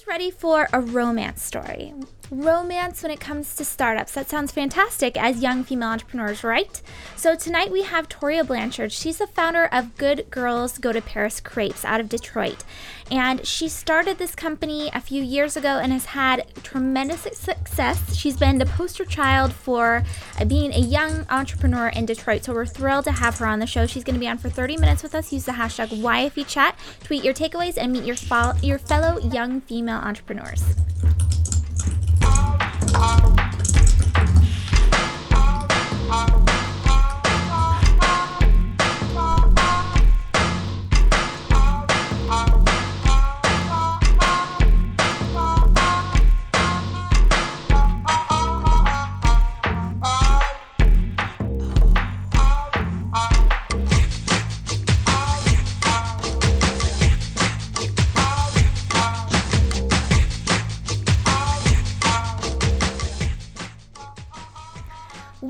Who's 0.00 0.06
ready 0.06 0.30
for 0.30 0.66
a 0.72 0.80
romance 0.80 1.42
story? 1.42 1.92
Romance 2.30 3.02
when 3.02 3.12
it 3.12 3.20
comes 3.20 3.54
to 3.56 3.64
startups. 3.66 4.12
That 4.12 4.30
sounds 4.30 4.50
fantastic 4.50 5.16
as 5.20 5.42
young 5.42 5.62
female 5.62 5.90
entrepreneurs, 5.90 6.42
right? 6.42 6.80
So 7.16 7.34
tonight 7.34 7.70
we 7.70 7.82
have 7.82 8.08
Torya 8.08 8.46
Blanchard. 8.46 8.92
She's 8.92 9.18
the 9.18 9.26
founder 9.26 9.66
of 9.66 9.96
Good 9.98 10.30
Girls 10.30 10.78
Go 10.78 10.92
to 10.92 11.02
Paris 11.02 11.40
Crepes 11.40 11.84
out 11.84 12.00
of 12.00 12.08
Detroit. 12.08 12.64
And 13.10 13.44
she 13.44 13.68
started 13.68 14.18
this 14.18 14.34
company 14.34 14.90
a 14.94 15.00
few 15.00 15.22
years 15.22 15.56
ago 15.56 15.80
and 15.82 15.92
has 15.92 16.06
had 16.06 16.46
tremendous 16.62 17.22
success. 17.32 18.14
She's 18.14 18.36
been 18.36 18.58
the 18.58 18.66
poster 18.66 19.04
child 19.04 19.52
for 19.52 20.04
uh, 20.38 20.44
being 20.44 20.72
a 20.72 20.78
young 20.78 21.26
entrepreneur 21.28 21.88
in 21.88 22.06
Detroit. 22.06 22.44
So 22.44 22.54
we're 22.54 22.66
thrilled 22.66 23.04
to 23.06 23.12
have 23.12 23.38
her 23.38 23.46
on 23.46 23.58
the 23.58 23.66
show. 23.66 23.86
She's 23.86 24.04
going 24.04 24.14
to 24.14 24.20
be 24.20 24.28
on 24.28 24.38
for 24.38 24.48
30 24.48 24.76
minutes 24.76 25.02
with 25.02 25.14
us. 25.14 25.32
Use 25.32 25.44
the 25.44 25.52
hashtag 25.52 25.88
YFEchat, 25.88 26.74
tweet 27.02 27.24
your 27.24 27.34
takeaways, 27.34 27.76
and 27.76 27.92
meet 27.92 28.04
your, 28.04 28.16
fo- 28.16 28.54
your 28.62 28.78
fellow 28.78 29.18
young 29.18 29.60
female 29.62 29.98
entrepreneurs. 29.98 30.62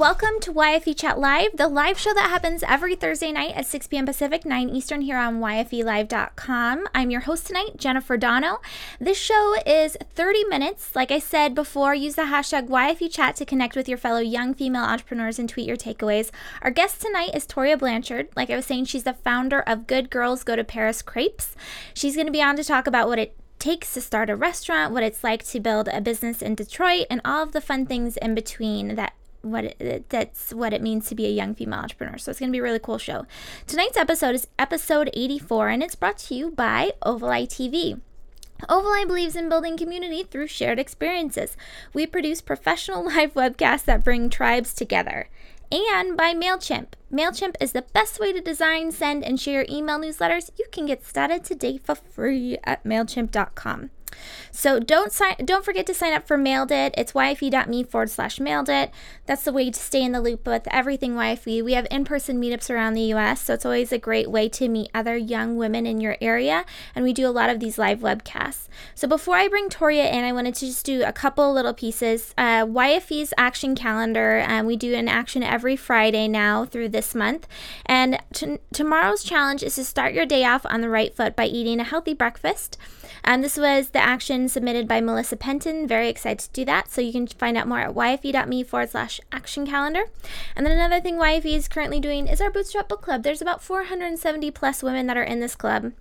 Welcome 0.00 0.40
to 0.40 0.52
YFE 0.54 0.96
Chat 0.96 1.18
Live, 1.18 1.58
the 1.58 1.68
live 1.68 1.98
show 1.98 2.14
that 2.14 2.30
happens 2.30 2.62
every 2.66 2.94
Thursday 2.94 3.32
night 3.32 3.54
at 3.54 3.66
6 3.66 3.86
p.m. 3.88 4.06
Pacific, 4.06 4.46
9 4.46 4.70
Eastern, 4.70 5.02
here 5.02 5.18
on 5.18 5.40
YFELive.com. 5.40 6.88
I'm 6.94 7.10
your 7.10 7.20
host 7.20 7.46
tonight, 7.46 7.76
Jennifer 7.76 8.16
Dono. 8.16 8.62
This 8.98 9.18
show 9.18 9.56
is 9.66 9.98
30 10.14 10.44
minutes. 10.44 10.96
Like 10.96 11.10
I 11.10 11.18
said 11.18 11.54
before, 11.54 11.94
use 11.94 12.14
the 12.14 12.22
hashtag 12.22 12.68
YFE 12.68 13.12
Chat 13.12 13.36
to 13.36 13.44
connect 13.44 13.76
with 13.76 13.90
your 13.90 13.98
fellow 13.98 14.20
young 14.20 14.54
female 14.54 14.84
entrepreneurs 14.84 15.38
and 15.38 15.50
tweet 15.50 15.68
your 15.68 15.76
takeaways. 15.76 16.30
Our 16.62 16.70
guest 16.70 17.02
tonight 17.02 17.34
is 17.34 17.46
Torya 17.46 17.78
Blanchard. 17.78 18.30
Like 18.34 18.48
I 18.48 18.56
was 18.56 18.64
saying, 18.64 18.86
she's 18.86 19.04
the 19.04 19.12
founder 19.12 19.60
of 19.60 19.86
Good 19.86 20.08
Girls 20.08 20.44
Go 20.44 20.56
to 20.56 20.64
Paris 20.64 21.02
Crepes. 21.02 21.54
She's 21.92 22.14
going 22.14 22.26
to 22.26 22.32
be 22.32 22.40
on 22.40 22.56
to 22.56 22.64
talk 22.64 22.86
about 22.86 23.08
what 23.08 23.18
it 23.18 23.36
takes 23.58 23.92
to 23.92 24.00
start 24.00 24.30
a 24.30 24.36
restaurant, 24.36 24.94
what 24.94 25.02
it's 25.02 25.22
like 25.22 25.44
to 25.44 25.60
build 25.60 25.88
a 25.88 26.00
business 26.00 26.40
in 26.40 26.54
Detroit, 26.54 27.04
and 27.10 27.20
all 27.22 27.42
of 27.42 27.52
the 27.52 27.60
fun 27.60 27.84
things 27.84 28.16
in 28.16 28.34
between 28.34 28.94
that 28.94 29.12
what 29.42 29.64
it, 29.64 30.08
that's 30.08 30.52
what 30.52 30.72
it 30.72 30.82
means 30.82 31.08
to 31.08 31.14
be 31.14 31.26
a 31.26 31.30
young 31.30 31.54
female 31.54 31.80
entrepreneur. 31.80 32.18
So 32.18 32.30
it's 32.30 32.40
going 32.40 32.50
to 32.50 32.54
be 32.54 32.60
a 32.60 32.62
really 32.62 32.78
cool 32.78 32.98
show. 32.98 33.26
Tonight's 33.66 33.96
episode 33.96 34.34
is 34.34 34.46
episode 34.58 35.10
84 35.14 35.68
and 35.68 35.82
it's 35.82 35.94
brought 35.94 36.18
to 36.18 36.34
you 36.34 36.50
by 36.50 36.92
Ovaleye 37.02 37.48
TV. 37.48 38.00
Ovaleye 38.68 39.06
believes 39.06 39.36
in 39.36 39.48
building 39.48 39.76
community 39.76 40.22
through 40.22 40.46
shared 40.46 40.78
experiences. 40.78 41.56
We 41.94 42.06
produce 42.06 42.40
professional 42.40 43.04
live 43.06 43.34
webcasts 43.34 43.84
that 43.84 44.04
bring 44.04 44.28
tribes 44.28 44.74
together. 44.74 45.28
And 45.72 46.16
by 46.16 46.34
MailChimp. 46.34 46.88
MailChimp 47.12 47.54
is 47.60 47.72
the 47.72 47.82
best 47.82 48.18
way 48.18 48.32
to 48.32 48.40
design, 48.40 48.90
send, 48.90 49.24
and 49.24 49.40
share 49.40 49.64
email 49.68 50.00
newsletters. 50.00 50.50
You 50.58 50.66
can 50.72 50.86
get 50.86 51.06
started 51.06 51.44
today 51.44 51.78
for 51.78 51.94
free 51.94 52.58
at 52.64 52.82
MailChimp.com. 52.82 53.90
So 54.52 54.80
don't 54.80 55.12
sign 55.12 55.36
don't 55.44 55.64
forget 55.64 55.86
to 55.86 55.94
sign 55.94 56.12
up 56.12 56.26
for 56.26 56.36
Mailed 56.36 56.70
It. 56.70 56.94
It's 56.96 57.12
yfe.me 57.12 57.84
forward 57.84 58.10
slash 58.10 58.40
mailed 58.40 58.68
it. 58.68 58.90
That's 59.26 59.44
the 59.44 59.52
way 59.52 59.70
to 59.70 59.78
stay 59.78 60.02
in 60.02 60.12
the 60.12 60.20
loop 60.20 60.46
with 60.46 60.66
everything 60.70 61.14
YFE. 61.14 61.64
We 61.64 61.72
have 61.74 61.86
in-person 61.90 62.40
meetups 62.40 62.70
around 62.70 62.94
the 62.94 63.12
US, 63.14 63.42
so 63.42 63.54
it's 63.54 63.64
always 63.64 63.92
a 63.92 63.98
great 63.98 64.30
way 64.30 64.48
to 64.50 64.68
meet 64.68 64.90
other 64.94 65.16
young 65.16 65.56
women 65.56 65.86
in 65.86 66.00
your 66.00 66.16
area. 66.20 66.64
And 66.94 67.04
we 67.04 67.12
do 67.12 67.28
a 67.28 67.30
lot 67.30 67.50
of 67.50 67.60
these 67.60 67.78
live 67.78 68.00
webcasts. 68.00 68.68
So 68.94 69.06
before 69.06 69.36
I 69.36 69.48
bring 69.48 69.68
Torya 69.68 70.12
in, 70.12 70.24
I 70.24 70.32
wanted 70.32 70.54
to 70.56 70.66
just 70.66 70.84
do 70.84 71.04
a 71.04 71.12
couple 71.12 71.52
little 71.52 71.74
pieces. 71.74 72.34
Uh, 72.36 72.64
YFE's 72.66 73.32
action 73.38 73.74
calendar. 73.74 74.44
Um, 74.46 74.66
we 74.66 74.76
do 74.76 74.94
an 74.94 75.08
action 75.08 75.42
every 75.42 75.76
Friday 75.76 76.28
now 76.28 76.64
through 76.64 76.88
this 76.90 77.14
month. 77.14 77.46
And 77.86 78.18
t- 78.32 78.58
tomorrow's 78.72 79.22
challenge 79.22 79.62
is 79.62 79.76
to 79.76 79.84
start 79.84 80.14
your 80.14 80.26
day 80.26 80.44
off 80.44 80.66
on 80.66 80.80
the 80.80 80.88
right 80.88 81.14
foot 81.14 81.36
by 81.36 81.46
eating 81.46 81.80
a 81.80 81.84
healthy 81.84 82.14
breakfast. 82.14 82.76
Um, 83.24 83.42
this 83.42 83.56
was 83.56 83.90
the 83.90 83.99
action 84.00 84.48
submitted 84.48 84.88
by 84.88 85.00
Melissa 85.00 85.36
Penton. 85.36 85.86
Very 85.86 86.08
excited 86.08 86.40
to 86.40 86.50
do 86.52 86.64
that. 86.64 86.90
So 86.90 87.00
you 87.00 87.12
can 87.12 87.26
find 87.26 87.56
out 87.56 87.68
more 87.68 87.80
at 87.80 87.94
yfe.me 87.94 88.62
forward 88.64 88.90
slash 88.90 89.20
action 89.30 89.66
calendar. 89.66 90.04
And 90.56 90.66
then 90.66 90.72
another 90.72 91.00
thing 91.00 91.16
YFE 91.16 91.54
is 91.54 91.68
currently 91.68 92.00
doing 92.00 92.26
is 92.26 92.40
our 92.40 92.50
Bootstrap 92.50 92.88
Book 92.88 93.02
Club. 93.02 93.22
There's 93.22 93.42
about 93.42 93.62
470 93.62 94.50
plus 94.50 94.82
women 94.82 95.06
that 95.06 95.16
are 95.16 95.22
in 95.22 95.40
this 95.40 95.54
club. 95.54 95.92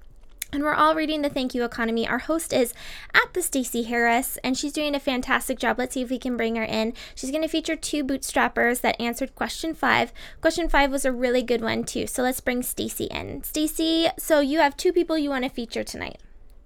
And 0.51 0.63
we're 0.63 0.73
all 0.73 0.95
reading 0.95 1.21
The 1.21 1.29
Thank 1.29 1.53
You 1.53 1.63
Economy. 1.63 2.07
Our 2.07 2.17
host 2.17 2.53
is 2.53 2.73
at 3.13 3.33
the 3.33 3.43
Stacey 3.43 3.83
Harris, 3.83 4.39
and 4.43 4.57
she's 4.57 4.73
doing 4.73 4.95
a 4.95 4.99
fantastic 4.99 5.59
job. 5.59 5.77
Let's 5.77 5.93
see 5.93 6.01
if 6.01 6.09
we 6.09 6.17
can 6.17 6.37
bring 6.37 6.55
her 6.55 6.63
in. 6.63 6.93
She's 7.13 7.29
going 7.29 7.43
to 7.43 7.47
feature 7.47 7.75
two 7.75 8.03
bootstrappers 8.03 8.81
that 8.81 8.99
answered 8.99 9.35
question 9.35 9.75
five. 9.75 10.11
Question 10.41 10.67
five 10.67 10.91
was 10.91 11.05
a 11.05 11.11
really 11.11 11.43
good 11.43 11.61
one, 11.61 11.83
too. 11.83 12.07
So 12.07 12.23
let's 12.23 12.41
bring 12.41 12.63
Stacey 12.63 13.05
in. 13.05 13.43
Stacey, 13.43 14.07
so 14.17 14.39
you 14.39 14.57
have 14.57 14.75
two 14.75 14.91
people 14.91 15.19
you 15.19 15.29
want 15.29 15.43
to 15.43 15.51
feature 15.51 15.83
tonight. 15.83 16.17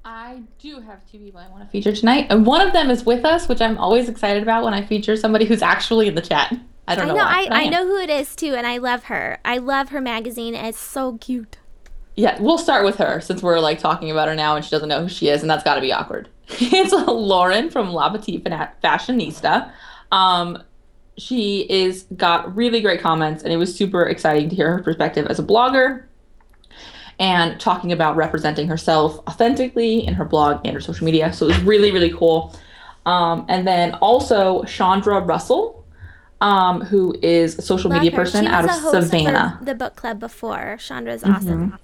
I 0.06 0.42
do 0.60 0.82
have 0.82 1.00
two 1.10 1.18
people 1.18 1.40
I 1.40 1.48
want 1.50 1.64
to 1.64 1.70
feature 1.70 1.94
tonight, 1.94 2.28
and 2.30 2.46
one 2.46 2.66
of 2.66 2.74
them 2.74 2.90
is 2.90 3.06
with 3.06 3.24
us, 3.24 3.48
which 3.48 3.62
I'm 3.62 3.78
always 3.78 4.10
excited 4.10 4.44
about 4.44 4.66
when 4.66 4.74
I 4.74 4.86
feature 4.86 5.16
somebody 5.16 5.46
who's 5.46 5.62
actually 5.62 6.08
in 6.08 6.16
the 6.16 6.22
chat. 6.22 6.54
I 6.88 6.96
don't 6.96 7.08
know. 7.08 7.14
I 7.14 7.46
know. 7.46 7.56
I, 7.56 7.62
I, 7.62 7.64
I 7.64 7.70
know 7.70 7.86
who 7.86 7.98
it 7.98 8.10
is 8.10 8.36
too, 8.36 8.54
and 8.54 8.68
I 8.68 8.78
love 8.78 9.06
her. 9.06 9.40
I 9.46 9.60
love 9.60 9.90
her 9.90 10.02
magazine. 10.02 10.56
It's 10.56 10.78
so 10.78 11.18
cute. 11.20 11.58
Yeah, 12.16 12.40
we'll 12.42 12.58
start 12.58 12.84
with 12.84 12.98
her 12.98 13.22
since 13.22 13.42
we're 13.42 13.60
like 13.60 13.80
talking 13.80 14.12
about 14.12 14.28
her 14.28 14.36
now, 14.36 14.58
and 14.58 14.66
she 14.66 14.72
doesn't 14.72 14.90
know 14.90 15.04
who 15.04 15.10
she 15.10 15.30
is, 15.30 15.42
and 15.42 15.50
that's 15.50 15.64
got 15.64 15.76
to 15.76 15.82
be 15.82 15.94
awkward. 15.94 16.28
it's 16.50 16.92
Lauren 16.92 17.70
from 17.70 17.94
La 17.94 18.10
Petite 18.10 18.44
Fashionista. 18.44 19.72
Um, 20.12 20.62
she 21.18 21.62
is 21.70 22.04
got 22.18 22.54
really 22.54 22.82
great 22.82 23.00
comments, 23.00 23.44
and 23.44 23.54
it 23.54 23.58
was 23.58 23.74
super 23.74 24.04
exciting 24.04 24.50
to 24.50 24.56
hear 24.56 24.78
her 24.78 24.84
perspective 24.84 25.28
as 25.28 25.40
a 25.40 25.44
blogger 25.44 26.04
and 27.20 27.60
talking 27.60 27.92
about 27.92 28.16
representing 28.16 28.68
herself 28.68 29.20
authentically 29.28 30.06
in 30.06 30.14
her 30.14 30.26
blog 30.26 30.62
and 30.66 30.74
her 30.74 30.82
social 30.82 31.06
media. 31.06 31.32
So 31.34 31.46
it 31.46 31.50
was 31.50 31.62
really, 31.62 31.92
really 31.92 32.12
cool. 32.12 32.56
Um, 33.06 33.46
and 33.50 33.68
then 33.68 33.96
also 33.96 34.64
Chandra 34.64 35.20
Russell, 35.20 35.86
um, 36.42 36.82
who 36.82 37.16
is 37.22 37.58
a 37.58 37.62
social 37.62 37.90
Love 37.90 38.02
media 38.02 38.16
her. 38.16 38.24
person 38.24 38.48
out 38.48 38.66
of 38.66 38.72
Savannah. 38.72 39.60
The 39.62 39.76
book 39.76 39.96
club 39.96 40.20
before. 40.20 40.78
Chandra's 40.80 41.24
awesome. 41.24 41.72
Mm-hmm. 41.72 41.76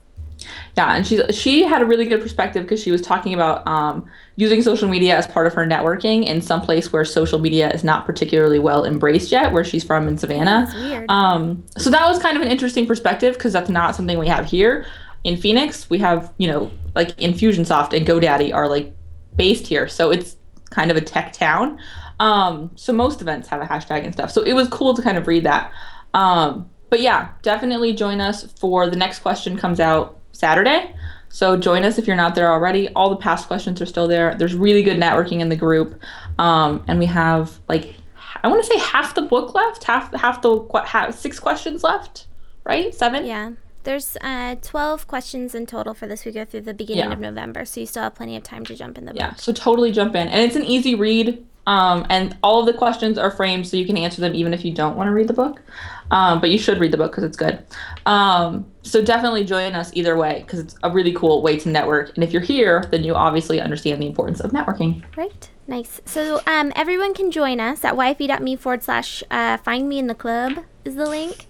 Yeah, 0.78 0.96
and 0.96 1.06
she 1.06 1.22
she 1.34 1.64
had 1.64 1.82
a 1.82 1.86
really 1.86 2.06
good 2.06 2.22
perspective 2.22 2.64
because 2.64 2.82
she 2.82 2.92
was 2.92 3.02
talking 3.02 3.34
about 3.34 3.68
um, 3.68 4.10
using 4.38 4.62
social 4.62 4.88
media 4.88 5.18
as 5.18 5.28
part 5.28 5.48
of 5.48 5.54
her 5.54 5.66
networking 5.66 6.26
in 6.26 6.42
some 6.42 6.62
place 6.62 6.94
where 6.94 7.04
social 7.04 7.40
media 7.40 7.70
is 7.72 7.84
not 7.84 8.06
particularly 8.06 8.58
well 8.58 8.86
embraced 8.86 9.34
yet, 9.34 9.52
where 9.52 9.66
she's 9.66 9.84
from 9.84 10.08
in 10.08 10.18
Savannah. 10.18 11.06
Um, 11.10 11.62
so 11.78 11.90
that 11.90 12.08
was 12.08 12.20
kind 12.20 12.38
of 12.38 12.42
an 12.44 12.50
interesting 12.50 12.88
perspective 12.88 13.34
because 13.34 13.52
that's 13.52 13.70
not 13.70 13.98
something 13.98 14.18
we 14.18 14.28
have 14.28 14.46
here 14.46 14.86
in 15.24 15.38
Phoenix, 15.38 15.90
we 15.90 15.98
have, 16.00 16.34
you 16.38 16.48
know, 16.48 16.72
like 16.96 17.16
Infusionsoft 17.18 17.94
and 17.94 18.06
GoDaddy 18.06 18.54
are 18.54 18.68
like 18.68 18.94
based 19.36 19.68
here. 19.68 19.88
So 19.88 20.12
it's 20.12 20.36
kind 20.70 20.92
of 20.92 20.98
a 20.98 21.02
tech 21.02 21.34
town. 21.34 21.80
Um, 22.20 22.72
so 22.76 22.94
most 22.94 23.22
events 23.22 23.48
have 23.48 23.62
a 23.62 23.66
hashtag 23.66 24.04
and 24.04 24.14
stuff. 24.14 24.32
So 24.32 24.42
it 24.42 24.54
was 24.54 24.68
cool 24.68 24.94
to 24.94 25.02
kind 25.02 25.18
of 25.18 25.28
read 25.28 25.44
that. 25.44 25.72
Um, 26.14 26.70
but 26.90 27.02
yeah, 27.02 27.30
definitely 27.42 27.94
join 27.94 28.20
us 28.20 28.52
for 28.54 28.90
the 28.90 28.96
next 28.96 29.20
question 29.20 29.58
comes 29.58 29.80
out 29.80 30.20
Saturday. 30.32 30.94
So 31.30 31.56
join 31.56 31.84
us 31.84 31.98
if 31.98 32.08
you're 32.08 32.16
not 32.16 32.34
there 32.34 32.52
already. 32.52 32.90
All 32.90 33.10
the 33.10 33.16
past 33.16 33.48
questions 33.48 33.82
are 33.82 33.86
still 33.86 34.08
there. 34.08 34.34
There's 34.36 34.56
really 34.56 34.82
good 34.82 34.98
networking 34.98 35.42
in 35.42 35.50
the 35.50 35.56
group. 35.56 36.02
Um, 36.40 36.84
and 36.88 36.98
we 36.98 37.06
have 37.06 37.60
like 37.68 37.96
I 38.44 38.48
want 38.48 38.64
to 38.64 38.72
say 38.72 38.80
half 38.80 39.16
the 39.16 39.22
book 39.22 39.54
left, 39.54 39.84
half 39.84 40.14
half 40.14 40.42
the 40.42 40.66
half, 40.86 41.16
six 41.16 41.40
questions 41.40 41.84
left, 41.84 42.26
right? 42.64 42.94
Seven? 42.94 43.26
Yeah. 43.26 43.52
There's 43.84 44.18
uh, 44.22 44.56
12 44.62 45.08
questions 45.08 45.56
in 45.56 45.66
total 45.66 45.94
for 45.94 46.08
this. 46.08 46.26
We 46.26 46.32
go 46.32 46.46
through 46.46 46.62
the 46.62 46.74
beginning 46.74 47.06
yeah. 47.06 47.14
of 47.14 47.20
November, 47.20 47.66
so 47.66 47.80
you 47.80 47.86
still 47.86 48.04
have 48.04 48.16
plenty 48.16 48.36
of 48.36 48.44
time 48.44 48.66
to 48.66 48.76
jump 48.76 48.98
in 48.98 49.06
the 49.06 49.14
book. 49.14 49.20
Yeah, 49.20 49.36
so 49.36 49.54
totally 49.54 49.92
jump 49.92 50.16
in. 50.16 50.28
And 50.28 50.42
it's 50.42 50.56
an 50.56 50.66
easy 50.66 50.96
read. 50.96 51.46
Um, 51.68 52.06
and 52.10 52.36
all 52.42 52.62
of 52.62 52.66
the 52.66 52.74
questions 52.74 53.20
are 53.20 53.30
framed 53.30 53.68
so 53.68 53.78
you 53.78 53.86
can 53.86 53.96
answer 53.96 54.22
them 54.22 54.34
even 54.34 54.56
if 54.56 54.66
you 54.66 54.74
don't 54.74 54.96
want 54.98 55.08
to 55.08 55.12
read 55.12 55.28
the 55.28 55.34
book. 55.34 55.62
Um, 56.10 56.42
but 56.42 56.50
you 56.50 56.58
should 56.58 56.80
read 56.80 56.92
the 56.92 56.98
book 56.98 57.12
because 57.12 57.24
it's 57.24 57.38
good. 57.38 57.64
Um, 58.08 58.66
so 58.82 59.04
definitely 59.04 59.46
join 59.46 59.76
us 59.76 59.92
either 59.94 60.18
way 60.18 60.42
because 60.42 60.60
it's 60.60 60.76
a 60.82 60.90
really 60.90 61.14
cool 61.14 61.44
way 61.44 61.60
to 61.60 61.70
network. 61.70 62.16
And 62.16 62.24
if 62.24 62.34
you're 62.34 62.42
here, 62.42 62.86
then 62.90 63.04
you 63.04 63.14
obviously 63.14 63.62
understand 63.62 64.02
the 64.02 64.08
importance 64.08 64.40
of 64.40 64.52
networking. 64.52 65.04
Right. 65.16 65.48
Nice. 65.68 66.02
So 66.06 66.42
um, 66.48 66.74
everyone 66.76 67.14
can 67.14 67.30
join 67.30 67.60
us 67.60 67.86
at 67.86 67.94
yfe.me 67.94 68.56
forward 68.56 68.82
slash 68.82 69.24
uh, 69.30 69.58
find 69.58 69.88
me 69.88 70.00
in 70.00 70.08
the 70.08 70.16
club 70.16 70.66
is 70.84 70.96
the 70.96 71.08
link. 71.08 71.46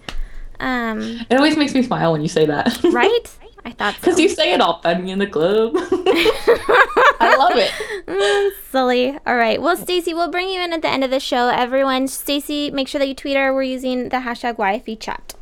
Um, 0.60 1.26
it 1.28 1.36
always 1.36 1.56
makes 1.56 1.74
me 1.74 1.82
smile 1.82 2.12
when 2.12 2.20
you 2.20 2.28
say 2.28 2.46
that. 2.46 2.82
right? 2.92 3.38
I 3.64 3.72
thought 3.72 3.94
so. 3.94 4.00
Because 4.00 4.20
you 4.20 4.28
say 4.28 4.52
it 4.52 4.60
all, 4.60 4.80
me 4.84 5.10
in 5.10 5.18
the 5.18 5.26
club. 5.26 5.72
I 5.74 7.36
love 7.38 7.56
it. 7.56 7.70
Mm, 8.06 8.50
silly. 8.70 9.18
All 9.26 9.36
right. 9.36 9.60
Well, 9.60 9.76
Stacey, 9.76 10.14
we'll 10.14 10.30
bring 10.30 10.48
you 10.48 10.60
in 10.62 10.72
at 10.72 10.82
the 10.82 10.88
end 10.88 11.04
of 11.04 11.10
the 11.10 11.20
show. 11.20 11.48
Everyone, 11.48 12.08
Stacey, 12.08 12.70
make 12.70 12.88
sure 12.88 12.98
that 12.98 13.08
you 13.08 13.14
tweet 13.14 13.36
her. 13.36 13.52
We're 13.52 13.64
using 13.64 14.04
the 14.08 14.18
hashtag 14.18 14.56
YFE 14.56 14.98
chat. 14.98 15.34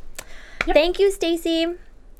Yep. 0.67 0.73
Thank 0.75 0.99
you, 0.99 1.11
Stacey. 1.11 1.67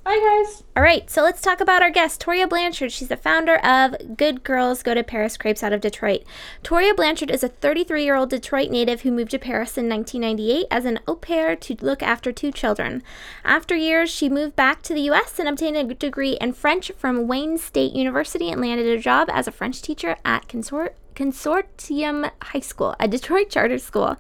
Bye, 0.04 0.44
guys. 0.46 0.64
All 0.76 0.82
right, 0.82 1.10
so 1.10 1.22
let's 1.22 1.42
talk 1.42 1.60
about 1.60 1.82
our 1.82 1.92
guest, 1.92 2.22
Torya 2.22 2.48
Blanchard. 2.50 2.92
She's 2.92 3.10
the 3.10 3.18
founder 3.18 3.58
of 3.58 4.18
Good 4.18 4.44
Girls 4.44 4.82
Go 4.82 4.94
to 4.94 5.04
Paris 5.04 5.38
Crepes 5.38 5.62
out 5.62 5.74
of 5.74 5.82
Detroit. 5.82 6.24
Torya 6.64 6.96
Blanchard 6.96 7.30
is 7.30 7.44
a 7.44 7.50
33 7.50 8.04
year 8.04 8.16
old 8.16 8.30
Detroit 8.30 8.72
native 8.72 9.02
who 9.02 9.12
moved 9.12 9.32
to 9.32 9.40
Paris 9.40 9.78
in 9.78 9.90
1998 9.90 10.68
as 10.72 10.86
an 10.86 11.00
au 11.08 11.16
pair 11.16 11.56
to 11.56 11.76
look 11.82 12.02
after 12.02 12.32
two 12.32 12.52
children. 12.52 13.04
After 13.44 13.76
years, 13.76 14.10
she 14.10 14.30
moved 14.30 14.56
back 14.56 14.82
to 14.84 14.94
the 14.94 15.02
U.S. 15.02 15.38
and 15.38 15.50
obtained 15.50 15.78
a 15.78 15.94
degree 15.94 16.38
in 16.40 16.54
French 16.54 16.92
from 16.98 17.28
Wayne 17.28 17.58
State 17.58 17.94
University 17.94 18.50
and 18.50 18.62
landed 18.62 18.88
a 18.88 19.00
job 19.00 19.30
as 19.32 19.48
a 19.48 19.52
French 19.52 19.82
teacher 19.82 20.16
at 20.24 20.48
Consort- 20.48 20.96
Consortium 21.14 22.32
High 22.42 22.62
School, 22.62 22.96
a 23.00 23.08
Detroit 23.08 23.50
charter 23.50 23.78
school. 23.78 24.16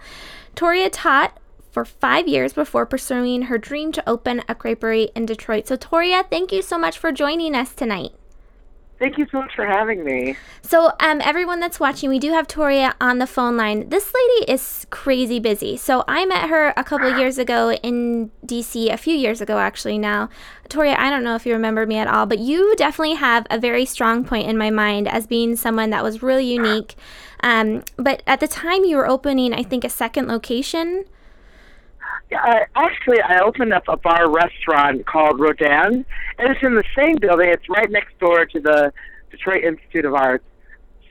Torya 0.56 0.90
taught 0.92 1.40
for 1.80 1.86
five 1.86 2.28
years 2.28 2.52
before 2.52 2.86
pursuing 2.86 3.44
her 3.44 3.58
dream 3.58 3.94
to 3.94 4.04
open 4.10 4.42
a 4.50 4.56
creperie 4.56 5.10
in 5.16 5.26
Detroit. 5.26 5.66
So, 5.66 5.78
Torya, 5.78 6.30
thank 6.30 6.52
you 6.52 6.62
so 6.62 6.78
much 6.78 6.98
for 6.98 7.14
joining 7.14 7.56
us 7.56 7.74
tonight. 7.74 8.12
Thank 9.00 9.18
you 9.18 9.26
so 9.32 9.40
much 9.40 9.56
for 9.56 9.66
having 9.66 10.04
me. 10.04 10.36
So, 10.62 10.92
um, 11.00 11.22
everyone 11.24 11.62
that's 11.62 11.80
watching, 11.80 12.10
we 12.10 12.20
do 12.20 12.34
have 12.34 12.48
Torya 12.48 12.96
on 13.00 13.20
the 13.20 13.28
phone 13.28 13.56
line. 13.56 13.88
This 13.88 14.14
lady 14.14 14.52
is 14.52 14.86
crazy 14.90 15.40
busy. 15.40 15.78
So, 15.78 16.04
I 16.06 16.26
met 16.26 16.50
her 16.50 16.74
a 16.76 16.84
couple 16.84 17.18
years 17.18 17.38
ago 17.38 17.72
in 17.72 18.30
DC, 18.46 18.92
a 18.92 18.98
few 18.98 19.16
years 19.16 19.40
ago 19.40 19.58
actually 19.58 19.98
now. 19.98 20.28
Torya, 20.68 20.98
I 20.98 21.10
don't 21.10 21.24
know 21.24 21.36
if 21.36 21.46
you 21.46 21.54
remember 21.54 21.86
me 21.86 21.98
at 21.98 22.10
all, 22.10 22.26
but 22.26 22.40
you 22.40 22.76
definitely 22.76 23.16
have 23.16 23.48
a 23.50 23.58
very 23.58 23.86
strong 23.86 24.26
point 24.26 24.50
in 24.50 24.58
my 24.58 24.70
mind 24.70 25.08
as 25.08 25.26
being 25.26 25.56
someone 25.56 25.92
that 25.92 26.04
was 26.04 26.22
really 26.22 26.46
unique. 26.46 26.96
Um, 27.42 27.86
but 27.96 28.22
at 28.28 28.42
the 28.42 28.50
time, 28.50 28.84
you 28.84 28.98
were 28.98 29.08
opening, 29.08 29.54
I 29.54 29.64
think, 29.64 29.86
a 29.86 29.90
second 29.90 30.28
location. 30.28 31.06
Yeah, 32.32 32.66
actually, 32.76 33.22
I 33.22 33.40
opened 33.40 33.74
up 33.74 33.84
a 33.88 33.98
bar 33.98 34.30
restaurant 34.30 35.06
called 35.06 35.40
Rodin, 35.40 36.06
and 36.38 36.52
it's 36.52 36.64
in 36.64 36.76
the 36.76 36.84
same 36.96 37.16
building. 37.18 37.50
It's 37.50 37.68
right 37.70 37.90
next 37.90 38.18
door 38.20 38.46
to 38.46 38.60
the 38.60 38.94
Detroit 39.32 39.64
Institute 39.64 40.06
of 40.06 40.14
Arts. 40.14 40.46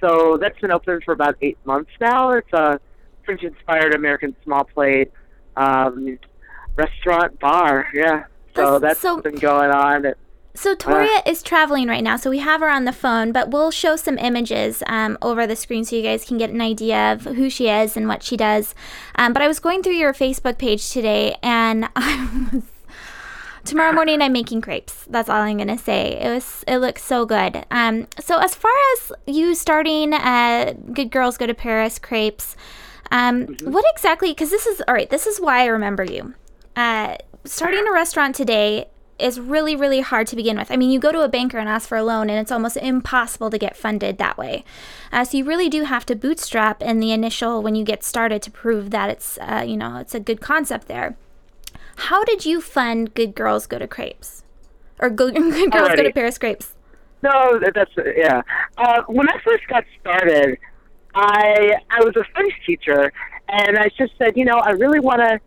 So 0.01 0.39
that's 0.41 0.59
been 0.61 0.71
open 0.71 1.01
for 1.05 1.13
about 1.13 1.37
eight 1.43 1.59
months 1.65 1.91
now. 2.01 2.31
It's 2.31 2.53
a 2.53 2.81
French-inspired 3.25 3.95
American 3.95 4.37
small 4.45 4.65
plate 4.65 5.11
um, 5.57 6.19
restaurant 6.77 7.41
bar. 7.41 7.89
Yeah, 7.93 8.25
so 8.55 8.79
that's 8.79 9.01
so, 9.01 9.21
been 9.21 9.37
going 9.37 9.71
on. 9.71 10.15
So 10.59 10.75
Torya 10.75 11.19
uh, 11.19 11.23
is 11.25 11.41
traveling 11.41 11.87
right 11.87 12.03
now, 12.03 12.17
so 12.17 12.31
we 12.31 12.41
have 12.41 12.63
her 12.63 12.69
on 12.69 12.85
the 12.85 12.93
phone, 12.93 13.31
but 13.31 13.53
we'll 13.53 13.71
show 13.71 13.95
some 13.95 14.19
images 14.19 14.83
um, 14.89 15.17
over 15.23 15.47
the 15.47 15.55
screen 15.55 15.85
so 15.85 15.95
you 15.95 16.03
guys 16.03 16.25
can 16.25 16.37
get 16.37 16.51
an 16.51 16.61
idea 16.61 17.13
of 17.13 17.23
who 17.23 17.49
she 17.49 17.69
is 17.69 17.97
and 17.97 18.09
what 18.09 18.25
she 18.25 18.37
does. 18.37 18.75
Um, 19.15 19.33
but 19.33 19.41
I 19.41 19.47
was 19.47 19.61
going 19.61 19.85
through 19.85 19.93
your 19.93 20.13
Facebook 20.13 20.59
page 20.59 20.91
today, 20.91 21.37
and 21.45 21.89
I 21.97 22.49
was 22.53 22.65
tomorrow 23.65 23.93
morning 23.93 24.21
I'm 24.21 24.33
making 24.33 24.63
crepes. 24.63 25.05
That's 25.09 25.29
all 25.29 25.43
I'm 25.43 25.59
gonna 25.59 25.79
say. 25.79 26.19
It 26.21 26.29
was 26.29 26.65
it 26.67 26.79
looks 26.79 27.05
so 27.05 27.25
good. 27.25 27.65
Um, 27.71 28.09
so 28.19 28.39
as 28.39 28.57
far 28.57 28.75
as 28.95 29.13
you 29.29 29.55
starting, 29.55 30.13
uh, 30.13 30.75
Good 30.93 31.13
Girls 31.13 31.39
Go 31.39 31.47
to 31.47 31.55
Paris 31.55 32.01
crepes, 32.01 32.57
um, 33.13 33.47
mm-hmm. 33.47 33.71
what 33.71 33.85
exactly? 33.95 34.33
Because 34.33 34.51
this 34.51 34.67
is 34.67 34.83
all 34.89 34.95
right. 34.95 35.09
This 35.09 35.29
is 35.29 35.41
why 35.41 35.61
I 35.61 35.67
remember 35.67 36.03
you. 36.03 36.35
Uh, 36.75 37.17
starting 37.45 37.87
a 37.87 37.93
restaurant 37.93 38.35
today 38.35 38.89
is 39.19 39.41
really, 39.41 39.75
really 39.75 40.01
hard 40.01 40.27
to 40.29 40.37
begin 40.37 40.57
with. 40.57 40.71
I 40.71 40.77
mean, 40.77 40.91
you 40.91 41.01
go 41.01 41.13
to 41.13 41.23
a 41.23 41.29
banker 41.29 41.59
and 41.59 41.69
ask 41.69 41.89
for 41.89 41.99
a 41.99 42.05
loan, 42.05 42.31
and 42.31 42.39
it's 42.39 42.53
almost 42.53 42.77
impossible 42.77 43.51
to 43.51 43.59
get 43.59 43.77
funded 43.77 44.19
that 44.19 44.39
way. 44.39 44.65
Uh, 45.13 45.25
so 45.25 45.39
you 45.39 45.45
really 45.45 45.69
do 45.69 45.85
have 45.85 46.07
to 46.07 46.15
bootstrap 46.15 46.83
in 46.83 47.01
the 47.01 47.13
initial 47.13 47.63
when 47.63 47.75
you 47.75 47.85
get 47.85 48.05
started 48.05 48.43
to 48.43 48.51
prove 48.51 48.91
that 48.91 49.11
it's, 49.11 49.39
uh, 49.39 49.65
you 49.67 49.77
know, 49.77 49.97
it's 49.97 50.15
a 50.15 50.21
good 50.21 50.41
concept 50.41 50.89
there. 50.89 51.17
How 51.97 52.25
did 52.25 52.47
you 52.47 52.61
fund 52.61 53.15
Good 53.15 53.35
Girls 53.35 53.67
Go 53.67 53.79
to 53.79 53.89
Crepes, 53.89 54.45
or 55.01 55.11
Good, 55.11 55.35
good 55.37 55.73
Girls 55.73 55.89
Alrighty. 55.89 55.97
Go 55.97 56.03
to 56.05 56.13
Paris 56.13 56.39
Crepes? 56.39 56.75
No, 57.23 57.59
that's 57.75 57.91
yeah. 58.17 58.43
Uh, 58.77 59.03
when 59.09 59.29
I 59.29 59.41
first 59.45 59.67
got 59.67 59.85
started, 60.01 60.57
I 61.15 61.73
I 61.91 62.05
was 62.05 62.15
a 62.17 62.25
French 62.33 62.53
teacher, 62.65 63.13
and 63.49 63.77
I 63.77 63.89
just 63.99 64.13
said, 64.19 64.37
you 64.37 64.45
know, 64.45 64.59
I 64.59 64.71
really 64.71 65.01
want 65.01 65.21
to 65.21 65.41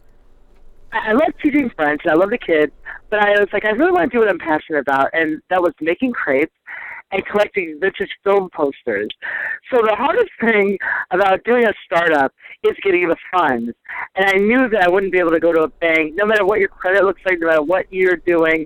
I 0.94 1.14
love 1.14 1.34
teaching 1.42 1.70
French. 1.76 2.02
I 2.10 2.14
love 2.14 2.30
the 2.30 2.38
kids, 2.38 2.72
but 3.10 3.20
I 3.20 3.32
was 3.32 3.48
like, 3.54 3.66
I 3.66 3.70
really 3.70 3.92
want 3.92 4.12
to 4.12 4.16
do 4.16 4.20
what 4.20 4.30
I'm 4.30 4.40
passionate 4.40 4.80
about, 4.80 5.10
and 5.14 5.42
that 5.50 5.62
was 5.62 5.74
making 5.80 6.12
crepes 6.12 6.54
and 7.12 7.26
collecting 7.26 7.78
vintage 7.80 8.10
film 8.24 8.50
posters. 8.54 9.10
So 9.70 9.78
the 9.84 9.96
hardest 9.96 10.30
thing 10.40 10.78
about 11.12 11.44
doing 11.44 11.66
a 11.66 11.74
startup 11.86 12.34
is 12.64 12.74
getting 12.84 13.08
the 13.10 13.18
funds. 13.32 13.74
And 14.16 14.26
I 14.26 14.38
knew 14.38 14.70
that 14.70 14.84
I 14.84 14.90
wouldn't 14.90 15.12
be 15.12 15.20
able 15.20 15.32
to 15.32 15.40
go 15.40 15.52
to 15.52 15.64
a 15.64 15.68
bank, 15.68 16.14
no 16.16 16.26
matter 16.26 16.46
what 16.46 16.60
your 16.60 16.70
credit 16.70 17.04
looks 17.04 17.22
like, 17.26 17.40
no 17.40 17.48
matter 17.48 17.64
what 17.64 17.86
you're 17.92 18.18
doing. 18.18 18.66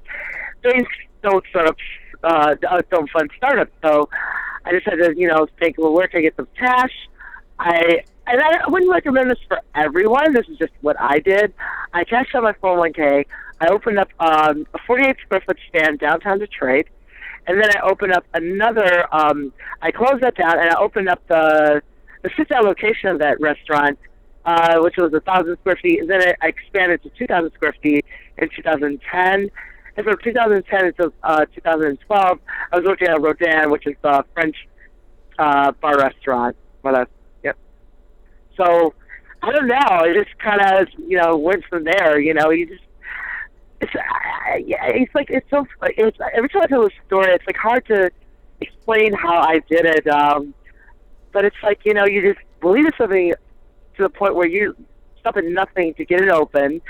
Banks 0.63 0.91
don't 1.23 1.43
start 1.49 1.67
up, 1.67 1.75
uh, 2.23 2.55
don't 2.91 3.09
fund 3.09 3.31
startups. 3.37 3.71
So 3.83 4.09
I 4.63 4.71
to, 4.71 5.13
you 5.15 5.27
know, 5.27 5.47
think, 5.59 5.77
well, 5.77 5.93
where 5.93 6.07
can 6.07 6.19
I 6.19 6.21
get 6.23 6.35
some 6.35 6.47
cash? 6.57 6.93
I 7.59 8.03
and 8.27 8.41
I 8.41 8.67
wouldn't 8.67 8.91
recommend 8.91 9.29
this 9.29 9.39
for 9.47 9.59
everyone. 9.75 10.33
This 10.33 10.47
is 10.49 10.57
just 10.57 10.73
what 10.81 10.99
I 10.99 11.19
did. 11.19 11.53
I 11.93 12.03
cashed 12.03 12.33
out 12.35 12.43
my 12.43 12.53
401k. 12.53 13.25
I 13.61 13.67
opened 13.67 13.99
up 13.99 14.09
um, 14.19 14.65
a 14.73 14.79
48 14.85 15.15
square 15.23 15.41
foot 15.45 15.57
stand 15.69 15.99
downtown 15.99 16.39
Detroit, 16.39 16.87
and 17.47 17.61
then 17.61 17.69
I 17.75 17.81
opened 17.81 18.13
up 18.13 18.25
another. 18.33 19.13
Um, 19.13 19.53
I 19.81 19.91
closed 19.91 20.21
that 20.23 20.35
down, 20.35 20.59
and 20.59 20.69
I 20.69 20.79
opened 20.79 21.09
up 21.09 21.25
the 21.27 21.81
the 22.23 22.29
sit 22.35 22.49
down 22.49 22.63
location 22.63 23.09
of 23.09 23.19
that 23.19 23.39
restaurant, 23.39 23.99
uh, 24.45 24.79
which 24.79 24.95
was 24.97 25.13
a 25.13 25.19
thousand 25.21 25.57
square 25.59 25.77
feet, 25.81 25.99
and 25.99 26.09
then 26.09 26.21
I 26.41 26.47
expanded 26.47 27.03
to 27.03 27.09
2,000 27.09 27.51
square 27.53 27.75
feet 27.83 28.03
in 28.39 28.49
2010. 28.49 29.49
And 29.97 30.05
from 30.05 30.17
2010 30.23 30.85
until 30.85 31.13
uh, 31.23 31.45
2012, 31.53 32.39
I 32.71 32.75
was 32.75 32.85
working 32.85 33.07
at 33.07 33.21
Rodin, 33.21 33.69
which 33.69 33.85
is 33.85 33.95
a 34.03 34.25
French 34.33 34.55
uh, 35.37 35.71
bar 35.73 35.97
restaurant. 35.99 36.57
Well, 36.81 37.05
so 38.57 38.93
I 39.41 39.51
don't 39.51 39.67
know. 39.67 40.03
It 40.03 40.23
just 40.23 40.37
kind 40.39 40.61
of 40.61 40.87
you 40.97 41.17
know 41.17 41.37
went 41.37 41.63
from 41.65 41.83
there. 41.83 42.19
You 42.19 42.33
know, 42.33 42.49
you 42.49 42.65
just 42.67 42.83
it's 43.81 43.95
uh, 43.95 44.01
it's 44.57 45.13
like 45.13 45.29
it's 45.29 45.49
so 45.49 45.65
it's 45.83 46.17
every 46.35 46.49
time 46.49 46.63
I 46.63 46.67
tell 46.67 46.85
a 46.85 46.89
story, 47.05 47.33
it's 47.33 47.45
like 47.45 47.57
hard 47.57 47.85
to 47.87 48.11
explain 48.61 49.13
how 49.13 49.39
I 49.39 49.59
did 49.69 49.85
it. 49.85 50.07
Um, 50.07 50.53
but 51.31 51.45
it's 51.45 51.55
like 51.61 51.81
you 51.85 51.93
know 51.93 52.05
you 52.05 52.33
just 52.33 52.45
believe 52.61 52.85
in 52.85 52.91
something 52.97 53.33
to 53.97 54.03
the 54.03 54.09
point 54.09 54.35
where 54.35 54.47
you 54.47 54.75
stop 55.19 55.37
at 55.37 55.45
nothing 55.45 55.93
to 55.95 56.05
get 56.05 56.21
it 56.21 56.29
open, 56.29 56.81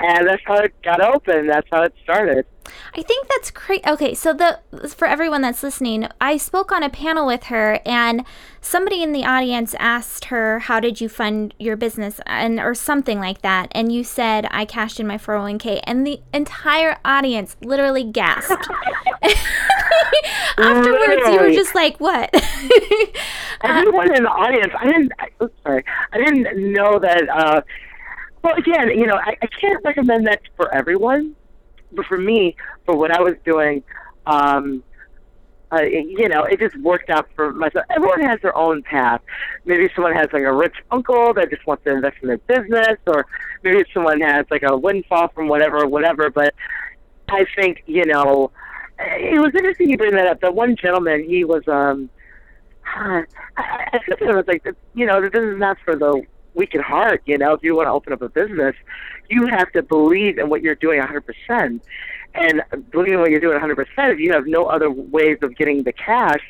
and 0.00 0.28
that's 0.28 0.42
how 0.44 0.56
it 0.58 0.74
got 0.82 1.00
open. 1.00 1.46
That's 1.46 1.66
how 1.70 1.82
it 1.82 1.94
started. 2.02 2.46
I 2.94 3.02
think 3.02 3.28
that's 3.28 3.50
great. 3.50 3.86
Okay, 3.86 4.14
so 4.14 4.32
the 4.32 4.60
for 4.88 5.06
everyone 5.06 5.42
that's 5.42 5.62
listening, 5.62 6.08
I 6.20 6.36
spoke 6.36 6.70
on 6.70 6.82
a 6.82 6.90
panel 6.90 7.26
with 7.26 7.44
her, 7.44 7.80
and 7.84 8.24
somebody 8.60 9.02
in 9.02 9.12
the 9.12 9.24
audience 9.24 9.74
asked 9.78 10.26
her, 10.26 10.60
"How 10.60 10.78
did 10.78 11.00
you 11.00 11.08
fund 11.08 11.54
your 11.58 11.76
business?" 11.76 12.20
and 12.26 12.60
or 12.60 12.74
something 12.74 13.18
like 13.18 13.42
that, 13.42 13.68
and 13.72 13.90
you 13.90 14.04
said, 14.04 14.46
"I 14.50 14.64
cashed 14.64 15.00
in 15.00 15.06
my 15.06 15.18
401k," 15.18 15.80
and 15.84 16.06
the 16.06 16.20
entire 16.32 16.98
audience 17.04 17.56
literally 17.62 18.04
gasped. 18.04 18.68
Afterwards, 20.58 21.22
you 21.28 21.40
were 21.40 21.52
just 21.52 21.74
like, 21.74 21.98
"What?" 21.98 22.30
Everyone 23.62 24.14
in 24.14 24.22
the 24.22 24.30
audience, 24.30 24.72
I 24.78 24.84
didn't. 24.84 25.12
I, 25.18 25.28
oops, 25.42 25.54
sorry, 25.62 25.84
I 26.12 26.18
didn't 26.18 26.72
know 26.72 26.98
that. 27.00 27.28
Uh, 27.28 27.62
well, 28.42 28.54
again, 28.54 28.90
you 28.90 29.06
know, 29.06 29.16
I, 29.16 29.36
I 29.42 29.46
can't 29.46 29.82
recommend 29.84 30.26
that 30.26 30.40
for 30.56 30.72
everyone 30.74 31.34
but 31.92 32.06
for 32.06 32.18
me, 32.18 32.56
for 32.84 32.96
what 32.96 33.10
I 33.10 33.20
was 33.20 33.34
doing, 33.44 33.82
um, 34.26 34.82
uh, 35.70 35.82
you 35.82 36.28
know, 36.28 36.44
it 36.44 36.58
just 36.58 36.76
worked 36.78 37.10
out 37.10 37.28
for 37.34 37.52
myself. 37.52 37.84
Everyone 37.90 38.22
has 38.22 38.40
their 38.40 38.56
own 38.56 38.82
path. 38.82 39.20
Maybe 39.66 39.88
someone 39.94 40.14
has 40.14 40.28
like 40.32 40.42
a 40.42 40.52
rich 40.52 40.74
uncle 40.90 41.34
that 41.34 41.50
just 41.50 41.66
wants 41.66 41.84
to 41.84 41.92
invest 41.92 42.16
in 42.22 42.28
their 42.28 42.38
business, 42.38 42.96
or 43.06 43.26
maybe 43.62 43.84
someone 43.92 44.20
has 44.20 44.46
like 44.50 44.62
a 44.62 44.76
windfall 44.76 45.28
from 45.28 45.48
whatever, 45.48 45.86
whatever. 45.86 46.30
But 46.30 46.54
I 47.28 47.44
think 47.54 47.82
you 47.86 48.06
know, 48.06 48.50
it 48.98 49.38
was 49.38 49.54
interesting 49.54 49.90
you 49.90 49.98
bring 49.98 50.14
that 50.14 50.26
up. 50.26 50.40
The 50.40 50.50
one 50.50 50.74
gentleman, 50.74 51.24
he 51.28 51.44
was, 51.44 51.66
um, 51.68 52.08
I, 52.86 53.24
I 53.58 53.98
it 54.08 54.34
was 54.34 54.44
like, 54.46 54.64
you 54.94 55.04
know, 55.04 55.20
this 55.20 55.30
is 55.34 55.58
not 55.58 55.76
for 55.84 55.96
the 55.96 56.22
weak 56.58 56.74
at 56.74 56.82
heart. 56.82 57.22
You 57.24 57.38
know, 57.38 57.54
if 57.54 57.62
you 57.62 57.74
want 57.74 57.86
to 57.86 57.92
open 57.92 58.12
up 58.12 58.20
a 58.20 58.28
business, 58.28 58.74
you 59.30 59.46
have 59.46 59.72
to 59.72 59.82
believe 59.82 60.36
in 60.36 60.50
what 60.50 60.60
you're 60.60 60.74
doing 60.74 61.00
100%. 61.00 61.80
And 62.34 62.62
believing 62.90 63.14
in 63.14 63.20
what 63.20 63.30
you're 63.30 63.40
doing 63.40 63.58
100%, 63.58 63.86
if 64.12 64.18
you 64.18 64.32
have 64.32 64.46
no 64.46 64.66
other 64.66 64.90
ways 64.90 65.38
of 65.40 65.56
getting 65.56 65.84
the 65.84 65.92
cash, 65.92 66.42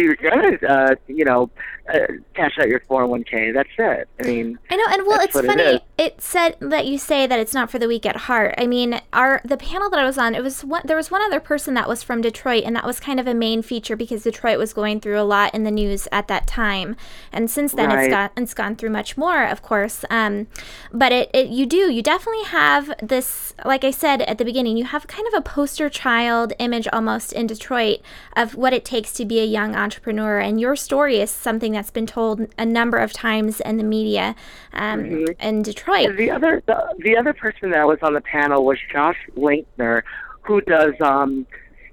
you're 0.00 0.16
gonna, 0.16 0.58
uh, 0.68 0.94
you 1.06 1.24
know, 1.24 1.50
uh, 1.88 1.98
cash 2.34 2.52
out 2.60 2.68
your 2.68 2.80
401k. 2.80 3.54
That's 3.54 3.68
it. 3.78 4.08
I 4.20 4.26
mean, 4.26 4.58
I 4.70 4.76
know, 4.76 4.84
and 4.90 5.06
well, 5.06 5.20
it's 5.20 5.34
what 5.34 5.44
it 5.44 5.48
funny. 5.48 5.80
It, 5.98 6.20
said 6.20 6.56
that 6.60 6.86
you 6.86 6.98
say 6.98 7.26
that 7.26 7.38
it's 7.38 7.54
not 7.54 7.70
for 7.70 7.78
the 7.78 7.86
weak 7.86 8.04
at 8.06 8.16
heart. 8.16 8.54
I 8.58 8.66
mean, 8.66 9.00
our 9.12 9.40
the 9.44 9.56
panel 9.56 9.88
that 9.90 9.98
I 9.98 10.04
was 10.04 10.18
on, 10.18 10.34
it 10.34 10.42
was 10.42 10.64
one. 10.64 10.82
There 10.84 10.96
was 10.96 11.10
one 11.10 11.22
other 11.22 11.40
person 11.40 11.74
that 11.74 11.88
was 11.88 12.02
from 12.02 12.20
Detroit, 12.20 12.64
and 12.64 12.74
that 12.74 12.84
was 12.84 12.98
kind 12.98 13.20
of 13.20 13.26
a 13.26 13.34
main 13.34 13.62
feature 13.62 13.96
because 13.96 14.24
Detroit 14.24 14.58
was 14.58 14.72
going 14.72 15.00
through 15.00 15.20
a 15.20 15.22
lot 15.22 15.54
in 15.54 15.64
the 15.64 15.70
news 15.70 16.08
at 16.10 16.28
that 16.28 16.46
time, 16.46 16.96
and 17.32 17.50
since 17.50 17.72
then 17.72 17.90
it's 17.90 17.96
Right. 17.96 18.10
got 18.10 18.32
it's 18.36 18.54
gone 18.54 18.76
through 18.76 18.90
much 18.90 19.16
more, 19.16 19.44
of 19.44 19.62
course. 19.62 20.04
Um, 20.10 20.48
but 20.92 21.12
it, 21.12 21.30
it 21.32 21.48
you 21.48 21.66
do 21.66 21.90
you 21.92 22.02
definitely 22.02 22.44
have 22.44 22.92
this. 23.02 23.54
Like 23.64 23.84
I 23.84 23.90
said 23.90 24.22
at 24.22 24.38
the 24.38 24.44
beginning, 24.44 24.76
you 24.76 24.84
have 24.84 25.06
kind 25.06 25.26
of 25.28 25.34
a 25.34 25.40
poster 25.40 25.88
child 25.88 26.52
image 26.58 26.88
almost 26.92 27.32
in 27.32 27.46
Detroit 27.46 28.00
of 28.34 28.54
what 28.54 28.72
it 28.72 28.84
takes 28.84 29.12
to 29.14 29.24
be 29.24 29.40
a 29.40 29.44
young 29.44 29.74
entrepreneur, 29.76 29.85
and 29.94 30.60
your 30.60 30.76
story 30.76 31.20
is 31.20 31.30
something 31.30 31.72
that's 31.72 31.90
been 31.90 32.06
told 32.06 32.46
a 32.58 32.66
number 32.66 32.98
of 32.98 33.12
times 33.12 33.60
in 33.60 33.76
the 33.76 33.84
media 33.84 34.34
um, 34.72 35.00
Mm-hmm. 35.00 35.40
in 35.40 35.62
Detroit. 35.62 36.16
The 36.16 36.30
other 36.30 36.62
the, 36.66 36.94
the 36.98 37.16
other 37.16 37.32
person 37.32 37.70
that 37.70 37.86
was 37.86 37.98
on 38.02 38.14
the 38.14 38.20
panel 38.20 38.64
was 38.64 38.78
Josh 38.92 39.16
Linkner, 39.36 40.02
who 40.42 40.60
does 40.60 40.94
um 41.00 41.46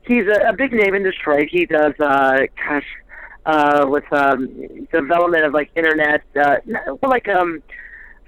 he's 0.07 0.25
a, 0.27 0.49
a 0.49 0.53
big 0.53 0.73
name 0.73 0.93
in 0.95 1.03
Detroit. 1.03 1.47
He 1.49 1.65
does 1.65 1.93
uh 1.99 2.39
gosh 2.67 2.85
uh 3.45 3.85
with 3.87 4.11
um 4.13 4.47
development 4.91 5.45
of 5.45 5.53
like 5.53 5.69
internet 5.75 6.23
uh 6.35 6.57
well, 7.01 7.11
like 7.11 7.27
um 7.27 7.61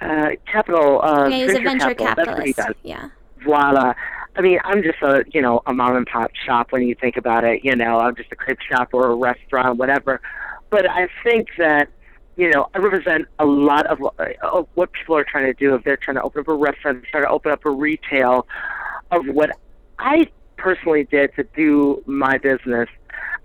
uh 0.01 0.29
capital 0.51 1.01
uh 1.01 1.27
yeah, 1.29 1.37
he's 1.37 1.55
a 1.55 1.59
venture 1.61 1.87
what 1.87 1.99
he 1.99 2.05
capitalist. 2.05 2.59
Yeah. 2.83 3.09
Voila. 3.43 3.93
I 4.35 4.41
mean, 4.41 4.59
I'm 4.63 4.83
just 4.83 5.01
a 5.01 5.23
you 5.33 5.41
know 5.41 5.61
a 5.65 5.73
mom 5.73 5.95
and 5.95 6.05
pop 6.05 6.31
shop 6.35 6.71
when 6.71 6.83
you 6.83 6.95
think 6.95 7.17
about 7.17 7.43
it. 7.43 7.63
You 7.63 7.75
know, 7.75 7.99
I'm 7.99 8.15
just 8.15 8.31
a 8.31 8.35
crepe 8.35 8.59
shop 8.61 8.89
or 8.93 9.11
a 9.11 9.15
restaurant, 9.15 9.77
whatever. 9.77 10.21
But 10.69 10.89
I 10.89 11.07
think 11.23 11.47
that 11.57 11.89
you 12.35 12.51
know 12.51 12.67
I 12.73 12.79
represent 12.79 13.27
a 13.39 13.45
lot 13.45 13.85
of, 13.87 14.01
uh, 14.03 14.25
of 14.43 14.67
what 14.75 14.91
people 14.91 15.15
are 15.15 15.23
trying 15.23 15.45
to 15.45 15.53
do. 15.53 15.75
If 15.75 15.83
they're 15.83 15.97
trying 15.97 16.15
to 16.15 16.23
open 16.23 16.41
up 16.41 16.47
a 16.47 16.53
restaurant, 16.53 17.03
trying 17.09 17.23
to 17.23 17.29
open 17.29 17.51
up 17.51 17.65
a 17.65 17.69
retail, 17.69 18.45
of 19.11 19.25
what 19.27 19.51
I 19.99 20.27
personally 20.57 21.05
did 21.05 21.33
to 21.35 21.43
do 21.55 22.03
my 22.05 22.37
business. 22.37 22.89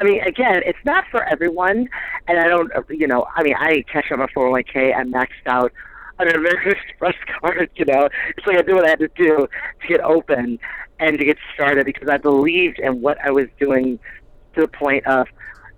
I 0.01 0.05
mean, 0.05 0.23
again, 0.23 0.63
it's 0.65 0.79
not 0.85 1.05
for 1.11 1.23
everyone, 1.25 1.89
and 2.27 2.39
I 2.39 2.49
don't, 2.49 2.75
uh, 2.75 2.83
you 2.89 3.07
know, 3.07 3.27
I 3.37 3.43
mean, 3.43 3.55
I 3.59 3.85
cashed 3.93 4.11
out 4.11 4.19
my 4.19 4.27
401k, 4.29 4.97
I 4.97 5.03
maxed 5.03 5.47
out 5.47 5.73
on 6.21 6.29
an 6.29 6.37
American 6.37 6.73
Express 6.73 7.15
card, 7.41 7.71
you 7.75 7.85
know. 7.87 8.09
It's 8.37 8.47
like 8.47 8.59
I 8.59 8.63
did 8.63 8.75
what 8.75 8.87
I 8.87 8.91
had 8.91 8.99
to 9.01 9.09
do 9.17 9.49
to 9.83 9.89
get 9.89 10.01
open 10.01 10.59
and 10.99 11.19
to 11.19 11.25
get 11.25 11.39
started 11.55 11.87
because 11.87 12.09
I 12.09 12.19
believed 12.19 12.79
in 12.79 13.01
what 13.01 13.17
I 13.25 13.31
was 13.31 13.47
doing 13.59 13.99
to 14.55 14.61
the 14.63 14.69
point 14.69 15.07
of, 15.07 15.27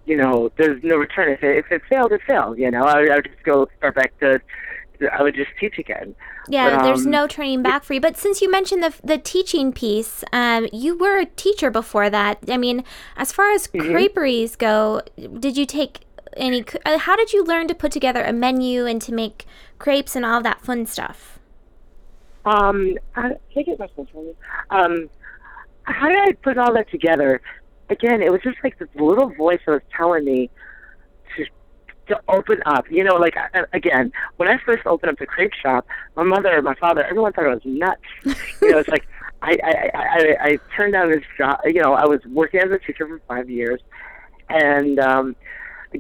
you 0.04 0.16
know, 0.16 0.50
there's 0.58 0.82
no 0.82 0.96
return. 0.96 1.30
If 1.32 1.42
it, 1.42 1.58
if 1.58 1.70
it 1.70 1.82
failed, 1.88 2.12
it 2.12 2.20
failed, 2.26 2.58
you 2.58 2.70
know. 2.70 2.82
I, 2.84 3.06
I 3.12 3.14
would 3.16 3.28
just 3.30 3.42
go 3.44 3.68
start 3.78 3.94
back 3.94 4.18
to, 4.20 4.40
I 5.12 5.22
would 5.22 5.34
just 5.34 5.50
teach 5.60 5.78
again. 5.78 6.14
Yeah, 6.48 6.70
But, 6.70 6.82
there's 6.82 7.06
um, 7.06 7.10
no 7.12 7.26
turning 7.28 7.62
back 7.62 7.84
for 7.84 7.94
you. 7.94 8.00
But 8.00 8.16
since 8.16 8.42
you 8.42 8.50
mentioned 8.50 8.82
the 8.82 8.92
the 9.04 9.18
teaching 9.18 9.72
piece, 9.72 10.24
um, 10.32 10.68
you 10.72 10.98
were 10.98 11.18
a 11.18 11.26
teacher 11.26 11.70
before 11.70 12.10
that. 12.10 12.38
I 12.48 12.56
mean, 12.56 12.82
as 13.16 13.30
far 13.32 13.52
as 13.52 13.68
Mm-hmm. 13.68 13.92
creperies 13.92 14.56
go, 14.56 15.02
did 15.38 15.56
you 15.56 15.66
take 15.66 16.00
any? 16.36 16.64
uh, 16.84 16.98
How 16.98 17.14
did 17.14 17.32
you 17.32 17.44
learn 17.44 17.68
to 17.68 17.74
put 17.76 17.92
together 17.92 18.24
a 18.24 18.32
menu 18.32 18.86
and 18.86 19.00
to 19.02 19.12
make 19.14 19.46
crepes 19.82 20.14
and 20.14 20.24
all 20.24 20.40
that 20.40 20.60
fun 20.60 20.86
stuff? 20.86 21.40
Um, 22.44 22.96
I, 23.16 23.30
can 23.52 23.58
I 23.58 23.62
get 23.62 23.78
my 23.78 23.88
from 23.88 24.06
you? 24.14 24.36
Um, 24.70 25.10
how 25.82 26.08
did 26.08 26.18
I 26.18 26.32
put 26.32 26.56
all 26.56 26.72
that 26.74 26.90
together? 26.90 27.40
Again, 27.90 28.22
it 28.22 28.30
was 28.30 28.40
just 28.42 28.58
like 28.62 28.78
this 28.78 28.88
little 28.94 29.30
voice 29.34 29.60
that 29.66 29.72
was 29.72 29.82
telling 29.94 30.24
me 30.24 30.50
to 31.36 31.44
to 32.08 32.20
open 32.28 32.62
up. 32.64 32.90
You 32.90 33.04
know, 33.04 33.16
like 33.16 33.34
again, 33.72 34.12
when 34.36 34.48
I 34.48 34.58
first 34.64 34.86
opened 34.86 35.12
up 35.12 35.18
the 35.18 35.26
crepe 35.26 35.52
shop, 35.60 35.86
my 36.16 36.22
mother, 36.22 36.62
my 36.62 36.74
father, 36.76 37.04
everyone 37.04 37.32
thought 37.32 37.46
I 37.46 37.54
was 37.54 37.62
nuts. 37.64 38.00
you 38.24 38.70
know, 38.70 38.78
it's 38.78 38.88
like 38.88 39.06
I 39.42 39.56
I, 39.62 39.90
I 39.94 40.00
I 40.00 40.36
I 40.44 40.58
turned 40.76 40.92
down 40.92 41.10
this 41.10 41.24
job. 41.36 41.58
You 41.64 41.82
know, 41.82 41.94
I 41.94 42.06
was 42.06 42.20
working 42.26 42.60
as 42.60 42.70
a 42.70 42.78
teacher 42.78 43.06
for 43.06 43.20
five 43.26 43.50
years, 43.50 43.80
and 44.48 44.98
um, 45.00 45.36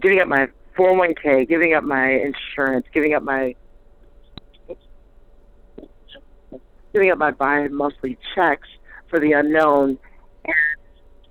giving 0.00 0.20
up 0.20 0.28
my 0.28 0.48
401k, 0.78 1.48
giving 1.48 1.74
up 1.74 1.84
my 1.84 2.10
insurance, 2.10 2.86
giving 2.94 3.14
up 3.14 3.22
my 3.22 3.54
giving 6.92 7.10
up 7.10 7.18
my 7.18 7.30
bi-monthly 7.30 8.18
checks 8.34 8.68
for 9.08 9.18
the 9.20 9.32
unknown. 9.32 9.98
And 10.44 10.54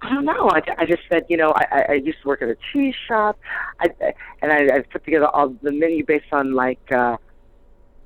I 0.02 0.14
don't 0.14 0.26
know. 0.26 0.50
I, 0.52 0.62
I 0.80 0.86
just 0.86 1.04
said, 1.10 1.26
you 1.30 1.38
know, 1.38 1.54
I, 1.56 1.86
I- 1.90 1.94
used 1.94 2.22
to 2.24 2.28
work 2.28 2.42
at 2.42 2.50
a 2.50 2.58
cheese 2.72 2.96
shop, 3.08 3.40
I, 3.80 4.14
and 4.42 4.52
I, 4.52 4.78
I 4.78 4.80
put 4.82 5.06
together 5.06 5.28
all 5.28 5.50
the 5.62 5.72
menu 5.72 6.06
based 6.06 6.32
on 6.32 6.54
like 6.54 6.92
uh, 6.92 7.18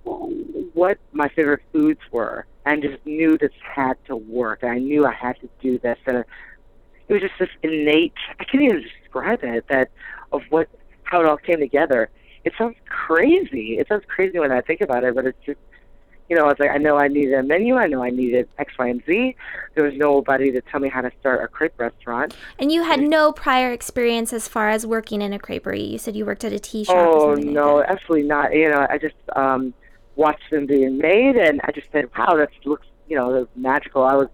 what 0.04 0.98
my 1.14 1.30
favorite 1.30 1.62
foods 1.72 2.00
were, 2.12 2.46
and 2.66 2.82
just 2.82 3.06
knew 3.06 3.38
this 3.38 3.52
had 3.64 3.96
to 4.08 4.16
work. 4.16 4.64
I 4.64 4.78
knew 4.78 5.06
I 5.06 5.14
had 5.14 5.40
to 5.42 5.50
do 5.62 5.80
this, 5.80 5.98
and 6.06 6.26
it 7.08 7.14
was 7.14 7.22
just 7.22 7.34
this 7.40 7.50
innate. 7.64 8.14
I 8.40 8.44
can't 8.44 8.64
even 8.64 8.82
describe 8.82 9.40
it. 9.44 9.66
That 9.70 9.90
of 10.32 10.42
what 10.50 10.68
how 11.04 11.22
it 11.22 11.28
all 11.28 11.38
came 11.38 11.60
together. 11.60 12.10
It 12.44 12.54
sounds 12.58 12.76
crazy. 12.88 13.78
It 13.80 13.88
sounds 13.88 14.04
crazy 14.08 14.38
when 14.38 14.52
I 14.52 14.62
think 14.62 14.82
about 14.82 15.04
it, 15.04 15.16
but 15.16 15.26
it's 15.26 15.38
just 15.46 15.60
you 16.30 16.36
know, 16.36 16.44
I 16.44 16.48
was 16.48 16.56
like 16.60 16.72
I 16.72 16.78
know 16.78 16.98
I 16.98 17.08
needed 17.08 17.34
a 17.34 17.44
menu. 17.44 17.76
I 17.76 17.88
know 17.88 18.04
I 18.04 18.10
needed 18.10 18.50
X, 18.58 18.74
Y, 18.80 18.88
and 18.88 19.04
Z. 19.06 19.36
There 19.76 19.84
was 19.84 19.94
nobody 19.96 20.52
to 20.52 20.62
tell 20.62 20.80
me 20.80 20.90
how 20.90 21.02
to 21.02 21.12
start 21.20 21.44
a 21.44 21.48
crepe 21.48 21.80
restaurant. 21.80 22.36
And 22.58 22.72
you 22.72 22.84
had 22.84 23.00
no 23.00 23.32
prior 23.32 23.72
experience 23.72 24.34
as 24.34 24.48
far 24.48 24.70
as 24.70 24.88
working 24.88 25.22
in 25.22 25.34
a 25.34 25.40
creperie. 25.40 25.92
You 25.92 25.98
said 25.98 26.16
you 26.16 26.26
worked 26.26 26.44
at 26.44 26.54
a 26.54 26.60
tea 26.60 26.84
shop. 26.84 26.96
Oh 26.98 27.28
like 27.34 27.46
no, 27.46 27.80
that. 27.80 27.92
absolutely 27.92 28.28
not. 28.28 28.54
You 28.54 28.70
know, 28.70 28.88
I 28.90 28.98
just 28.98 29.16
um, 29.36 29.74
watched 30.16 30.50
them 30.50 30.66
being 30.66 30.98
made, 30.98 31.36
and 31.36 31.62
I 31.64 31.72
just 31.72 31.92
said, 31.92 32.06
"Wow, 32.18 32.36
that 32.38 32.50
looks, 32.66 32.88
you 33.08 33.16
know, 33.16 33.32
that's 33.32 33.56
magical." 33.56 34.04
I 34.04 34.16
was 34.16 34.28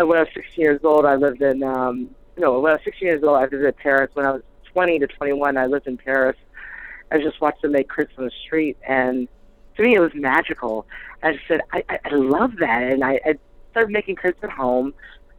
uh, 0.00 0.06
when 0.06 0.18
I 0.18 0.22
was 0.22 0.30
16 0.34 0.62
years 0.62 0.80
old. 0.84 1.06
I 1.06 1.14
lived 1.14 1.40
in 1.40 1.62
um, 1.62 2.10
no, 2.36 2.60
when 2.60 2.72
I 2.72 2.74
was 2.74 2.84
16 2.84 3.06
years 3.06 3.22
old, 3.22 3.36
I 3.36 3.46
visited 3.46 3.76
Paris. 3.78 4.10
When 4.14 4.26
I 4.26 4.32
was 4.32 4.42
20 4.72 4.98
to 4.98 5.06
21, 5.06 5.56
I 5.56 5.66
lived 5.66 5.86
in 5.86 5.96
Paris. 5.96 6.36
I 7.10 7.18
just 7.18 7.40
watched 7.40 7.62
them 7.62 7.72
make 7.72 7.88
crepes 7.88 8.12
on 8.18 8.24
the 8.24 8.30
street, 8.46 8.76
and 8.86 9.28
to 9.80 9.88
me, 9.88 9.96
it 9.96 10.00
was 10.00 10.12
magical. 10.14 10.86
I 11.22 11.32
just 11.32 11.44
said, 11.48 11.60
I, 11.72 11.82
I, 11.88 11.98
I 12.04 12.14
love 12.14 12.52
that, 12.60 12.82
and 12.82 13.02
I, 13.02 13.20
I 13.24 13.34
started 13.70 13.92
making 13.92 14.16
crepes 14.16 14.42
at 14.42 14.50
home. 14.50 14.88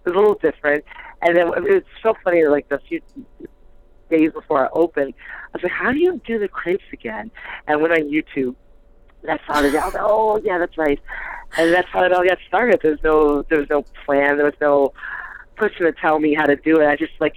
It 0.06 0.10
was 0.10 0.16
a 0.16 0.20
little 0.20 0.36
different, 0.36 0.84
and 1.22 1.38
then 1.38 1.48
it 1.48 1.62
was 1.62 1.84
so 2.02 2.16
funny. 2.24 2.46
Like 2.46 2.68
the 2.70 2.80
few 2.88 3.02
days 4.10 4.32
before 4.34 4.66
I 4.66 4.70
opened, 4.74 5.14
I 5.54 5.58
was 5.58 5.64
like, 5.64 5.72
"How 5.72 5.92
do 5.92 6.00
you 6.00 6.20
do 6.26 6.40
the 6.40 6.48
crepes 6.48 6.84
again?" 6.92 7.30
And 7.68 7.74
I 7.74 7.76
went 7.76 7.94
on 7.94 8.10
YouTube. 8.12 8.56
That's 9.24 9.44
how 9.46 9.60
it. 9.64 9.66
Was 9.66 9.74
like, 9.74 9.96
"Oh 10.00 10.42
yeah, 10.44 10.58
that's 10.58 10.78
right," 10.78 11.00
and 11.58 11.72
that's 11.72 11.88
how 11.90 12.04
it 12.04 12.12
all 12.12 12.26
got 12.26 12.40
started. 12.48 12.80
There's 12.82 13.04
no, 13.04 13.44
there 13.44 13.60
was 13.60 13.70
no 13.70 13.84
plan. 14.06 14.38
There 14.38 14.46
was 14.46 14.60
no 14.60 14.94
person 15.56 15.86
to 15.86 15.92
tell 15.92 16.18
me 16.18 16.34
how 16.34 16.48
to 16.48 16.56
do 16.56 16.82
it. 16.82 16.88
I 16.88 16.96
just 16.96 17.14
like 17.20 17.36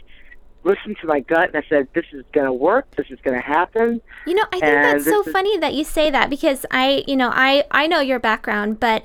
listened 0.64 0.96
to 1.00 1.06
my 1.06 1.20
gut, 1.20 1.48
and 1.48 1.56
I 1.56 1.68
said, 1.68 1.88
"This 1.94 2.06
is 2.12 2.24
gonna 2.32 2.52
work. 2.52 2.86
This 2.96 3.06
is 3.10 3.18
gonna 3.22 3.40
happen." 3.40 4.00
You 4.26 4.34
know, 4.34 4.44
I 4.52 4.60
think 4.60 4.64
And 4.64 4.84
that's 5.00 5.04
so 5.04 5.20
is- 5.22 5.32
funny 5.32 5.58
that 5.58 5.74
you 5.74 5.84
say 5.84 6.10
that 6.10 6.30
because 6.30 6.66
I, 6.70 7.04
you 7.06 7.16
know, 7.16 7.30
I 7.32 7.64
I 7.70 7.86
know 7.86 8.00
your 8.00 8.18
background, 8.18 8.80
but 8.80 9.04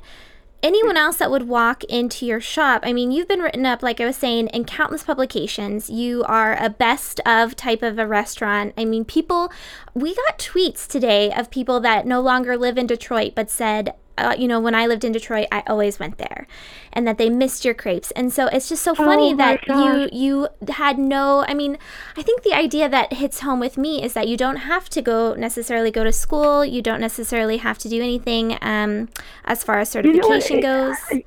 anyone 0.61 0.97
else 0.97 1.17
that 1.17 1.31
would 1.31 1.47
walk 1.47 1.85
into 1.85 2.25
your 2.25 2.41
shop, 2.41 2.81
I 2.83 2.91
mean, 2.91 3.11
you've 3.11 3.29
been 3.29 3.39
written 3.39 3.65
up 3.65 3.81
like 3.81 4.01
I 4.01 4.05
was 4.05 4.17
saying 4.17 4.47
in 4.49 4.65
countless 4.65 5.03
publications. 5.03 5.89
You 5.89 6.23
are 6.27 6.57
a 6.61 6.69
best 6.69 7.21
of 7.25 7.55
type 7.55 7.81
of 7.81 7.97
a 7.97 8.05
restaurant. 8.07 8.73
I 8.77 8.83
mean, 8.85 9.05
people 9.05 9.51
we 9.93 10.15
got 10.15 10.37
tweets 10.37 10.87
today 10.87 11.31
of 11.31 11.49
people 11.49 11.79
that 11.81 12.05
no 12.05 12.19
longer 12.21 12.57
live 12.57 12.77
in 12.77 12.87
Detroit 12.87 13.33
but 13.35 13.49
said 13.49 13.93
you 14.37 14.47
know, 14.47 14.59
when 14.59 14.75
I 14.75 14.85
lived 14.87 15.03
in 15.03 15.11
Detroit, 15.11 15.47
I 15.51 15.63
always 15.67 15.99
went 15.99 16.17
there, 16.17 16.47
and 16.93 17.07
that 17.07 17.17
they 17.17 17.29
missed 17.29 17.63
your 17.65 17.73
crepes. 17.73 18.11
And 18.11 18.31
so 18.31 18.47
it's 18.47 18.67
just 18.69 18.83
so 18.83 18.93
funny 18.95 19.33
Oh 19.33 19.37
that 19.37 19.59
you 19.67 20.09
you 20.11 20.47
had 20.69 20.97
no. 20.97 21.45
I 21.47 21.53
mean, 21.53 21.77
I 22.17 22.21
think 22.21 22.43
the 22.43 22.53
idea 22.53 22.87
that 22.89 23.13
hits 23.13 23.39
home 23.41 23.59
with 23.59 23.77
me 23.77 24.03
is 24.03 24.13
that 24.13 24.27
you 24.27 24.37
don't 24.37 24.57
have 24.73 24.89
to 24.89 25.01
go 25.01 25.33
necessarily 25.35 25.91
go 25.91 26.03
to 26.03 26.11
school. 26.11 26.63
You 26.65 26.81
don't 26.81 27.01
necessarily 27.01 27.57
have 27.57 27.77
to 27.79 27.89
do 27.89 28.01
anything 28.01 28.57
um, 28.61 29.09
as 29.45 29.63
far 29.63 29.79
as 29.79 29.93
You 29.95 30.01
know 30.03 30.09
certification 30.21 30.59
goes. 30.61 30.97
It- 31.11 31.25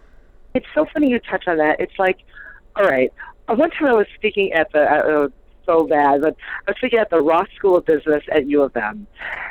It's 0.54 0.66
so 0.74 0.84
funny 0.92 1.08
you 1.10 1.18
touch 1.18 1.44
on 1.48 1.56
that. 1.64 1.80
It's 1.80 1.98
like, 1.98 2.18
all 2.76 2.84
right. 2.84 3.10
uh, 3.48 3.54
One 3.54 3.70
time 3.70 3.86
I 3.88 3.94
was 3.94 4.06
speaking 4.18 4.52
at 4.52 4.70
the 4.72 4.82
uh, 4.82 5.28
so 5.64 5.86
bad, 5.86 6.20
but 6.20 6.36
I 6.66 6.70
was 6.72 6.76
speaking 6.76 6.98
at 6.98 7.08
the 7.08 7.20
Ross 7.20 7.48
School 7.56 7.76
of 7.78 7.86
Business 7.86 8.22
at 8.30 8.46
U 8.48 8.62
of 8.62 8.76
M, 8.76 9.06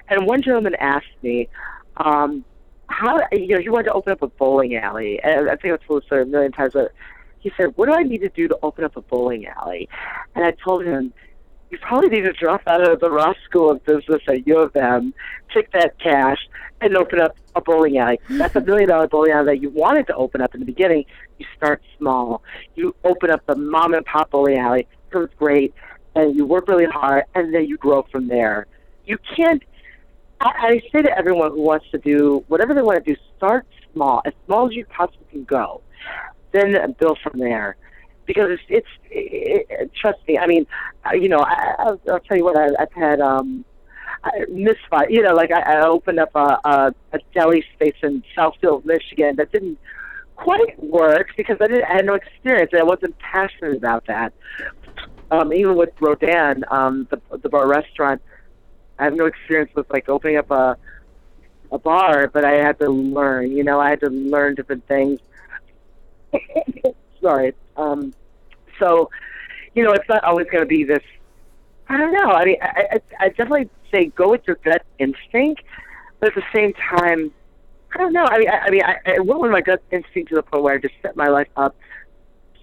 and 0.09 0.27
one 0.27 0.41
gentleman 0.43 0.75
asked 0.75 1.15
me, 1.23 1.49
um, 1.97 2.45
how 2.91 3.19
you 3.31 3.47
know 3.47 3.59
he 3.59 3.69
wanted 3.69 3.85
to 3.85 3.93
open 3.93 4.13
up 4.13 4.21
a 4.21 4.27
bowling 4.27 4.75
alley, 4.75 5.19
and 5.23 5.49
I 5.49 5.55
think 5.55 5.73
I've 5.73 5.85
told 5.85 6.01
this 6.01 6.07
story 6.07 6.23
a 6.23 6.25
million 6.25 6.51
times, 6.51 6.73
but 6.73 6.91
he 7.39 7.51
said, 7.57 7.73
"What 7.75 7.87
do 7.87 7.93
I 7.93 8.03
need 8.03 8.19
to 8.19 8.29
do 8.29 8.47
to 8.47 8.57
open 8.61 8.83
up 8.83 8.95
a 8.97 9.01
bowling 9.01 9.47
alley?" 9.47 9.89
And 10.35 10.45
I 10.45 10.51
told 10.51 10.85
him. 10.85 11.13
You 11.69 11.77
probably 11.77 12.09
need 12.09 12.25
to 12.25 12.33
drop 12.33 12.63
out 12.67 12.85
of 12.85 12.99
the 12.99 13.09
Ross 13.09 13.37
School 13.45 13.71
of 13.71 13.81
Business 13.85 14.21
at 14.27 14.45
U 14.45 14.57
of 14.57 14.75
M, 14.75 15.13
take 15.53 15.71
that 15.71 15.97
cash, 15.99 16.39
and 16.81 16.97
open 16.97 17.21
up 17.21 17.37
a 17.55 17.61
bowling 17.61 17.97
alley. 17.97 18.19
That's 18.29 18.53
a 18.57 18.59
million 18.59 18.89
dollar 18.89 19.07
bowling 19.07 19.31
alley 19.31 19.45
that 19.45 19.61
you 19.61 19.69
wanted 19.69 20.05
to 20.07 20.15
open 20.15 20.41
up 20.41 20.53
in 20.53 20.59
the 20.59 20.65
beginning. 20.65 21.05
You 21.39 21.45
start 21.55 21.81
small. 21.97 22.43
You 22.75 22.93
open 23.05 23.29
up 23.31 23.45
the 23.45 23.55
mom 23.55 23.93
and 23.93 24.05
pop 24.05 24.31
bowling 24.31 24.57
alley. 24.57 24.85
It 25.13 25.37
great. 25.37 25.73
and 26.13 26.35
you 26.35 26.45
work 26.45 26.67
really 26.67 26.87
hard, 26.87 27.23
and 27.35 27.53
then 27.53 27.65
you 27.65 27.77
grow 27.77 28.05
from 28.11 28.27
there. 28.27 28.67
You 29.05 29.17
can't. 29.35 29.63
I, 30.41 30.51
I 30.59 30.81
say 30.91 31.01
to 31.03 31.17
everyone 31.17 31.51
who 31.51 31.61
wants 31.61 31.85
to 31.91 31.97
do 31.97 32.43
whatever 32.47 32.73
they 32.73 32.81
want 32.81 33.03
to 33.05 33.13
do, 33.13 33.19
start 33.37 33.65
small, 33.93 34.21
as 34.25 34.33
small 34.45 34.67
as 34.67 34.73
you 34.73 34.85
possibly 34.85 35.25
can 35.29 35.43
go, 35.43 35.81
then 36.51 36.75
build 36.99 37.19
from 37.23 37.39
there. 37.39 37.77
Because 38.25 38.51
it's, 38.51 38.63
it's 38.69 38.87
it, 39.09 39.67
it, 39.69 39.91
trust 39.93 40.19
me. 40.27 40.37
I 40.37 40.47
mean, 40.47 40.65
uh, 41.05 41.13
you 41.13 41.27
know, 41.27 41.39
I, 41.39 41.75
I'll, 41.79 42.01
I'll 42.09 42.19
tell 42.19 42.37
you 42.37 42.43
what. 42.43 42.57
I, 42.57 42.69
I've 42.79 42.93
had 42.93 43.19
um, 43.19 43.65
I- 44.23 44.45
misfire. 44.49 45.09
You 45.09 45.21
know, 45.21 45.33
like 45.33 45.51
I, 45.51 45.61
I 45.61 45.87
opened 45.87 46.19
up 46.19 46.31
a, 46.35 46.57
a, 46.63 46.93
a 47.13 47.19
deli 47.33 47.65
space 47.73 47.95
in 48.03 48.23
Southfield, 48.37 48.85
Michigan, 48.85 49.35
that 49.37 49.51
didn't 49.51 49.77
quite 50.35 50.81
work 50.83 51.27
because 51.37 51.57
I 51.61 51.67
didn't 51.67 51.83
I 51.85 51.93
had 51.93 52.05
no 52.05 52.15
experience 52.15 52.71
and 52.73 52.81
I 52.81 52.85
wasn't 52.85 53.17
passionate 53.19 53.77
about 53.77 54.07
that. 54.07 54.33
Um, 55.29 55.53
even 55.53 55.75
with 55.75 55.89
Rodin, 55.99 56.63
um, 56.69 57.07
the 57.09 57.21
the 57.37 57.49
bar 57.49 57.67
restaurant, 57.67 58.21
I 59.01 59.05
have 59.05 59.15
no 59.15 59.25
experience 59.25 59.71
with 59.75 59.89
like 59.89 60.07
opening 60.09 60.37
up 60.37 60.51
a 60.51 60.77
a 61.71 61.79
bar, 61.79 62.27
but 62.27 62.45
I 62.45 62.51
had 62.51 62.77
to 62.79 62.89
learn. 62.89 63.51
You 63.51 63.63
know, 63.63 63.79
I 63.79 63.89
had 63.89 64.01
to 64.01 64.09
learn 64.09 64.55
different 64.55 64.87
things. 64.87 65.19
Sorry. 67.21 67.53
Um, 67.77 68.13
so, 68.77 69.09
you 69.73 69.83
know, 69.83 69.91
it's 69.91 70.07
not 70.07 70.23
always 70.23 70.47
going 70.47 70.63
to 70.63 70.67
be 70.67 70.83
this. 70.83 71.03
I 71.87 71.97
don't 71.97 72.13
know. 72.13 72.31
I 72.31 72.45
mean, 72.45 72.57
I, 72.61 72.83
I, 72.91 73.25
I 73.25 73.29
definitely 73.29 73.69
say 73.91 74.05
go 74.07 74.29
with 74.29 74.41
your 74.45 74.57
gut 74.63 74.83
instinct, 74.99 75.63
but 76.19 76.29
at 76.29 76.35
the 76.35 76.43
same 76.53 76.73
time, 76.73 77.31
I 77.93 77.97
don't 77.97 78.13
know. 78.13 78.25
I 78.29 78.37
mean, 78.37 78.49
I, 78.49 78.57
I 78.59 78.69
mean, 78.69 78.83
I, 78.83 78.95
I 79.17 79.19
went 79.19 79.39
with 79.39 79.51
my 79.51 79.61
gut 79.61 79.81
instinct 79.91 80.29
to 80.29 80.35
the 80.35 80.43
point 80.43 80.63
where 80.63 80.75
I 80.75 80.77
just 80.77 80.93
set 81.01 81.15
my 81.15 81.27
life 81.27 81.49
up 81.55 81.75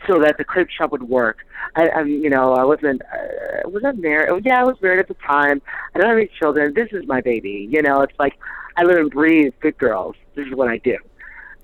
so 0.06 0.20
that 0.20 0.36
the 0.38 0.44
crib 0.44 0.68
shop 0.70 0.92
would 0.92 1.02
work. 1.02 1.38
I, 1.74 1.88
I 1.88 2.02
you 2.02 2.30
know, 2.30 2.54
I 2.54 2.64
wasn't, 2.64 3.02
uh, 3.02 3.68
was 3.68 3.84
I 3.84 3.92
married? 3.92 4.30
Oh, 4.30 4.40
yeah, 4.44 4.60
I 4.60 4.64
was 4.64 4.76
married 4.80 5.00
at 5.00 5.08
the 5.08 5.14
time. 5.14 5.60
I 5.94 5.98
don't 5.98 6.08
have 6.08 6.18
any 6.18 6.30
children. 6.38 6.74
This 6.74 6.88
is 6.92 7.06
my 7.06 7.20
baby. 7.20 7.68
You 7.70 7.82
know, 7.82 8.02
it's 8.02 8.18
like 8.18 8.38
I 8.76 8.84
live 8.84 8.98
and 8.98 9.10
breathe 9.10 9.54
good 9.60 9.78
girls. 9.78 10.16
This 10.34 10.46
is 10.46 10.54
what 10.54 10.68
I 10.68 10.78
do. 10.78 10.96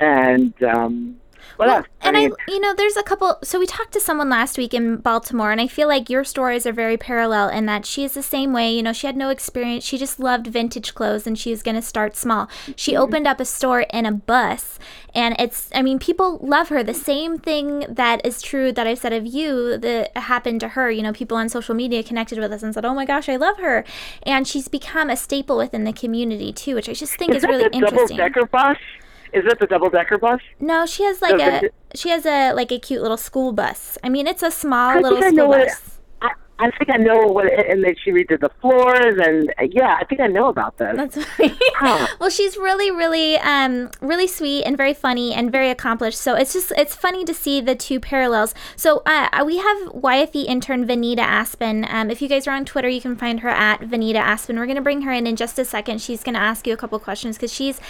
And 0.00 0.54
um, 0.62 1.16
Well, 1.58 1.70
else? 1.70 1.86
and 2.00 2.16
mean, 2.16 2.32
I, 2.32 2.52
you 2.52 2.60
know, 2.60 2.74
there's 2.74 2.96
a 2.96 3.02
couple. 3.02 3.38
So 3.42 3.58
we 3.58 3.66
talked 3.66 3.92
to 3.92 4.00
someone 4.00 4.28
last 4.28 4.58
week 4.58 4.74
in 4.74 4.96
Baltimore, 4.96 5.52
and 5.52 5.60
I 5.60 5.66
feel 5.68 5.88
like 5.88 6.10
your 6.10 6.24
stories 6.24 6.66
are 6.66 6.72
very 6.72 6.96
parallel 6.96 7.48
in 7.48 7.66
that 7.66 7.86
she 7.86 8.04
is 8.04 8.14
the 8.14 8.22
same 8.22 8.52
way. 8.52 8.72
You 8.72 8.82
know, 8.82 8.92
she 8.92 9.06
had 9.06 9.16
no 9.16 9.30
experience. 9.30 9.84
She 9.84 9.98
just 9.98 10.18
loved 10.18 10.46
vintage 10.48 10.94
clothes, 10.94 11.26
and 11.26 11.38
she 11.38 11.50
was 11.50 11.62
going 11.62 11.76
to 11.76 11.82
start 11.82 12.16
small. 12.16 12.48
She 12.76 12.92
Mm-hmm. 12.92 13.02
opened 13.02 13.26
up 13.26 13.40
a 13.40 13.44
store 13.44 13.82
in 13.82 14.06
a 14.06 14.12
bus, 14.12 14.78
and 15.14 15.34
it's. 15.38 15.70
I 15.74 15.82
mean, 15.82 15.98
people 15.98 16.38
love 16.42 16.68
her. 16.68 16.82
The 16.82 16.94
same 16.94 17.38
thing 17.38 17.86
that 17.88 18.24
is 18.26 18.42
true 18.42 18.72
that 18.72 18.86
I 18.86 18.94
said 18.94 19.12
of 19.12 19.26
you 19.26 19.78
that 19.78 20.16
happened 20.16 20.60
to 20.60 20.68
her. 20.68 20.90
You 20.90 21.02
know, 21.02 21.12
people 21.12 21.36
on 21.36 21.48
social 21.48 21.74
media 21.74 22.02
connected 22.02 22.38
with 22.38 22.52
us 22.52 22.62
and 22.62 22.74
said, 22.74 22.84
"Oh 22.84 22.94
my 22.94 23.04
gosh, 23.04 23.28
I 23.28 23.36
love 23.36 23.58
her," 23.58 23.84
and 24.24 24.46
she's 24.46 24.68
become 24.68 25.10
a 25.10 25.16
staple 25.16 25.56
within 25.56 25.84
the 25.84 25.92
community 25.92 26.52
too, 26.52 26.74
which 26.74 26.88
I 26.88 26.92
just 26.94 27.14
think 27.16 27.34
is 27.34 27.44
is 27.44 27.48
really 27.48 27.64
the 27.64 27.70
double 27.78 28.08
interesting. 28.08 28.16
decker 28.16 28.46
bus? 28.46 28.76
Is 29.34 29.44
that 29.48 29.58
the 29.58 29.66
double 29.66 29.90
decker 29.90 30.16
bus? 30.18 30.40
No, 30.60 30.86
she 30.86 31.02
has 31.04 31.20
like 31.20 31.36
No, 31.36 31.44
a 31.46 31.70
she 31.96 32.08
has 32.10 32.24
a 32.24 32.52
like 32.52 32.70
a 32.72 32.78
cute 32.78 33.02
little 33.02 33.16
school 33.16 33.52
bus. 33.52 33.98
I 34.04 34.08
mean, 34.08 34.26
it's 34.26 34.42
a 34.42 34.50
small 34.50 34.90
I 34.90 35.00
little 35.00 35.20
think 35.20 35.24
I 35.26 35.30
know 35.30 35.42
school 35.44 35.48
what 35.48 35.60
it- 35.62 35.68
bus. 35.68 35.93
I, 36.64 36.76
think 36.76 36.90
I 36.90 36.96
know 36.96 37.26
what, 37.26 37.46
it, 37.46 37.66
and 37.68 37.84
then 37.84 37.94
she 38.02 38.10
redid 38.10 38.40
the 38.40 38.50
floors, 38.60 39.16
and 39.18 39.52
yeah, 39.72 39.96
I 40.00 40.04
think 40.04 40.20
I 40.20 40.26
know 40.26 40.48
about 40.48 40.78
this. 40.78 40.96
That's 40.96 41.18
Huh. 41.76 42.06
well, 42.20 42.30
she's 42.30 42.56
really, 42.56 42.90
really, 42.90 43.36
um, 43.38 43.90
really 44.00 44.26
sweet 44.26 44.64
and 44.64 44.76
very 44.76 44.94
funny 44.94 45.34
and 45.34 45.50
very 45.50 45.70
accomplished. 45.70 46.18
So 46.18 46.34
it's 46.34 46.52
just 46.52 46.72
it's 46.76 46.94
funny 46.94 47.24
to 47.24 47.34
see 47.34 47.60
the 47.60 47.74
two 47.74 48.00
parallels. 48.00 48.54
So 48.76 49.02
uh, 49.06 49.42
we 49.44 49.58
have 49.58 49.78
YFE 49.92 50.44
intern 50.46 50.86
Vanita 50.86 51.18
Aspen. 51.18 51.86
Um, 51.88 52.10
if 52.10 52.22
you 52.22 52.28
guys 52.28 52.46
are 52.46 52.54
on 52.54 52.64
Twitter, 52.64 52.88
you 52.88 53.00
can 53.00 53.16
find 53.16 53.40
her 53.40 53.48
at 53.48 53.80
Vanita 53.80 54.16
Aspen. 54.16 54.58
We're 54.58 54.66
gonna 54.66 54.82
bring 54.82 55.02
her 55.02 55.12
in 55.12 55.26
in 55.26 55.36
just 55.36 55.58
a 55.58 55.64
second. 55.64 56.00
She's 56.00 56.22
gonna 56.22 56.38
ask 56.38 56.66
you 56.66 56.72
a 56.72 56.76
couple 56.76 56.98
questions 56.98 57.36
because 57.36 57.52
she's 57.52 57.80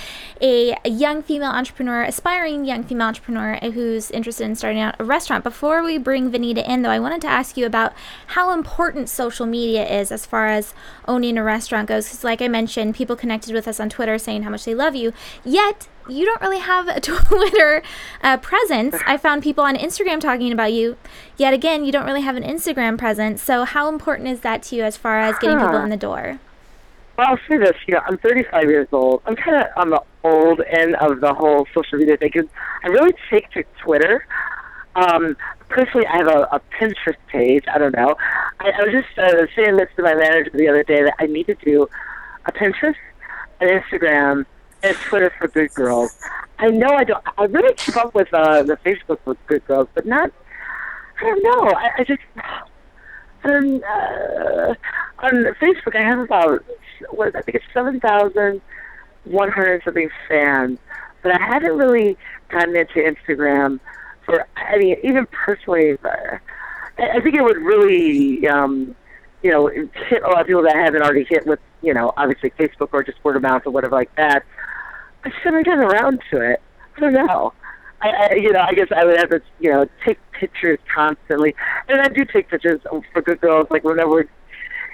a, 0.40 0.76
a 0.84 0.88
young 0.88 1.22
female 1.22 1.50
entrepreneur, 1.50 2.02
aspiring 2.02 2.64
young 2.64 2.84
female 2.84 3.08
entrepreneur 3.08 3.58
who's 3.72 4.10
interested 4.10 4.44
in 4.44 4.54
starting 4.54 4.80
out 4.80 4.96
a 4.98 5.04
restaurant. 5.04 5.44
Before 5.44 5.82
we 5.82 5.98
bring 5.98 6.30
Vanita 6.30 6.66
in, 6.68 6.82
though, 6.82 6.90
I 6.90 7.00
wanted 7.00 7.20
to 7.22 7.28
ask 7.28 7.56
you 7.56 7.66
about 7.66 7.92
how 8.28 8.50
important 8.64 9.10
social 9.10 9.44
media 9.44 9.86
is 9.86 10.10
as 10.10 10.24
far 10.24 10.46
as 10.46 10.72
owning 11.06 11.36
a 11.36 11.44
restaurant 11.44 11.86
goes. 11.86 12.06
Because, 12.06 12.24
like 12.24 12.40
I 12.40 12.48
mentioned, 12.48 12.94
people 12.94 13.14
connected 13.14 13.52
with 13.52 13.68
us 13.68 13.78
on 13.78 13.90
Twitter 13.90 14.16
saying 14.16 14.44
how 14.44 14.50
much 14.50 14.64
they 14.64 14.74
love 14.74 14.94
you. 14.96 15.12
Yet, 15.44 15.86
you 16.08 16.24
don't 16.24 16.40
really 16.40 16.60
have 16.60 16.88
a 16.88 16.98
Twitter 17.28 17.82
uh, 18.22 18.38
presence. 18.38 18.96
I 19.06 19.18
found 19.18 19.42
people 19.42 19.64
on 19.64 19.76
Instagram 19.76 20.18
talking 20.18 20.50
about 20.50 20.72
you. 20.72 20.96
Yet 21.36 21.52
again, 21.52 21.84
you 21.84 21.92
don't 21.92 22.06
really 22.06 22.22
have 22.22 22.36
an 22.36 22.42
Instagram 22.42 22.96
presence. 22.96 23.42
So, 23.42 23.64
how 23.64 23.88
important 23.90 24.28
is 24.28 24.40
that 24.40 24.62
to 24.64 24.76
you 24.76 24.82
as 24.82 24.96
far 24.96 25.20
as 25.20 25.38
getting 25.38 25.58
people 25.58 25.76
in 25.82 25.90
the 25.90 25.96
door? 25.98 26.38
Well, 27.18 27.26
I'll 27.28 27.38
say 27.48 27.58
this. 27.58 27.76
You 27.86 27.94
know, 27.94 28.00
I'm 28.06 28.16
35 28.18 28.64
years 28.64 28.88
old. 28.92 29.20
I'm 29.26 29.36
kind 29.36 29.58
of 29.58 29.66
on 29.76 29.90
the 29.90 30.02
old 30.24 30.62
end 30.62 30.96
of 30.96 31.20
the 31.20 31.32
whole 31.34 31.66
social 31.74 31.98
media 31.98 32.16
thing 32.16 32.32
'cause 32.32 32.48
I 32.82 32.88
really 32.88 33.12
take 33.30 33.50
to 33.50 33.62
Twitter. 33.82 34.26
Um, 34.96 35.36
personally, 35.68 36.06
I 36.06 36.18
have 36.18 36.28
a, 36.28 36.48
a 36.52 36.60
Pinterest 36.78 37.16
page. 37.28 37.64
I 37.72 37.78
don't 37.78 37.94
know. 37.94 38.16
I, 38.60 38.70
I 38.70 38.84
was 38.84 38.92
just 38.92 39.18
uh, 39.18 39.46
saying 39.56 39.76
this 39.76 39.88
to 39.96 40.02
my 40.02 40.14
manager 40.14 40.50
the 40.54 40.68
other 40.68 40.84
day 40.84 41.02
that 41.02 41.14
I 41.18 41.26
need 41.26 41.46
to 41.46 41.54
do 41.54 41.88
a 42.46 42.52
Pinterest, 42.52 42.94
an 43.60 43.68
Instagram, 43.68 44.46
and 44.82 44.96
Twitter 44.98 45.32
for 45.38 45.48
good 45.48 45.72
girls. 45.74 46.16
I 46.58 46.68
know 46.68 46.90
I 46.90 47.04
don't. 47.04 47.24
I 47.38 47.44
really 47.44 47.74
keep 47.74 47.96
up 47.96 48.14
with 48.14 48.32
uh, 48.32 48.62
the 48.62 48.76
Facebook 48.84 49.18
for 49.24 49.36
good 49.46 49.66
girls, 49.66 49.88
but 49.94 50.06
not. 50.06 50.30
I 51.20 51.24
don't 51.24 51.42
know. 51.42 51.70
I, 51.76 51.90
I 51.98 52.04
just. 52.04 52.22
Um, 53.46 53.82
uh, 53.86 54.74
on 55.18 55.44
Facebook, 55.60 55.94
I 55.94 56.00
have 56.00 56.18
about 56.18 56.64
what 57.10 57.36
I 57.36 57.42
think 57.42 57.56
it's 57.56 57.64
seven 57.74 58.00
thousand 58.00 58.62
one 59.24 59.50
hundred 59.50 59.82
something 59.84 60.08
fans, 60.28 60.78
but 61.22 61.32
I 61.38 61.44
haven't 61.44 61.76
really 61.76 62.16
gotten 62.48 62.74
into 62.74 62.94
Instagram. 62.94 63.80
For 64.24 64.46
I 64.56 64.78
mean, 64.78 64.96
even 65.02 65.26
personally, 65.26 65.98
uh, 66.04 66.38
I, 66.98 67.20
think 67.20 67.34
it 67.34 67.42
would 67.42 67.58
really, 67.58 68.46
um, 68.48 68.94
you 69.42 69.50
know, 69.50 69.66
hit 69.68 70.22
a 70.22 70.28
lot 70.28 70.40
of 70.40 70.46
people 70.46 70.62
that 70.62 70.76
haven't 70.76 71.02
already 71.02 71.26
hit 71.28 71.46
with, 71.46 71.58
you 71.82 71.92
know, 71.92 72.12
obviously 72.16 72.50
Facebook 72.50 72.88
or 72.92 73.02
just 73.02 73.22
word 73.24 73.36
of 73.36 73.42
mouth 73.42 73.62
or 73.66 73.72
whatever 73.72 73.96
like 73.96 74.14
that. 74.16 74.44
I 75.24 75.30
just 75.30 75.42
haven't 75.42 75.66
gotten 75.66 75.84
around 75.84 76.20
to 76.30 76.40
it. 76.40 76.62
I 76.96 77.00
don't 77.00 77.12
know. 77.12 77.52
I, 78.00 78.08
I, 78.08 78.34
you 78.34 78.52
know, 78.52 78.60
I 78.60 78.72
guess 78.74 78.88
I 78.94 79.04
would 79.04 79.18
have 79.18 79.30
to, 79.30 79.40
you 79.60 79.70
know, 79.70 79.88
take 80.04 80.18
pictures 80.32 80.78
constantly, 80.94 81.54
and 81.88 82.00
I 82.00 82.08
do 82.08 82.24
take 82.24 82.48
pictures 82.48 82.80
for 83.12 83.22
good 83.22 83.40
girls. 83.40 83.68
Like 83.70 83.84
whenever 83.84 84.28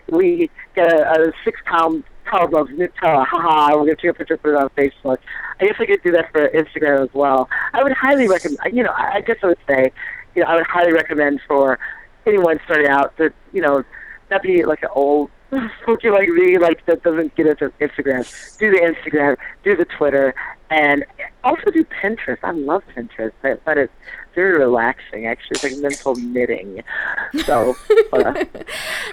we 0.09 0.51
get 0.75 0.93
a, 0.93 1.29
a 1.29 1.33
six-pound 1.45 2.05
pound 2.31 2.55
of 2.55 2.69
Nutella, 2.69 3.27
haha, 3.27 3.77
we're 3.77 3.85
gonna 3.85 3.97
take 3.97 4.11
a 4.11 4.15
picture, 4.15 4.37
put 4.37 4.51
it 4.51 4.57
on 4.57 4.69
Facebook. 4.71 5.19
I 5.61 5.67
guess 5.67 5.77
I 5.79 5.87
could 5.87 6.03
do 6.03 6.13
that 6.13 6.31
for 6.33 6.49
Instagram 6.49 7.03
as 7.03 7.15
well. 7.15 7.49
I 7.73 7.83
would 7.83 7.93
highly 7.93 8.29
recommend. 8.29 8.59
You 8.73 8.85
know, 8.85 8.93
I 8.97 9.17
I 9.17 9.21
guess 9.21 9.37
I 9.43 9.47
would 9.49 9.59
say, 9.69 9.93
you 10.35 10.43
know, 10.43 10.49
I 10.49 10.57
would 10.57 10.67
highly 10.67 10.93
recommend 10.93 11.41
for 11.47 11.79
anyone 12.27 12.61
starting 12.65 12.89
out 12.89 13.17
to, 13.17 13.33
you 13.53 13.61
know, 13.61 13.85
not 14.31 14.43
be 14.43 14.65
like 14.65 14.83
an 14.83 14.91
old 14.95 15.31
spooky 15.83 16.11
like 16.11 16.29
me, 16.29 16.59
like 16.59 16.85
that 16.87 17.03
doesn't 17.03 17.35
get 17.35 17.47
into 17.47 17.71
Instagram. 17.81 18.25
Do 18.59 18.71
the 18.71 18.79
Instagram, 18.79 19.37
do 19.65 19.77
the 19.77 19.85
Twitter, 19.85 20.35
and 20.71 21.05
also 21.43 21.71
do 21.73 21.85
Pinterest. 21.85 22.39
I 22.43 22.53
love 22.53 22.83
Pinterest. 22.97 23.33
I 23.43 23.57
find 23.65 23.79
it 23.81 23.91
very 24.35 24.59
relaxing. 24.59 25.27
Actually, 25.27 25.51
it's 25.51 25.65
like 25.65 25.77
mental 25.79 26.15
knitting. 26.15 26.83
So, 27.45 27.77
uh, 28.13 28.45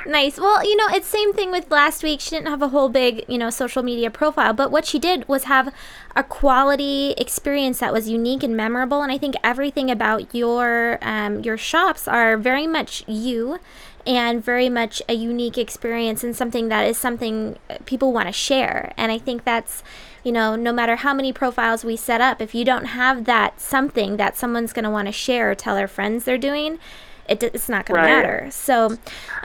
Nice. 0.05 0.39
Well, 0.39 0.63
you 0.63 0.75
know, 0.75 0.87
it's 0.89 1.07
same 1.07 1.33
thing 1.33 1.51
with 1.51 1.69
last 1.69 2.03
week. 2.03 2.19
She 2.19 2.31
didn't 2.31 2.47
have 2.47 2.61
a 2.61 2.69
whole 2.69 2.89
big, 2.89 3.25
you 3.27 3.37
know, 3.37 3.49
social 3.49 3.83
media 3.83 4.09
profile, 4.09 4.53
but 4.53 4.71
what 4.71 4.85
she 4.85 4.99
did 4.99 5.27
was 5.27 5.45
have 5.45 5.73
a 6.15 6.23
quality 6.23 7.13
experience 7.17 7.79
that 7.79 7.93
was 7.93 8.09
unique 8.09 8.43
and 8.43 8.55
memorable. 8.55 9.01
And 9.01 9.11
I 9.11 9.17
think 9.17 9.35
everything 9.43 9.91
about 9.91 10.33
your 10.33 10.97
um, 11.01 11.41
your 11.41 11.57
shops 11.57 12.07
are 12.07 12.37
very 12.37 12.67
much 12.67 13.03
you, 13.07 13.59
and 14.05 14.43
very 14.43 14.69
much 14.69 15.01
a 15.09 15.13
unique 15.13 15.57
experience 15.57 16.23
and 16.23 16.35
something 16.35 16.69
that 16.69 16.87
is 16.87 16.97
something 16.97 17.57
uh, 17.69 17.77
people 17.85 18.13
want 18.13 18.27
to 18.27 18.33
share. 18.33 18.93
And 18.97 19.11
I 19.11 19.17
think 19.17 19.43
that's 19.43 19.83
you 20.23 20.31
know, 20.31 20.57
no 20.57 20.73
matter 20.73 20.97
how 20.97 21.13
many 21.13 21.31
profiles 21.31 21.85
we 21.85 21.95
set 21.95 22.19
up, 22.19 22.41
if 22.41 22.53
you 22.53 22.65
don't 22.65 22.85
have 22.85 23.25
that 23.25 23.61
something 23.61 24.17
that 24.17 24.35
someone's 24.35 24.73
going 24.73 24.83
to 24.83 24.91
want 24.91 25.07
to 25.07 25.11
share 25.11 25.51
or 25.51 25.55
tell 25.55 25.75
their 25.75 25.87
friends 25.87 26.23
they're 26.23 26.37
doing, 26.37 26.79
it, 27.27 27.43
it's 27.43 27.69
not 27.69 27.85
going 27.85 27.99
Right. 27.99 28.07
to 28.07 28.15
matter. 28.15 28.47
So 28.51 28.87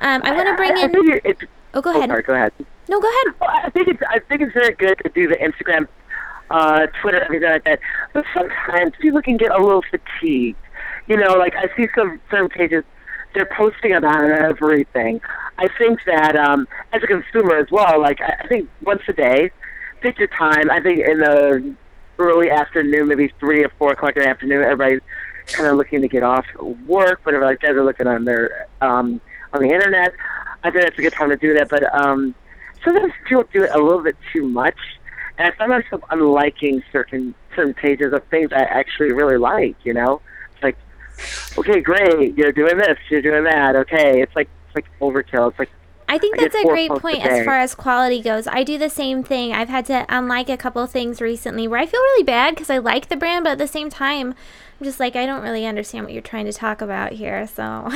um, 0.01 0.23
I 0.25 0.33
want 0.33 0.49
to 0.49 0.55
bring 0.57 0.73
I, 0.77 0.83
in. 0.83 1.37
Oh, 1.75 1.81
go 1.81 1.91
oh, 1.93 1.97
ahead. 1.99 2.11
sorry, 2.11 2.23
go 2.23 2.35
ahead. 2.35 2.53
No, 2.89 3.01
go 3.01 3.09
ahead. 3.09 3.35
Well, 3.41 3.51
I 3.51 3.71
think 3.71 3.89
it's 3.89 4.03
I 4.09 4.19
think 4.21 4.43
it's 4.43 4.53
very 4.53 4.75
good 4.75 4.99
to 5.05 5.09
do 5.11 5.29
the 5.29 5.37
Instagram, 5.37 5.87
uh, 6.51 6.87
Twitter, 7.01 7.23
everything 7.23 7.49
like 7.51 7.65
that. 7.65 7.79
But 8.13 8.25
sometimes 8.35 8.93
people 9.01 9.23
can 9.23 9.37
get 9.37 9.51
a 9.53 9.63
little 9.63 9.83
fatigued. 9.91 10.59
You 11.07 11.17
know, 11.17 11.35
like 11.35 11.55
I 11.57 11.75
see 11.77 11.89
some 11.95 12.21
certain 12.31 12.49
pages, 12.49 12.85
they're 13.35 13.49
posting 13.57 13.93
about 13.95 14.25
everything. 14.25 15.21
I 15.59 15.69
think 15.79 16.01
that 16.07 16.37
um, 16.37 16.67
as 16.93 17.03
a 17.03 17.07
consumer 17.07 17.57
as 17.57 17.71
well, 17.71 18.01
like 18.01 18.21
I, 18.21 18.37
I 18.45 18.47
think 18.49 18.69
once 18.83 19.03
a 19.09 19.13
day, 19.13 19.51
take 20.03 20.19
your 20.19 20.29
time. 20.29 20.71
I 20.71 20.81
think 20.81 20.99
in 21.01 21.19
the 21.19 21.75
early 22.19 22.51
afternoon, 22.51 23.09
maybe 23.09 23.33
three 23.41 23.65
or 23.65 23.71
four 23.79 23.93
o'clock 23.93 24.17
in 24.17 24.23
the 24.23 24.29
afternoon, 24.29 24.63
everybody's 24.63 25.01
kind 25.47 25.69
of 25.69 25.77
looking 25.77 26.01
to 26.03 26.09
get 26.09 26.23
off 26.23 26.47
work, 26.87 27.21
whatever 27.25 27.45
like 27.45 27.61
that. 27.61 27.73
They're 27.73 27.85
looking 27.85 28.07
on 28.07 28.25
their 28.25 28.69
um, 28.81 29.21
on 29.53 29.63
the 29.63 29.69
internet. 29.69 30.13
I 30.65 30.71
think 30.71 30.85
that's 30.85 30.99
a 30.99 31.03
good 31.03 31.13
time 31.13 31.31
to 31.31 31.37
do 31.37 31.55
that. 31.55 31.69
But 31.69 31.93
um, 31.95 32.35
sometimes 32.85 33.13
people 33.27 33.45
do 33.53 33.65
it 33.65 33.71
a 33.73 33.79
little 33.79 34.03
bit 34.03 34.17
too 34.33 34.47
much, 34.47 34.79
and 35.39 35.53
I 35.53 35.57
find 35.57 35.71
myself 35.71 36.03
unliking 36.11 36.83
certain 36.93 37.35
certain 37.55 37.75
pages 37.75 38.13
of 38.13 38.25
things 38.29 38.53
I 38.53 38.63
actually 38.63 39.13
really 39.13 39.39
like. 39.39 39.77
You 39.85 39.95
know, 39.95 40.21
it's 40.55 40.63
like, 40.63 40.77
okay, 41.59 41.81
great, 41.81 42.37
you're 42.37 42.53
doing 42.53 42.79
this, 42.79 42.99
you're 43.11 43.23
doing 43.23 43.45
that. 43.45 43.77
Okay, 43.77 44.23
it's 44.23 44.35
like 44.37 44.49
it's 44.67 44.75
like 44.75 44.87
overkill. 45.01 45.51
It's 45.51 45.59
like 45.59 45.71
I 46.13 46.19
think 46.19 46.39
that's 46.39 46.55
a 46.55 46.65
great 46.65 46.91
point 46.91 47.25
as 47.25 47.43
far 47.43 47.59
as 47.59 47.75
quality 47.75 48.21
goes. 48.21 48.47
I 48.47 48.65
do 48.65 48.77
the 48.77 48.91
same 48.91 49.23
thing. 49.23 49.55
I've 49.55 49.71
had 49.71 49.87
to 49.87 50.05
unlike 50.11 50.51
a 50.51 50.59
couple 50.59 50.87
things 50.87 51.23
recently 51.23 51.67
where 51.67 51.81
I 51.81 51.87
feel 51.87 52.01
really 52.01 52.23
bad 52.23 52.55
because 52.55 52.69
I 52.69 52.77
like 52.77 53.09
the 53.09 53.17
brand, 53.17 53.45
but 53.45 53.53
at 53.53 53.59
the 53.59 53.67
same 53.67 53.89
time, 53.89 54.35
I'm 54.83 54.85
just 54.85 54.99
like 54.99 55.15
I 55.15 55.27
don't 55.27 55.45
really 55.45 55.65
understand 55.65 56.05
what 56.05 56.13
you're 56.13 56.23
trying 56.23 56.47
to 56.47 56.53
talk 56.53 56.83
about 56.83 57.13
here. 57.13 57.47
So, 57.47 57.63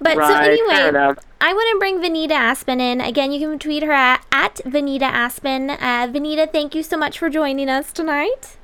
but 0.00 0.16
right, 0.16 0.26
so 0.26 0.50
anyway, 0.50 1.14
I 1.40 1.54
want 1.54 1.72
to 1.72 1.78
bring 1.78 2.00
Vanita 2.00 2.32
Aspen 2.32 2.80
in 2.80 3.00
again. 3.00 3.30
You 3.30 3.38
can 3.38 3.60
tweet 3.60 3.84
her 3.84 3.92
at, 3.92 4.26
at 4.32 4.56
Vanita 4.64 5.02
Aspen. 5.02 5.70
Uh, 5.70 6.08
Vanita, 6.12 6.52
thank 6.52 6.74
you 6.74 6.82
so 6.82 6.96
much 6.96 7.16
for 7.16 7.30
joining 7.30 7.68
us 7.68 7.92
tonight. 7.92 8.56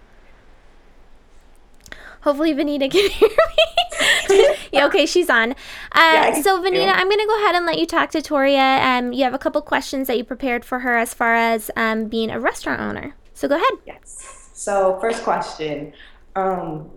Hopefully, 2.23 2.53
Vanita 2.53 2.91
can 2.91 3.11
hear 3.11 3.29
me. 3.29 4.55
yeah, 4.73 4.85
okay, 4.87 5.07
she's 5.07 5.31
on. 5.31 5.53
Uh, 5.53 5.55
yeah, 5.95 6.43
so, 6.43 6.61
Vanita, 6.61 6.91
I'm 6.93 7.09
going 7.09 7.21
to 7.21 7.27
go 7.27 7.45
ahead 7.45 7.55
and 7.55 7.65
let 7.65 7.79
you 7.79 7.87
talk 7.87 8.11
to 8.11 8.19
Torya. 8.19 8.83
Um, 8.83 9.13
you 9.13 9.23
have 9.23 9.35
a 9.35 9.39
couple 9.39 9.63
questions 9.63 10.09
that 10.09 10.19
you 10.19 10.25
prepared 10.25 10.65
for 10.65 10.81
her 10.81 10.97
as 10.97 11.15
far 11.15 11.37
as 11.37 11.71
um, 11.77 12.07
being 12.07 12.29
a 12.29 12.41
restaurant 12.41 12.81
owner. 12.81 13.15
So, 13.35 13.47
go 13.47 13.55
ahead. 13.55 13.71
Yes. 13.87 14.51
So, 14.53 14.99
first 15.01 15.23
question. 15.23 15.93
Um, 16.35 16.91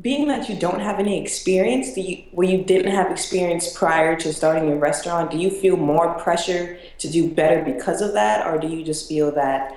being 0.00 0.28
that 0.28 0.48
you 0.48 0.56
don't 0.56 0.80
have 0.80 0.98
any 0.98 1.20
experience, 1.20 1.94
do 1.94 2.00
you, 2.00 2.24
where 2.32 2.48
you 2.48 2.62
didn't 2.62 2.92
have 2.92 3.10
experience 3.10 3.76
prior 3.76 4.16
to 4.16 4.32
starting 4.32 4.68
your 4.68 4.78
restaurant, 4.78 5.30
do 5.30 5.38
you 5.38 5.50
feel 5.50 5.76
more 5.76 6.14
pressure 6.14 6.78
to 6.98 7.10
do 7.10 7.30
better 7.30 7.62
because 7.62 8.00
of 8.00 8.12
that, 8.14 8.46
or 8.46 8.58
do 8.58 8.68
you 8.68 8.84
just 8.84 9.08
feel 9.08 9.32
that 9.32 9.76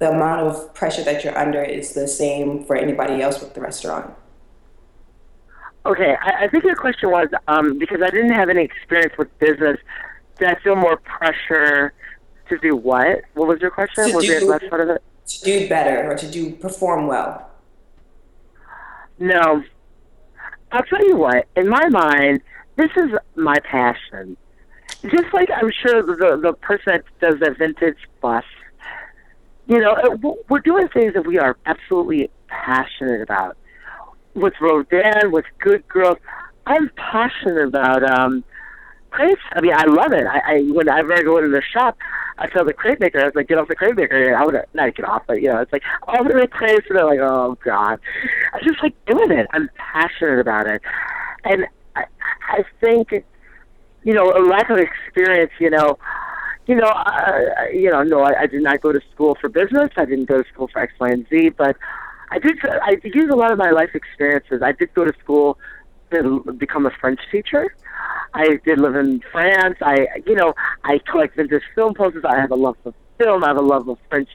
the 0.00 0.10
amount 0.10 0.40
of 0.42 0.74
pressure 0.74 1.02
that 1.04 1.24
you're 1.24 1.36
under 1.38 1.62
is 1.62 1.92
the 1.92 2.08
same 2.08 2.64
for 2.64 2.76
anybody 2.76 3.22
else 3.22 3.40
with 3.40 3.54
the 3.54 3.60
restaurant? 3.60 4.12
Okay, 5.86 6.16
I, 6.20 6.44
I 6.44 6.48
think 6.48 6.64
your 6.64 6.76
question 6.76 7.10
was 7.10 7.28
um, 7.46 7.78
because 7.78 8.02
I 8.02 8.10
didn't 8.10 8.32
have 8.32 8.48
any 8.48 8.62
experience 8.62 9.12
with 9.18 9.38
business. 9.38 9.78
Did 10.38 10.48
I 10.48 10.60
feel 10.62 10.76
more 10.76 10.96
pressure 10.96 11.92
to 12.48 12.58
do 12.58 12.74
what? 12.74 13.22
What 13.34 13.48
was 13.48 13.60
your 13.60 13.70
question? 13.70 14.08
To 14.08 14.14
was 14.16 14.24
do, 14.24 14.32
it 14.32 14.42
last 14.44 14.68
part 14.68 14.80
of 14.80 14.88
it? 14.88 15.02
To 15.26 15.44
do 15.44 15.68
better 15.68 16.10
or 16.10 16.16
to 16.16 16.30
do 16.30 16.52
perform 16.52 17.06
well. 17.06 17.50
No, 19.18 19.62
I'll 20.72 20.82
tell 20.82 21.06
you 21.06 21.16
what. 21.16 21.46
In 21.56 21.68
my 21.68 21.88
mind, 21.88 22.40
this 22.76 22.90
is 22.96 23.10
my 23.36 23.58
passion. 23.60 24.36
Just 25.02 25.32
like 25.32 25.50
I'm 25.50 25.70
sure 25.70 26.02
the 26.02 26.38
the 26.42 26.52
person 26.54 26.84
that 26.86 27.04
does 27.20 27.40
a 27.46 27.52
vintage 27.54 27.98
bus, 28.20 28.44
you 29.66 29.78
know, 29.78 30.18
we're 30.48 30.60
doing 30.60 30.88
things 30.88 31.14
that 31.14 31.26
we 31.26 31.38
are 31.38 31.56
absolutely 31.66 32.30
passionate 32.48 33.20
about 33.20 33.56
with 34.34 34.54
Rodin, 34.60 35.30
with 35.30 35.44
Good 35.58 35.86
Girls. 35.88 36.18
I'm 36.66 36.90
passionate 36.96 37.68
about 37.68 38.02
um. 38.02 38.44
I 39.16 39.60
mean, 39.60 39.72
I 39.72 39.84
love 39.84 40.12
it. 40.12 40.26
I, 40.26 40.40
I 40.44 40.62
whenever 40.62 41.12
I 41.12 41.22
go 41.22 41.38
into 41.38 41.50
the 41.50 41.62
shop, 41.62 41.96
I 42.38 42.48
tell 42.48 42.64
the 42.64 42.72
crepe 42.72 43.00
maker, 43.00 43.20
I 43.20 43.26
was 43.26 43.34
like, 43.34 43.48
get 43.48 43.58
off 43.58 43.68
the 43.68 43.76
crepe 43.76 43.96
maker. 43.96 44.36
I 44.36 44.44
would 44.44 44.56
not 44.72 44.94
get 44.94 45.08
off, 45.08 45.22
but 45.26 45.40
you 45.40 45.48
know, 45.48 45.60
it's 45.60 45.72
like, 45.72 45.82
oh, 46.08 46.12
I'm 46.12 46.28
gonna 46.28 46.48
crepes, 46.48 46.86
and 46.88 46.98
they're 46.98 47.06
like, 47.06 47.20
oh 47.20 47.56
god. 47.64 48.00
I 48.52 48.60
just 48.62 48.82
like 48.82 48.94
doing 49.06 49.30
it. 49.30 49.46
I'm 49.52 49.70
passionate 49.76 50.40
about 50.40 50.66
it, 50.66 50.82
and 51.44 51.66
I, 51.94 52.04
I 52.48 52.64
think, 52.80 53.24
you 54.02 54.12
know, 54.12 54.32
a 54.32 54.42
lack 54.44 54.70
of 54.70 54.78
experience, 54.78 55.52
you 55.58 55.70
know. 55.70 55.98
You 56.66 56.76
know, 56.76 56.86
uh, 56.86 57.66
you 57.74 57.90
know, 57.90 58.02
no, 58.02 58.20
I, 58.22 58.40
I 58.40 58.46
did 58.46 58.62
not 58.62 58.80
go 58.80 58.90
to 58.90 59.00
school 59.12 59.36
for 59.38 59.50
business. 59.50 59.90
I 59.98 60.06
didn't 60.06 60.24
go 60.24 60.40
to 60.42 60.48
school 60.48 60.68
for 60.68 60.80
X, 60.80 60.94
Y, 60.98 61.10
and 61.10 61.26
Z. 61.28 61.50
But 61.50 61.76
I 62.30 62.38
did. 62.38 62.58
I 62.64 62.96
use 63.04 63.28
a 63.30 63.36
lot 63.36 63.52
of 63.52 63.58
my 63.58 63.70
life 63.70 63.90
experiences. 63.92 64.62
I 64.62 64.72
did 64.72 64.94
go 64.94 65.04
to 65.04 65.12
school 65.22 65.58
become 66.56 66.86
a 66.86 66.90
French 67.00 67.20
teacher. 67.30 67.74
I 68.32 68.58
did 68.64 68.80
live 68.80 68.96
in 68.96 69.20
France. 69.32 69.76
I, 69.80 70.06
you 70.26 70.34
know, 70.34 70.54
I 70.84 71.00
collect 71.10 71.36
vintage 71.36 71.62
film 71.74 71.94
posters. 71.94 72.24
I 72.28 72.40
have 72.40 72.50
a 72.50 72.56
love 72.56 72.76
for 72.82 72.92
film. 73.18 73.44
I 73.44 73.48
have 73.48 73.56
a 73.56 73.62
love 73.62 73.88
of 73.88 73.98
French 74.08 74.28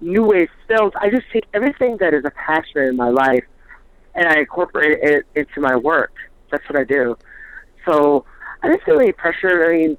new 0.00 0.24
wave 0.24 0.48
films. 0.68 0.92
I 1.00 1.10
just 1.10 1.24
take 1.32 1.44
everything 1.54 1.96
that 1.98 2.12
is 2.12 2.24
a 2.24 2.30
passion 2.30 2.82
in 2.82 2.96
my 2.96 3.08
life 3.08 3.44
and 4.14 4.28
I 4.28 4.40
incorporate 4.40 4.98
it 5.02 5.26
into 5.34 5.60
my 5.60 5.76
work. 5.76 6.12
That's 6.50 6.68
what 6.68 6.78
I 6.78 6.84
do. 6.84 7.16
So 7.86 8.24
I 8.62 8.68
didn't 8.68 8.82
feel 8.84 9.00
any 9.00 9.12
pressure. 9.12 9.66
I 9.66 9.72
mean, 9.72 9.98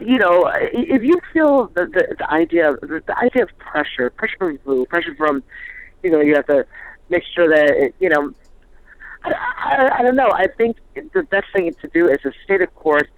you 0.00 0.18
know, 0.18 0.50
if 0.72 1.02
you 1.02 1.20
feel 1.32 1.66
the 1.74 1.86
the, 1.86 2.16
the 2.18 2.30
idea 2.30 2.72
of 2.72 2.80
the, 2.80 3.02
the 3.06 3.18
idea 3.18 3.44
of 3.44 3.50
pressure, 3.58 4.10
pressure 4.10 4.36
from 4.38 4.58
who, 4.64 4.86
pressure 4.86 5.14
from 5.14 5.42
you 6.02 6.10
know, 6.10 6.20
you 6.20 6.34
have 6.34 6.46
to 6.46 6.66
make 7.10 7.22
sure 7.34 7.48
that 7.48 7.70
it, 7.70 7.94
you 8.00 8.08
know. 8.08 8.32
I, 9.24 9.32
I, 9.32 9.98
I 9.98 10.02
don't 10.02 10.16
know. 10.16 10.30
I 10.32 10.46
think 10.56 10.76
the 10.94 11.22
best 11.24 11.46
thing 11.54 11.72
to 11.80 11.88
do 11.88 12.08
is 12.08 12.18
to 12.22 12.32
stay 12.44 12.58
the 12.58 12.66
course, 12.66 13.08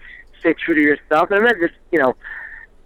stay 0.41 0.55
true 0.55 0.75
to 0.75 0.81
yourself, 0.81 1.31
and 1.31 1.45
not 1.45 1.57
just 1.61 1.75
you 1.91 1.99
know, 1.99 2.17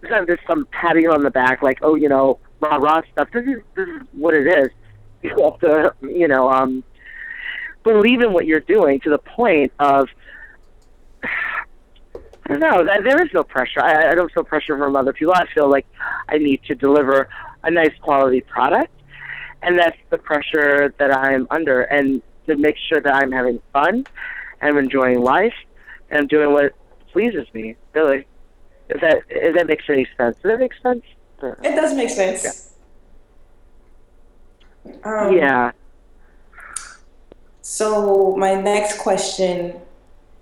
not 0.03 0.27
just 0.27 0.41
some 0.47 0.67
patting 0.71 1.09
on 1.09 1.23
the 1.23 1.31
back 1.31 1.61
like, 1.61 1.79
oh, 1.81 1.95
you 1.95 2.09
know, 2.09 2.39
rah 2.59 2.77
rah 2.77 3.01
stuff. 3.11 3.29
This 3.33 3.45
is 3.45 3.61
this 3.75 3.87
is 3.87 4.01
what 4.13 4.33
it 4.33 4.47
is. 4.47 4.69
You 5.23 5.31
have 5.43 5.59
to, 5.61 5.95
you 6.03 6.27
know, 6.27 6.47
um, 6.47 6.83
believe 7.83 8.21
in 8.21 8.33
what 8.33 8.45
you're 8.45 8.59
doing 8.59 8.99
to 9.01 9.09
the 9.09 9.17
point 9.17 9.73
of. 9.79 10.07
I 11.23 12.53
don't 12.53 12.59
know. 12.59 12.85
There 12.85 13.21
is 13.25 13.33
no 13.33 13.43
pressure. 13.43 13.81
I, 13.81 14.11
I 14.11 14.15
don't 14.15 14.31
feel 14.31 14.43
pressure 14.43 14.77
from 14.77 14.95
other 14.95 15.11
people. 15.11 15.33
I 15.35 15.47
feel 15.53 15.69
like 15.69 15.85
I 16.29 16.37
need 16.37 16.61
to 16.67 16.75
deliver 16.75 17.27
a 17.63 17.71
nice 17.71 17.91
quality 17.99 18.39
product 18.39 18.91
and 19.61 19.77
that's 19.77 19.97
the 20.09 20.17
pressure 20.17 20.93
that 20.97 21.15
I'm 21.15 21.47
under, 21.49 21.81
and 21.81 22.21
to 22.47 22.55
make 22.55 22.75
sure 22.77 23.01
that 23.01 23.13
I'm 23.13 23.31
having 23.31 23.61
fun, 23.73 24.05
I'm 24.61 24.77
enjoying 24.77 25.21
life, 25.21 25.53
and 26.09 26.19
I'm 26.19 26.27
doing 26.27 26.51
what 26.51 26.73
pleases 27.11 27.47
me. 27.53 27.75
Really, 27.93 28.25
if 28.89 29.01
that 29.01 29.23
if 29.29 29.55
that 29.55 29.67
makes 29.67 29.85
any 29.89 30.07
sense, 30.17 30.35
does 30.37 30.43
that 30.43 30.59
make 30.59 30.73
sense? 30.81 31.03
It 31.41 31.75
does 31.75 31.93
make 31.93 32.09
sense. 32.09 32.73
Yeah. 34.85 34.93
Um, 35.03 35.35
yeah. 35.35 35.71
So 37.61 38.35
my 38.37 38.55
next 38.55 38.99
question 38.99 39.79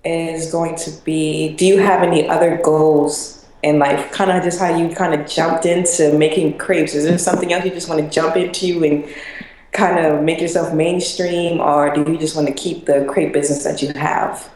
is 0.04 0.50
going 0.50 0.76
to 0.76 0.90
be: 1.04 1.54
Do 1.54 1.66
you 1.66 1.78
have 1.78 2.02
any 2.02 2.28
other 2.28 2.60
goals 2.62 3.36
and 3.66 3.80
like 3.80 4.12
kind 4.12 4.30
of 4.30 4.44
just 4.44 4.60
how 4.60 4.76
you 4.76 4.94
kind 4.94 5.12
of 5.20 5.26
jumped 5.26 5.66
into 5.66 6.16
making 6.16 6.56
crepes. 6.56 6.94
Is 6.94 7.04
there 7.04 7.18
something 7.18 7.52
else 7.52 7.64
you 7.64 7.72
just 7.72 7.88
want 7.88 8.00
to 8.00 8.08
jump 8.08 8.36
into 8.36 8.84
and 8.84 9.04
kind 9.76 10.04
of 10.04 10.22
make 10.22 10.40
yourself 10.40 10.72
mainstream, 10.74 11.60
or 11.60 11.94
do 11.94 12.10
you 12.10 12.18
just 12.18 12.34
want 12.34 12.48
to 12.48 12.54
keep 12.54 12.86
the 12.86 13.04
crepe 13.04 13.32
business 13.32 13.62
that 13.64 13.82
you 13.82 13.92
have? 13.92 14.50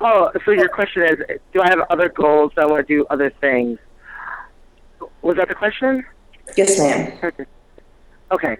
Oh, 0.00 0.30
so 0.44 0.50
your 0.52 0.68
question 0.68 1.02
is, 1.02 1.16
do 1.52 1.60
I 1.60 1.68
have 1.68 1.80
other 1.90 2.08
goals? 2.08 2.52
Do 2.54 2.62
I 2.62 2.66
want 2.66 2.86
to 2.86 2.94
do 2.94 3.06
other 3.10 3.30
things? 3.40 3.78
Was 5.22 5.36
that 5.36 5.48
the 5.48 5.54
question? 5.54 6.04
Yes, 6.56 6.78
ma'am. 6.78 7.32
Okay. 8.30 8.56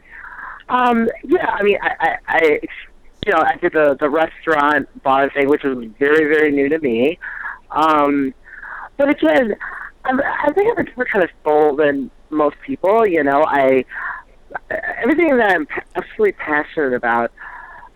Um, 0.68 1.08
yeah, 1.24 1.50
I 1.50 1.62
mean, 1.62 1.78
I, 1.82 1.90
I, 2.00 2.18
I, 2.26 2.60
you 3.26 3.32
know, 3.32 3.42
I 3.42 3.56
did 3.56 3.72
the 3.72 3.96
the 4.00 4.08
restaurant 4.08 4.88
bar 5.02 5.30
thing, 5.30 5.48
which 5.48 5.62
was 5.62 5.86
very, 5.98 6.24
very 6.24 6.50
new 6.50 6.68
to 6.68 6.78
me. 6.78 7.18
Um, 7.70 8.34
but 8.96 9.10
again, 9.10 9.54
I'm, 10.04 10.20
I 10.20 10.52
think 10.52 10.70
I'm 10.70 10.78
a 10.78 10.84
different 10.84 11.10
kind 11.10 11.24
of 11.24 11.30
soul 11.44 11.76
than 11.76 12.10
most 12.30 12.56
people. 12.64 13.06
You 13.06 13.22
know, 13.22 13.44
I 13.46 13.84
everything 14.70 15.36
that 15.36 15.50
I'm 15.50 15.66
absolutely 15.94 16.32
passionate 16.32 16.94
about, 16.94 17.32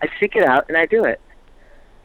I 0.01 0.07
seek 0.19 0.35
it 0.35 0.43
out 0.43 0.65
and 0.67 0.77
I 0.77 0.85
do 0.85 1.03
it. 1.05 1.19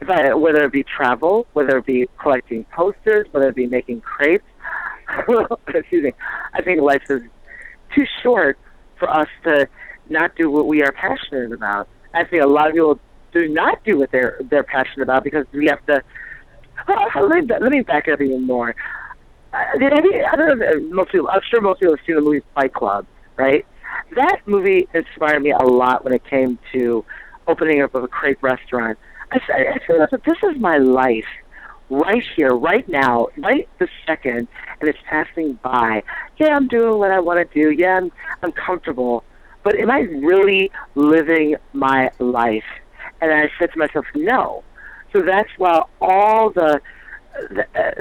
If 0.01 0.09
I, 0.09 0.33
whether 0.33 0.63
it 0.65 0.71
be 0.71 0.83
travel, 0.83 1.47
whether 1.53 1.77
it 1.77 1.85
be 1.85 2.07
collecting 2.19 2.65
posters, 2.65 3.27
whether 3.31 3.49
it 3.49 3.55
be 3.55 3.67
making 3.67 4.01
crepes. 4.01 4.43
excuse 5.67 6.03
me. 6.03 6.13
I 6.53 6.61
think 6.61 6.81
life 6.81 7.03
is 7.09 7.21
too 7.93 8.05
short 8.21 8.57
for 8.97 9.09
us 9.09 9.27
to 9.43 9.67
not 10.09 10.35
do 10.35 10.49
what 10.49 10.67
we 10.67 10.83
are 10.83 10.91
passionate 10.91 11.51
about. 11.51 11.87
I 12.13 12.23
think 12.23 12.43
a 12.43 12.47
lot 12.47 12.67
of 12.67 12.73
people 12.73 12.99
do 13.31 13.47
not 13.47 13.83
do 13.83 13.99
what 13.99 14.11
they're 14.11 14.39
they're 14.49 14.63
passionate 14.63 15.03
about 15.03 15.23
because 15.23 15.45
we 15.51 15.67
have 15.67 15.85
to 15.85 16.01
let, 16.87 17.43
me, 17.43 17.55
let 17.59 17.71
me 17.71 17.81
back 17.81 18.07
up 18.07 18.21
even 18.21 18.43
more. 18.43 18.75
Uh, 19.53 19.77
did 19.79 19.93
any, 19.93 20.23
I 20.23 20.35
don't 20.35 20.59
know, 20.59 20.79
most 20.91 21.11
people, 21.11 21.29
I'm 21.29 21.41
sure 21.49 21.61
most 21.61 21.79
people 21.79 21.95
have 21.95 22.05
seen 22.05 22.15
the 22.15 22.21
movie 22.21 22.41
Fight 22.53 22.73
Club, 22.73 23.05
right? 23.37 23.65
That 24.15 24.41
movie 24.45 24.87
inspired 24.93 25.41
me 25.41 25.51
a 25.51 25.63
lot 25.63 26.03
when 26.03 26.13
it 26.13 26.23
came 26.25 26.57
to 26.73 27.05
opening 27.47 27.81
up 27.81 27.95
a 27.95 28.07
crepe 28.07 28.41
restaurant. 28.41 28.97
I, 29.31 29.39
said, 29.47 29.79
I 29.89 29.95
like 29.97 30.23
this 30.23 30.37
is 30.43 30.59
my 30.59 30.77
life 30.77 31.25
right 31.89 32.23
here, 32.35 32.51
right 32.55 32.87
now, 32.87 33.27
right 33.37 33.67
this 33.79 33.89
second, 34.05 34.47
and 34.79 34.89
it's 34.89 34.99
passing 35.05 35.53
by. 35.63 36.03
Yeah, 36.37 36.55
I'm 36.55 36.67
doing 36.67 36.99
what 36.99 37.11
I 37.11 37.19
want 37.19 37.49
to 37.49 37.61
do. 37.61 37.71
Yeah, 37.71 37.97
I'm, 37.97 38.11
I'm 38.43 38.51
comfortable. 38.51 39.23
But 39.63 39.79
am 39.79 39.89
I 39.89 40.01
really 40.01 40.71
living 40.93 41.55
my 41.73 42.11
life? 42.19 42.65
And 43.21 43.31
I 43.31 43.49
said 43.57 43.71
to 43.73 43.79
myself, 43.79 44.05
no. 44.13 44.63
So 45.11 45.21
that's 45.21 45.49
why 45.57 45.81
all 46.01 46.51
the 46.51 46.81
uh, 47.75 47.91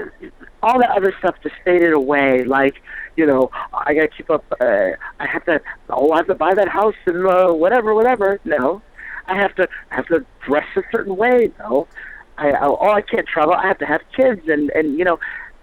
all 0.64 0.80
that 0.80 0.90
other 0.90 1.14
stuff 1.18 1.36
just 1.42 1.54
faded 1.62 1.92
away. 1.92 2.42
Like, 2.44 2.76
you 3.16 3.26
know, 3.26 3.50
I 3.72 3.92
gotta 3.94 4.08
keep 4.08 4.30
up. 4.30 4.44
Uh, 4.58 4.92
I 5.20 5.26
have 5.26 5.44
to. 5.44 5.60
Oh, 5.90 6.10
I 6.12 6.16
have 6.16 6.26
to 6.28 6.34
buy 6.34 6.54
that 6.54 6.68
house 6.68 6.94
and 7.06 7.26
uh, 7.26 7.52
whatever, 7.52 7.94
whatever. 7.94 8.40
No, 8.44 8.80
I 9.26 9.36
have 9.36 9.54
to. 9.56 9.68
I 9.90 9.96
have 9.96 10.06
to 10.06 10.24
dress 10.46 10.66
a 10.76 10.82
certain 10.90 11.16
way. 11.16 11.52
No, 11.58 11.86
I. 12.38 12.52
Oh, 12.60 12.90
I 12.90 13.02
can't 13.02 13.28
travel. 13.28 13.52
I 13.52 13.68
have 13.68 13.78
to 13.78 13.86
have 13.86 14.00
kids, 14.16 14.40
and 14.48 14.70
and 14.70 14.98
you 14.98 15.04
know, 15.04 15.18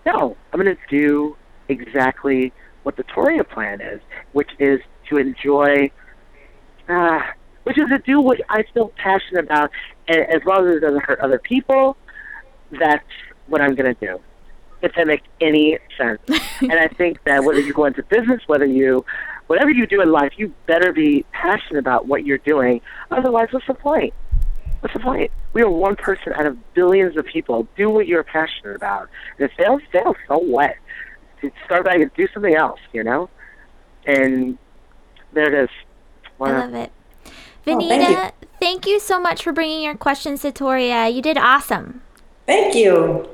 no. 0.05 0.37
I'm 0.53 0.59
gonna 0.59 0.77
do 0.89 1.35
exactly 1.67 2.53
what 2.83 2.95
the 2.95 3.03
Torya 3.03 3.47
plan 3.49 3.81
is, 3.81 4.01
which 4.33 4.51
is 4.59 4.79
to 5.09 5.17
enjoy. 5.17 5.91
Uh, 6.87 7.19
which 7.63 7.77
is 7.77 7.87
to 7.89 7.99
do 7.99 8.19
what 8.21 8.39
I 8.49 8.63
feel 8.73 8.91
passionate 8.97 9.45
about, 9.45 9.71
and 10.07 10.19
as 10.19 10.41
long 10.45 10.67
as 10.67 10.75
it 10.75 10.79
doesn't 10.81 11.03
hurt 11.03 11.19
other 11.19 11.39
people. 11.39 11.97
That's 12.79 13.03
what 13.47 13.59
I'm 13.59 13.75
gonna 13.75 13.95
do 13.95 14.21
if 14.81 14.93
that 14.95 15.07
makes 15.07 15.27
any 15.39 15.77
sense. 15.97 16.19
and 16.61 16.73
I 16.73 16.87
think 16.87 17.23
that 17.25 17.43
whether 17.43 17.59
you 17.59 17.73
go 17.73 17.85
into 17.85 18.03
business, 18.03 18.41
whether 18.47 18.65
you, 18.65 19.05
whatever 19.47 19.69
you 19.69 19.85
do 19.87 20.01
in 20.01 20.11
life, 20.11 20.33
you 20.37 20.53
better 20.65 20.91
be 20.91 21.25
passionate 21.31 21.79
about 21.79 22.07
what 22.07 22.25
you're 22.25 22.37
doing. 22.39 22.81
Otherwise, 23.11 23.49
what's 23.51 23.67
the 23.67 23.73
point? 23.73 24.13
What's 24.81 24.93
the 24.93 24.99
point? 24.99 25.31
We 25.53 25.61
are 25.61 25.69
one 25.69 25.95
person 25.95 26.33
out 26.33 26.45
of 26.45 26.73
billions 26.73 27.17
of 27.17 27.25
people. 27.25 27.67
Do 27.77 27.89
what 27.89 28.07
you're 28.07 28.23
passionate 28.23 28.75
about. 28.75 29.09
And 29.37 29.49
if 29.49 29.55
fails, 29.57 29.81
fails. 29.91 30.15
So 30.27 30.37
what? 30.37 30.75
Start 31.65 31.85
back 31.85 31.99
and 31.99 32.11
do 32.15 32.27
something 32.33 32.55
else, 32.55 32.79
you 32.93 33.03
know? 33.03 33.29
And 34.05 34.57
there 35.33 35.53
it 35.53 35.63
is. 35.63 35.69
I 36.39 36.51
love 36.51 36.73
it. 36.73 36.91
Vanita, 37.65 37.83
oh, 37.83 37.89
thank, 37.89 38.09
you. 38.09 38.47
thank 38.59 38.87
you 38.87 38.99
so 38.99 39.19
much 39.19 39.43
for 39.43 39.53
bringing 39.53 39.83
your 39.83 39.95
questions 39.95 40.41
to 40.41 40.51
Torya. 40.51 41.13
You 41.13 41.21
did 41.21 41.37
awesome. 41.37 42.01
Thank 42.45 42.75
you. 42.75 43.29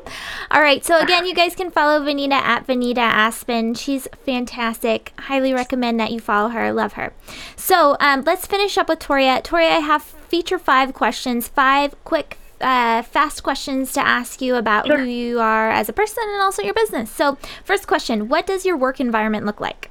All 0.52 0.62
right. 0.62 0.84
So 0.86 1.00
again, 1.00 1.26
you 1.26 1.34
guys 1.34 1.56
can 1.56 1.72
follow 1.72 2.00
Vanita 2.00 2.32
at 2.34 2.68
Vanita 2.68 2.98
Aspen. 2.98 3.74
She's 3.74 4.08
fantastic. 4.26 5.12
Highly 5.18 5.54
recommend 5.54 6.00
that 6.00 6.12
you 6.12 6.20
follow 6.20 6.50
her. 6.50 6.72
Love 6.72 6.94
her. 6.94 7.14
So 7.56 7.98
um, 8.00 8.24
let's 8.26 8.46
finish 8.46 8.78
up 8.78 8.90
with 8.90 9.00
Torya. 9.00 9.44
Torya, 9.44 9.70
I 9.70 9.80
have 9.80 10.04
feature 10.04 10.60
five 10.60 10.94
questions. 10.94 11.48
Five 11.48 11.96
quick 12.04 12.38
uh, 12.62 13.02
fast 13.04 13.44
questions 13.44 13.94
to 13.94 14.06
ask 14.06 14.42
you 14.42 14.56
about 14.56 14.88
sure. 14.88 14.98
who 14.98 15.06
you 15.06 15.40
are 15.40 15.70
as 15.70 15.90
a 15.90 15.94
person 15.94 16.24
and 16.28 16.42
also 16.42 16.64
your 16.64 16.74
business. 16.74 17.12
So, 17.12 17.38
first 17.64 17.88
question 17.88 18.28
What 18.28 18.48
does 18.48 18.66
your 18.66 18.78
work 18.78 19.00
environment 19.00 19.46
look 19.46 19.60
like? 19.60 19.90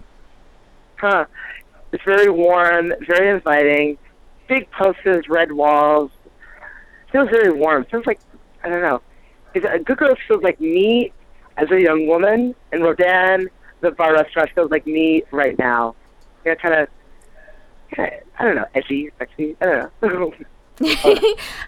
Huh. 0.96 1.26
It's 1.92 2.02
very 2.04 2.30
warm, 2.30 2.92
very 3.06 3.30
inviting, 3.30 3.98
big 4.48 4.70
posters, 4.72 5.28
red 5.28 5.52
walls. 5.52 6.10
Feels 7.12 7.30
very 7.30 7.52
warm. 7.52 7.84
Feels 7.84 8.06
like, 8.06 8.18
I 8.66 8.70
don't 8.70 8.82
know, 8.82 9.00
because 9.52 9.70
Good 9.84 9.98
Girls 9.98 10.18
feels 10.26 10.42
like 10.42 10.60
me 10.60 11.12
as 11.56 11.70
a 11.70 11.80
young 11.80 12.06
woman, 12.06 12.54
and 12.72 12.82
Rodin, 12.82 13.48
the 13.80 13.92
bar 13.92 14.12
restaurant, 14.14 14.50
feels 14.54 14.70
like 14.70 14.86
me 14.86 15.22
right 15.30 15.56
now. 15.56 15.94
You 16.44 16.50
know, 16.50 16.56
kind 16.56 16.74
of, 16.74 16.88
I 17.96 18.42
don't 18.42 18.56
know, 18.56 18.66
edgy, 18.74 19.10
sexy. 19.18 19.56
I 19.60 19.66
don't 19.66 19.92
know. 20.02 20.34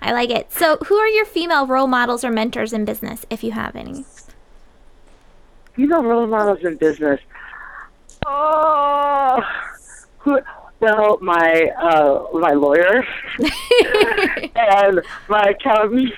I 0.03 0.13
like 0.13 0.31
it. 0.31 0.53
So, 0.53 0.77
who 0.87 0.97
are 0.97 1.07
your 1.07 1.25
female 1.25 1.67
role 1.67 1.87
models 1.87 2.25
or 2.25 2.31
mentors 2.31 2.73
in 2.73 2.85
business, 2.85 3.25
if 3.31 3.43
you 3.43 3.53
have 3.53 3.75
any? 3.77 4.05
Female 5.75 6.03
role 6.03 6.27
models 6.27 6.65
in 6.65 6.77
business. 6.77 7.21
Oh, 8.27 9.41
who? 10.19 10.41
Well, 10.81 11.19
my 11.21 11.73
uh, 11.77 12.27
my 12.35 12.53
lawyer 12.53 13.05
and 14.55 15.01
my 15.29 15.43
accountant 15.51 16.13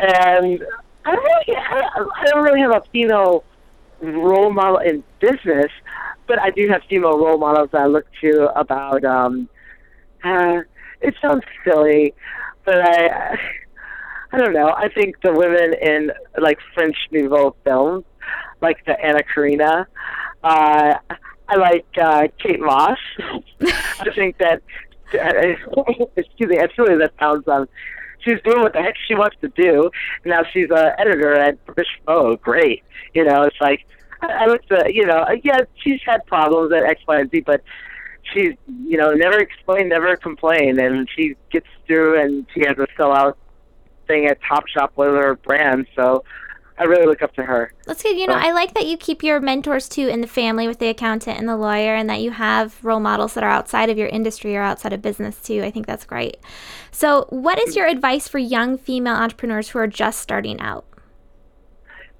and 0.00 0.64
I 1.04 1.14
don't 1.14 1.24
really, 1.24 1.56
I 1.56 2.24
don't 2.26 2.42
really 2.42 2.60
have 2.60 2.72
a 2.72 2.82
female 2.92 3.44
role 4.00 4.52
model 4.52 4.78
in 4.78 5.02
business, 5.20 5.70
but 6.26 6.38
I 6.40 6.50
do 6.50 6.68
have 6.68 6.82
female 6.88 7.18
role 7.18 7.38
models 7.38 7.70
that 7.72 7.82
I 7.82 7.86
look 7.86 8.06
to 8.20 8.48
about. 8.58 9.04
Um, 9.04 9.48
uh, 10.22 10.60
it 11.00 11.14
sounds 11.22 11.44
silly, 11.64 12.14
but 12.64 12.80
I, 12.80 13.38
I 14.32 14.38
don't 14.38 14.52
know. 14.52 14.70
I 14.76 14.88
think 14.88 15.20
the 15.22 15.32
women 15.32 15.74
in 15.80 16.10
like 16.40 16.58
French 16.74 16.96
Nouveau 17.10 17.56
films, 17.64 18.04
like 18.60 18.84
the 18.84 19.00
Anna 19.00 19.22
Karina, 19.22 19.86
uh, 20.44 20.94
I 21.48 21.56
like 21.56 21.86
uh, 22.00 22.28
Kate 22.38 22.60
Moss. 22.60 22.98
I 23.60 24.10
think 24.14 24.38
that. 24.38 24.62
excuse 26.16 26.50
me. 26.50 26.58
Actually, 26.58 26.98
that 26.98 27.12
sounds 27.18 27.48
um, 27.48 27.66
she's 28.28 28.42
doing 28.42 28.62
what 28.62 28.72
the 28.72 28.82
heck 28.82 28.94
she 29.06 29.14
wants 29.14 29.36
to 29.40 29.48
do. 29.48 29.90
Now 30.24 30.42
she's 30.52 30.68
an 30.70 30.92
editor 30.98 31.34
at 31.34 31.64
British 31.66 31.88
Vogue. 32.06 32.32
Oh, 32.32 32.36
great, 32.36 32.82
you 33.14 33.24
know. 33.24 33.42
It's 33.42 33.60
like 33.60 33.86
I, 34.20 34.44
I 34.44 34.46
look 34.46 34.66
to, 34.66 34.84
you 34.92 35.06
know, 35.06 35.18
uh, 35.18 35.36
yeah, 35.42 35.60
she's 35.82 36.00
had 36.04 36.24
problems 36.26 36.72
at 36.72 36.82
X, 36.82 37.00
Y, 37.06 37.20
and 37.20 37.30
Z, 37.30 37.40
but 37.40 37.62
she's, 38.32 38.54
you 38.84 38.96
know, 38.96 39.12
never 39.12 39.38
explain, 39.38 39.88
never 39.88 40.16
complain, 40.16 40.78
and 40.78 41.08
she 41.14 41.34
gets 41.50 41.66
through, 41.86 42.20
and 42.20 42.46
she 42.52 42.60
has 42.60 42.76
a 42.78 42.86
sellout 42.98 43.34
thing 44.06 44.26
at 44.26 44.38
Topshop 44.42 44.90
with 44.96 45.08
her 45.08 45.36
brand. 45.36 45.86
So 45.94 46.24
I 46.78 46.84
really 46.84 47.06
look 47.06 47.22
up 47.22 47.34
to 47.34 47.42
her. 47.42 47.72
That's 47.86 48.02
good. 48.02 48.16
You 48.16 48.28
know, 48.28 48.34
I 48.34 48.52
like 48.52 48.74
that 48.74 48.86
you 48.86 48.96
keep 48.96 49.24
your 49.24 49.40
mentors 49.40 49.88
too 49.88 50.06
in 50.06 50.20
the 50.20 50.28
family 50.28 50.68
with 50.68 50.78
the 50.78 50.88
accountant 50.88 51.38
and 51.38 51.48
the 51.48 51.56
lawyer, 51.56 51.94
and 51.94 52.08
that 52.08 52.20
you 52.20 52.30
have 52.30 52.82
role 52.84 53.00
models 53.00 53.34
that 53.34 53.42
are 53.42 53.50
outside 53.50 53.90
of 53.90 53.98
your 53.98 54.08
industry 54.08 54.56
or 54.56 54.62
outside 54.62 54.92
of 54.92 55.02
business 55.02 55.42
too. 55.42 55.62
I 55.64 55.70
think 55.70 55.86
that's 55.86 56.04
great. 56.04 56.36
So, 56.92 57.26
what 57.30 57.58
is 57.58 57.74
your 57.74 57.86
advice 57.86 58.28
for 58.28 58.38
young 58.38 58.78
female 58.78 59.16
entrepreneurs 59.16 59.70
who 59.70 59.80
are 59.80 59.88
just 59.88 60.20
starting 60.20 60.60
out? 60.60 60.84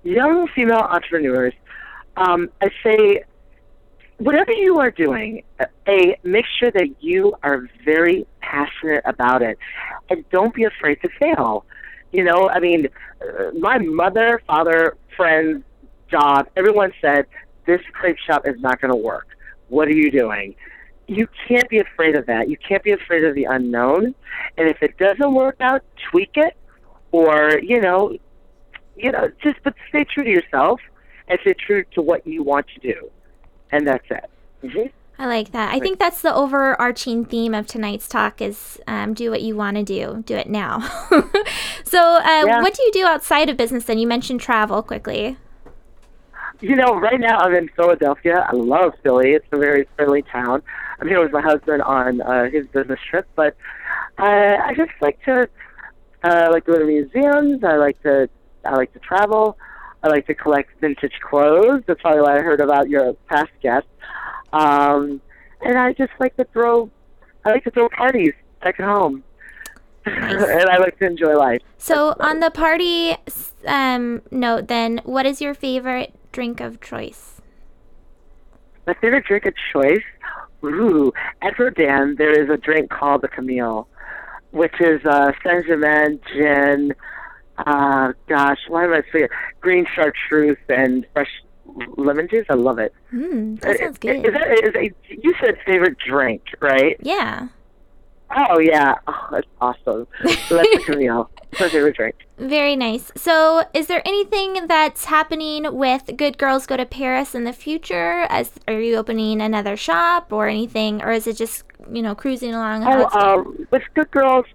Young 0.03 0.49
female 0.49 0.79
entrepreneurs, 0.79 1.55
um, 2.17 2.51
I 2.61 2.71
say, 2.83 3.23
whatever 4.17 4.53
you 4.53 4.79
are 4.79 4.91
doing, 4.91 5.43
a 5.87 6.19
make 6.25 6.47
sure 6.59 6.71
that 6.73 6.97
you 7.01 7.35
are 7.43 7.69
very 7.85 8.27
passionate 8.41 9.03
about 9.05 9.43
it, 9.43 9.57
and 10.11 10.29
don't 10.31 10.55
be 10.55 10.65
afraid 10.65 11.01
to 11.03 11.09
fail. 11.21 11.65
You 12.13 12.25
know, 12.25 12.49
I 12.49 12.61
mean, 12.61 12.89
uh, 13.21 13.51
my 13.59 13.79
mother, 13.79 14.41
father, 14.47 14.97
friends, 15.17 15.63
job, 16.11 16.49
everyone 16.57 16.93
said, 17.01 17.27
this 17.67 17.81
crepe 17.93 18.17
shop 18.19 18.47
is 18.47 18.59
not 18.61 18.81
going 18.81 18.91
to 18.91 18.97
work. 18.97 19.29
What 19.69 19.89
are 19.89 19.95
you 19.95 20.11
doing? 20.11 20.55
You 21.07 21.29
can't 21.47 21.69
be 21.69 21.79
afraid 21.79 22.17
of 22.17 22.27
that. 22.27 22.49
You 22.49 22.57
can't 22.57 22.83
be 22.83 22.93
afraid 22.93 23.25
of 23.25 23.35
the 23.35 23.45
unknown. 23.45 24.15
And 24.57 24.69
if 24.69 24.83
it 24.83 24.97
doesn't 24.99 25.35
work 25.35 25.57
out, 25.61 25.83
tweak 26.11 26.33
it 26.35 26.57
or, 27.13 27.59
you 27.63 27.81
know, 27.81 28.17
you 28.97 29.13
know, 29.13 29.31
just 29.43 29.59
but 29.63 29.75
stay 29.89 30.05
true 30.05 30.25
to 30.25 30.31
yourself 30.31 30.81
and 31.29 31.39
stay 31.43 31.55
true 31.55 31.85
to 31.93 32.03
what 32.03 32.27
you 32.27 32.43
want 32.43 32.67
to 32.75 32.81
do. 32.81 33.11
And 33.71 33.87
that's 33.87 34.05
it. 34.11 34.31
Mm-hmm. 34.63 34.87
I 35.21 35.27
like 35.27 35.51
that. 35.51 35.75
I 35.75 35.81
think 35.81 35.99
that's 35.99 36.23
the 36.23 36.33
overarching 36.33 37.25
theme 37.25 37.53
of 37.53 37.67
tonight's 37.67 38.09
talk 38.09 38.41
is 38.41 38.81
um, 38.87 39.15
do 39.15 39.33
what 39.33 39.43
you 39.43 39.57
want 39.57 39.77
to 39.77 39.83
do. 39.83 40.23
Do 40.25 40.37
it 40.37 40.49
now. 40.49 40.81
so 41.85 41.99
uh, 41.99 42.45
yeah. 42.47 42.61
what 42.61 42.75
do 42.75 42.83
you 42.85 42.93
do 42.93 43.05
outside 43.05 43.49
of 43.49 43.57
business 43.57 43.85
then? 43.85 43.99
You 43.99 44.07
mentioned 44.07 44.41
travel 44.41 44.81
quickly. 44.81 45.37
You 46.61 46.77
know, 46.77 46.99
right 47.01 47.19
now 47.19 47.39
I'm 47.39 47.55
in 47.55 47.69
Philadelphia. 47.75 48.47
I 48.49 48.55
love 48.55 48.93
Philly. 49.03 49.31
It's 49.33 49.47
a 49.51 49.59
very 49.59 49.89
friendly 49.97 50.23
town. 50.23 50.63
I'm 51.01 51.09
here 51.09 51.21
with 51.21 51.33
my 51.33 51.43
husband 51.43 51.83
on 51.83 52.21
uh, 52.21 52.51
his 52.51 52.67
business 52.69 53.01
trip, 53.11 53.29
but 53.35 53.57
uh, 54.19 54.57
I 54.65 54.73
just 54.77 54.91
like 55.01 55.21
to 55.25 55.49
uh, 56.23 56.49
like 56.51 56.65
to 56.67 56.73
go 56.73 56.79
to 56.79 56.85
museums. 56.85 57.65
I 57.65 57.77
like 57.77 58.01
to 58.03 58.29
I 58.65 58.75
like 58.77 58.93
to 58.93 58.99
travel. 59.01 59.59
I 60.03 60.09
like 60.09 60.27
to 60.29 60.35
collect 60.35 60.71
vintage 60.81 61.19
clothes. 61.29 61.83
That's 61.87 62.01
probably 62.01 62.23
why 62.23 62.39
I 62.39 62.41
heard 62.41 62.61
about 62.61 62.89
your 62.89 63.15
past 63.29 63.51
guest. 63.63 63.87
Um, 64.53 65.21
and 65.61 65.79
I 65.79 65.93
just 65.93 66.13
like 66.21 66.37
to 66.37 66.45
throw, 66.53 66.91
I 67.45 67.51
like 67.51 67.65
to 67.65 67.71
throw 67.71 67.89
parties 67.89 68.33
back 68.63 68.79
at 68.81 68.87
home. 68.87 69.25
And 70.07 70.71
I 70.71 70.79
like 70.79 70.99
to 71.01 71.07
enjoy 71.07 71.35
life. 71.35 71.61
So, 71.77 72.15
on 72.19 72.41
the 72.41 72.51
party 72.51 73.17
um, 73.67 74.23
note, 74.31 74.69
then, 74.69 75.03
what 75.05 75.27
is 75.27 75.43
your 75.43 75.53
favorite 75.53 76.15
drink 76.33 76.61
of 76.61 76.81
choice? 76.81 77.43
My 78.87 78.95
favorite 78.95 79.27
drink 79.27 79.45
of 79.45 79.55
choice? 79.71 80.03
Ooh, 80.65 81.13
at 81.43 81.59
Rodin, 81.59 82.17
there 82.17 82.33
is 82.33 82.49
a 82.49 82.57
drink 82.57 82.91
called 82.91 83.21
the 83.21 83.29
Camille, 83.29 83.87
which 84.51 84.81
is 84.81 85.05
uh, 85.05 85.33
Saint 85.45 85.67
Germain 85.67 86.21
gin. 86.33 86.95
Uh, 87.59 88.13
gosh, 88.29 88.59
why 88.69 88.85
am 88.85 88.93
I 88.93 89.03
saying 89.13 89.29
green 89.61 89.87
chartreuse 89.95 90.57
and 90.69 91.07
fresh 91.13 91.31
lemon 91.97 92.29
juice. 92.29 92.47
I 92.49 92.55
love 92.55 92.79
it. 92.79 92.95
Mm, 93.13 93.61
that 93.61 93.79
sounds 93.79 93.99
good. 93.99 94.27
Is 94.27 94.33
that, 94.33 94.65
is 94.65 94.75
a, 94.75 94.93
you 95.11 95.35
said 95.41 95.57
favorite 95.65 95.97
drink, 95.99 96.43
right? 96.61 96.97
Yeah. 97.01 97.49
Oh 98.31 98.59
yeah, 98.59 98.95
oh, 99.07 99.29
that's 99.31 99.47
awesome. 99.61 100.07
So 100.49 100.57
that's 100.57 100.77
the 100.77 100.83
Camille. 100.85 101.31
my 101.61 101.69
favorite 101.69 101.97
drink. 101.97 102.15
Very 102.37 102.77
nice. 102.77 103.11
So, 103.17 103.65
is 103.73 103.87
there 103.87 104.03
anything 104.07 104.67
that's 104.67 105.07
happening 105.07 105.75
with 105.75 106.11
Good 106.17 106.37
Girls 106.37 106.67
Go 106.67 106.77
to 106.77 106.85
Paris 106.85 107.35
in 107.35 107.45
the 107.45 107.53
future? 107.53 108.27
As 108.29 108.53
are 108.69 108.81
you 108.81 108.97
opening 108.97 109.41
another 109.41 109.77
shop 109.77 110.33
or 110.33 110.47
anything, 110.47 111.03
or 111.03 111.11
is 111.11 111.27
it 111.27 111.37
just 111.37 111.65
you 111.91 112.03
know 112.03 112.15
cruising 112.15 112.55
along? 112.55 112.85
Oh, 112.87 113.09
um, 113.19 113.67
with 113.71 113.83
Good 113.95 114.11
Girls, 114.11 114.47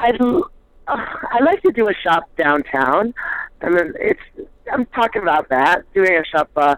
I 0.00 0.10
uh, 0.10 0.40
I 0.88 1.42
like 1.42 1.62
to 1.62 1.72
do 1.72 1.88
a 1.88 1.94
shop 1.94 2.24
downtown. 2.36 3.12
I 3.60 3.68
mean, 3.68 3.92
it's 4.00 4.48
I'm 4.72 4.86
talking 4.86 5.22
about 5.22 5.48
that. 5.50 5.92
Doing 5.94 6.16
a 6.16 6.24
shop. 6.24 6.50
Uh, 6.56 6.76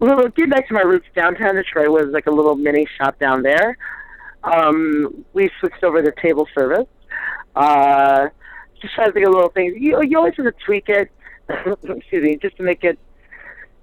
a 0.00 0.04
little 0.04 0.28
get 0.28 0.50
back 0.50 0.68
to 0.68 0.74
my 0.74 0.82
roots. 0.82 1.06
Downtown 1.14 1.56
Detroit 1.56 1.88
was 1.88 2.06
like 2.12 2.26
a 2.26 2.30
little 2.30 2.54
mini 2.54 2.86
shop 2.98 3.18
down 3.18 3.42
there. 3.42 3.76
Um, 4.44 5.24
we 5.32 5.50
switched 5.58 5.82
over 5.82 6.02
to 6.02 6.12
table 6.22 6.46
service. 6.54 6.86
Uh, 7.56 8.28
just 8.80 8.94
trying 8.94 9.08
to 9.08 9.12
think 9.12 9.26
of 9.26 9.34
little 9.34 9.50
things. 9.50 9.74
You 9.76 10.02
you 10.02 10.16
always 10.18 10.34
have 10.36 10.46
to 10.46 10.54
tweak 10.64 10.88
it. 10.88 11.10
excuse 11.48 12.22
me, 12.22 12.36
just 12.36 12.56
to 12.58 12.62
make 12.62 12.84
it 12.84 12.98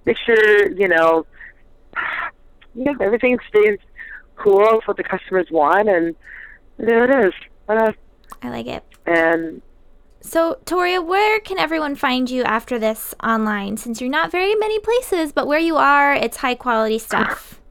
make 0.06 0.18
sure 0.26 0.72
you 0.72 0.88
know, 0.88 1.26
you 2.74 2.86
know 2.86 2.96
everything 3.02 3.38
stays 3.50 3.80
cool 4.38 4.60
with 4.60 4.88
what 4.88 4.98
the 4.98 5.04
customers 5.04 5.48
want, 5.52 5.90
and 5.90 6.16
there 6.78 7.04
it 7.04 7.28
is. 7.28 7.34
Uh, 7.68 7.92
I 8.42 8.50
like 8.50 8.68
it. 8.68 8.84
and 9.06 9.62
So, 10.26 10.58
Torya, 10.66 11.06
where 11.06 11.40
can 11.40 11.60
everyone 11.60 11.96
find 11.96 12.30
you 12.32 12.44
after 12.44 12.80
this 12.80 13.14
online? 13.24 13.78
Since 13.78 14.02
you're 14.02 14.10
not 14.10 14.32
very 14.32 14.56
many 14.56 14.80
places, 14.80 15.32
but 15.32 15.46
where 15.46 15.60
you 15.60 15.78
are, 15.78 16.14
it's 16.14 16.38
high 16.38 16.56
quality 16.56 17.00
stuff. 17.00 17.62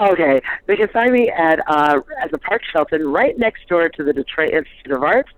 Okay, 0.00 0.40
they 0.66 0.76
can 0.76 0.88
find 0.88 1.12
me 1.12 1.28
at 1.28 1.60
uh, 1.68 2.00
at 2.22 2.30
the 2.30 2.38
Park 2.38 2.62
Shelton, 2.72 3.06
right 3.06 3.38
next 3.38 3.68
door 3.68 3.90
to 3.90 4.02
the 4.02 4.14
Detroit 4.14 4.48
Institute 4.48 4.92
of 4.92 5.02
Arts. 5.02 5.28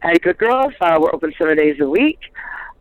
At 0.00 0.22
Good 0.22 0.38
Girls, 0.38 0.72
uh, 0.80 0.96
we're 0.98 1.14
open 1.14 1.34
seven 1.36 1.58
days 1.58 1.78
a 1.78 1.86
week. 1.86 2.18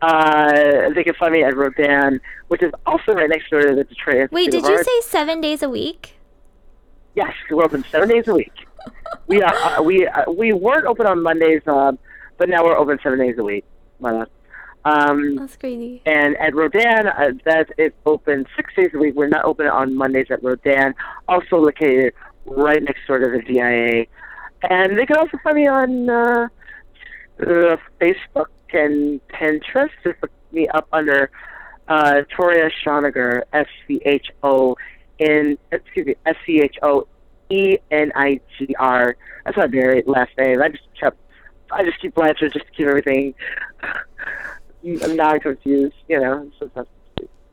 Uh, 0.02 0.90
they 0.96 1.04
can 1.04 1.14
find 1.16 1.34
me 1.34 1.44
at 1.44 1.54
Rodin, 1.58 2.22
which 2.48 2.64
is 2.64 2.72
also 2.86 3.12
right 3.12 3.28
next 3.30 3.50
door 3.50 3.62
to 3.62 3.76
the 3.76 3.84
Detroit 3.84 4.16
Institute 4.16 4.32
Wait, 4.32 4.52
did 4.52 4.64
of 4.64 4.70
you 4.70 4.76
Arts. 4.78 4.88
say 4.88 5.02
seven 5.02 5.42
days 5.42 5.62
a 5.62 5.70
week? 5.70 6.14
Yes, 7.16 7.34
we're 7.52 7.66
open 7.66 7.84
seven 7.92 8.08
days 8.08 8.26
a 8.30 8.34
week. 8.34 8.54
we 9.28 9.42
uh, 9.42 9.52
uh, 9.52 9.84
we 9.84 10.08
uh, 10.08 10.32
we 10.32 10.54
weren't 10.54 10.86
open 10.86 11.08
on 11.08 11.22
Mondays, 11.22 11.62
uh, 11.68 11.92
but 12.38 12.50
now 12.50 12.64
we're 12.64 12.78
open 12.78 13.00
seven 13.04 13.20
days 13.20 13.36
a 13.38 13.44
week. 13.44 13.66
Um, 14.86 15.36
That's 15.36 15.58
crazy. 15.58 16.02
and 16.06 16.38
at 16.38 16.56
Rodin, 16.56 17.08
uh, 17.08 17.32
that 17.46 17.68
is 17.78 17.92
open 18.06 18.46
six 18.56 18.74
days 18.76 18.92
a 18.94 18.98
week. 18.98 19.16
We're 19.16 19.28
not 19.28 19.44
open 19.44 19.68
on 19.68 19.96
Mondays 19.96 20.28
at 20.30 20.42
Rodin, 20.44 20.94
also 21.28 21.58
located 21.58 22.14
right 22.46 22.82
next 22.82 23.06
door 23.08 23.20
to 23.20 23.30
the 23.30 23.42
DIA. 23.42 24.06
And 24.70 24.98
they 24.98 25.06
can 25.06 25.18
also 25.18 25.38
find 25.44 25.56
me 25.58 25.68
on 25.68 26.10
uh, 26.10 26.48
uh, 27.42 27.78
Facebook 28.00 28.48
and 28.72 29.20
Pinterest. 29.28 29.90
Just 30.04 30.22
look 30.22 30.32
me 30.52 30.68
up 30.70 30.88
under 30.94 31.30
uh, 31.88 32.22
Torya 32.36 32.72
Schoniger, 32.84 33.44
S 33.54 33.68
C 33.88 34.02
H 34.06 34.28
O 34.44 34.76
N, 35.20 35.58
excuse 35.72 36.06
me, 36.08 36.16
S 36.26 36.36
C 36.46 36.62
H 36.62 36.78
O 36.84 37.08
E 37.50 37.78
N 37.92 38.12
I 38.16 38.40
G 38.58 38.76
R. 38.80 39.16
That's 39.46 39.58
my 39.58 39.68
very 39.68 40.04
last 40.06 40.32
name. 40.38 40.62
I 40.62 40.70
just 40.70 40.84
kept, 41.00 41.18
I 41.72 41.84
just 41.84 42.00
keep 42.02 42.16
Blanchard 42.16 42.54
just 42.54 42.66
to 42.66 42.72
keep 42.72 42.88
everything. 42.88 43.34
I'm 45.04 45.16
not 45.16 45.42
confused, 45.42 45.96
you 46.08 46.20
know. 46.20 46.50
So 46.60 46.70
that's, 46.74 46.90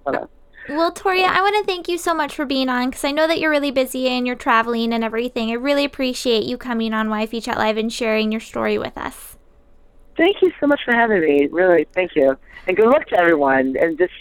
whatever. 0.04 0.28
Well, 0.68 0.92
Torya, 0.92 1.24
I 1.24 1.42
want 1.42 1.56
to 1.56 1.70
thank 1.70 1.88
you 1.88 1.98
so 1.98 2.14
much 2.14 2.34
for 2.34 2.46
being 2.46 2.70
on 2.70 2.88
because 2.88 3.04
I 3.04 3.10
know 3.10 3.26
that 3.26 3.38
you're 3.38 3.50
really 3.50 3.70
busy 3.70 4.08
and 4.08 4.26
you're 4.26 4.36
traveling 4.36 4.94
and 4.94 5.04
everything. 5.04 5.50
I 5.50 5.54
really 5.54 5.84
appreciate 5.84 6.44
you 6.44 6.56
coming 6.56 6.94
on 6.94 7.08
YFE 7.08 7.42
Chat 7.42 7.58
Live 7.58 7.76
and 7.76 7.92
sharing 7.92 8.32
your 8.32 8.40
story 8.40 8.78
with 8.78 8.96
us. 8.96 9.36
Thank 10.16 10.40
you 10.40 10.52
so 10.60 10.66
much 10.66 10.80
for 10.84 10.94
having 10.94 11.20
me. 11.20 11.48
Really, 11.50 11.86
thank 11.92 12.12
you. 12.14 12.38
And 12.66 12.76
good 12.76 12.86
luck 12.86 13.06
to 13.08 13.18
everyone. 13.18 13.76
And 13.78 13.98
just 13.98 14.12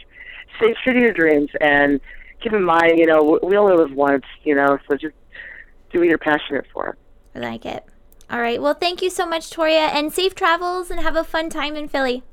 stay 0.58 0.76
true 0.84 0.94
to 0.94 1.00
your 1.00 1.14
dreams. 1.14 1.50
And 1.62 2.02
keep 2.42 2.52
in 2.52 2.64
mind, 2.64 2.98
you 2.98 3.06
know, 3.06 3.40
we 3.42 3.56
only 3.56 3.78
live 3.78 3.94
once, 3.94 4.26
you 4.44 4.56
know, 4.56 4.78
so 4.90 4.98
just 4.98 5.16
do 5.92 6.00
what 6.00 6.10
you're 6.10 6.18
passionate 6.18 6.66
for. 6.74 6.98
I 7.36 7.40
like 7.40 7.66
it. 7.66 7.86
All 8.30 8.42
right. 8.42 8.62
Well, 8.62 8.74
thank 8.74 9.02
you 9.02 9.10
so 9.10 9.26
much, 9.26 9.50
Torya, 9.50 9.90
and 9.94 10.12
safe 10.12 10.36
travels 10.36 10.90
and 10.90 11.00
have 11.00 11.16
a 11.16 11.24
fun 11.24 11.50
time 11.50 11.76
in 11.76 11.88
Philly. 11.88 12.24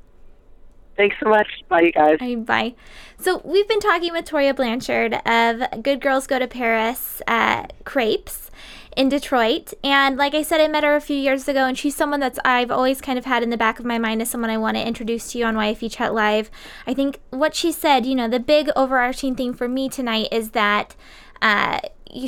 Thanks 0.97 1.15
so 1.23 1.29
much. 1.29 1.47
Bye, 1.69 1.81
you 1.81 1.91
guys. 1.91 2.17
Right, 2.19 2.45
bye. 2.45 2.75
So 3.17 3.41
we've 3.45 3.67
been 3.67 3.79
talking 3.79 4.11
with 4.11 4.25
Torya 4.25 4.55
Blanchard 4.55 5.15
of 5.25 5.83
Good 5.83 6.01
Girls 6.01 6.27
Go 6.27 6.37
to 6.37 6.47
Paris 6.47 7.21
uh, 7.27 7.65
Crepes 7.85 8.51
in 8.95 9.09
Detroit. 9.09 9.73
And 9.83 10.17
like 10.17 10.33
I 10.33 10.41
said, 10.41 10.59
I 10.59 10.67
met 10.67 10.83
her 10.83 10.95
a 10.95 11.01
few 11.01 11.15
years 11.15 11.47
ago, 11.47 11.65
and 11.65 11.77
she's 11.77 11.95
someone 11.95 12.19
that's 12.19 12.39
I've 12.43 12.71
always 12.71 12.99
kind 13.01 13.17
of 13.17 13.25
had 13.25 13.41
in 13.41 13.49
the 13.49 13.57
back 13.57 13.79
of 13.79 13.85
my 13.85 13.97
mind 13.97 14.21
as 14.21 14.29
someone 14.29 14.49
I 14.49 14.57
want 14.57 14.77
to 14.77 14.85
introduce 14.85 15.31
to 15.31 15.37
you 15.37 15.45
on 15.45 15.55
YFE 15.55 15.91
Chat 15.91 16.13
Live. 16.13 16.51
I 16.85 16.93
think 16.93 17.19
what 17.29 17.55
she 17.55 17.71
said, 17.71 18.05
you 18.05 18.15
know, 18.15 18.27
the 18.27 18.39
big 18.39 18.69
overarching 18.75 19.35
thing 19.35 19.53
for 19.53 19.67
me 19.67 19.87
tonight 19.87 20.27
is 20.31 20.51
that 20.51 20.95
uh, 21.41 21.79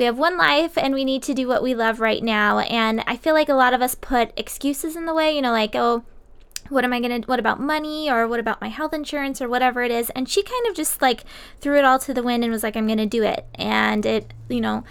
we 0.00 0.06
have 0.06 0.18
one 0.18 0.38
life 0.38 0.78
and 0.78 0.94
we 0.94 1.04
need 1.04 1.22
to 1.24 1.34
do 1.34 1.46
what 1.46 1.62
we 1.62 1.74
love 1.74 2.00
right 2.00 2.22
now. 2.22 2.60
And 2.60 3.04
I 3.06 3.18
feel 3.18 3.34
like 3.34 3.50
a 3.50 3.54
lot 3.54 3.74
of 3.74 3.82
us 3.82 3.94
put 3.94 4.32
excuses 4.34 4.96
in 4.96 5.04
the 5.04 5.12
way, 5.12 5.36
you 5.36 5.42
know, 5.42 5.52
like, 5.52 5.76
oh, 5.76 6.04
what 6.70 6.84
am 6.84 6.92
I 6.94 7.00
going 7.00 7.20
to, 7.20 7.28
what 7.28 7.38
about 7.38 7.60
money 7.60 8.10
or 8.10 8.26
what 8.26 8.40
about 8.40 8.62
my 8.62 8.68
health 8.68 8.94
insurance 8.94 9.42
or 9.42 9.48
whatever 9.48 9.82
it 9.82 9.90
is. 9.90 10.08
And 10.10 10.26
she 10.26 10.42
kind 10.42 10.66
of 10.68 10.74
just 10.74 11.02
like 11.02 11.24
threw 11.60 11.76
it 11.76 11.84
all 11.84 11.98
to 11.98 12.14
the 12.14 12.22
wind 12.22 12.42
and 12.42 12.50
was 12.50 12.62
like, 12.62 12.76
I'm 12.76 12.86
going 12.86 12.98
to 12.98 13.04
do 13.04 13.22
it. 13.22 13.44
And 13.56 14.06
it, 14.06 14.32
you 14.48 14.62
know, 14.62 14.84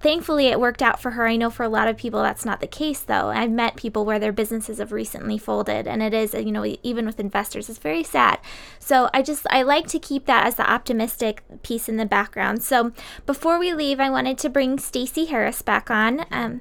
thankfully 0.00 0.46
it 0.46 0.60
worked 0.60 0.82
out 0.82 1.00
for 1.00 1.12
her. 1.12 1.26
I 1.26 1.36
know 1.36 1.50
for 1.50 1.62
a 1.62 1.68
lot 1.68 1.88
of 1.88 1.96
people 1.96 2.22
that's 2.22 2.44
not 2.44 2.60
the 2.60 2.66
case 2.66 3.00
though. 3.00 3.28
I've 3.28 3.50
met 3.50 3.76
people 3.76 4.04
where 4.04 4.18
their 4.18 4.32
businesses 4.32 4.78
have 4.78 4.92
recently 4.92 5.38
folded 5.38 5.86
and 5.86 6.02
it 6.02 6.12
is, 6.12 6.34
you 6.34 6.52
know, 6.52 6.64
even 6.82 7.06
with 7.06 7.20
investors, 7.20 7.68
it's 7.68 7.78
very 7.78 8.02
sad. 8.02 8.38
So 8.78 9.08
I 9.14 9.22
just, 9.22 9.46
I 9.50 9.62
like 9.62 9.86
to 9.88 9.98
keep 9.98 10.26
that 10.26 10.46
as 10.46 10.56
the 10.56 10.68
optimistic 10.68 11.42
piece 11.62 11.88
in 11.88 11.96
the 11.96 12.06
background. 12.06 12.62
So 12.62 12.92
before 13.26 13.58
we 13.58 13.72
leave, 13.72 14.00
I 14.00 14.10
wanted 14.10 14.38
to 14.38 14.48
bring 14.48 14.78
Stacey 14.78 15.26
Harris 15.26 15.62
back 15.62 15.90
on. 15.90 16.24
Um, 16.30 16.60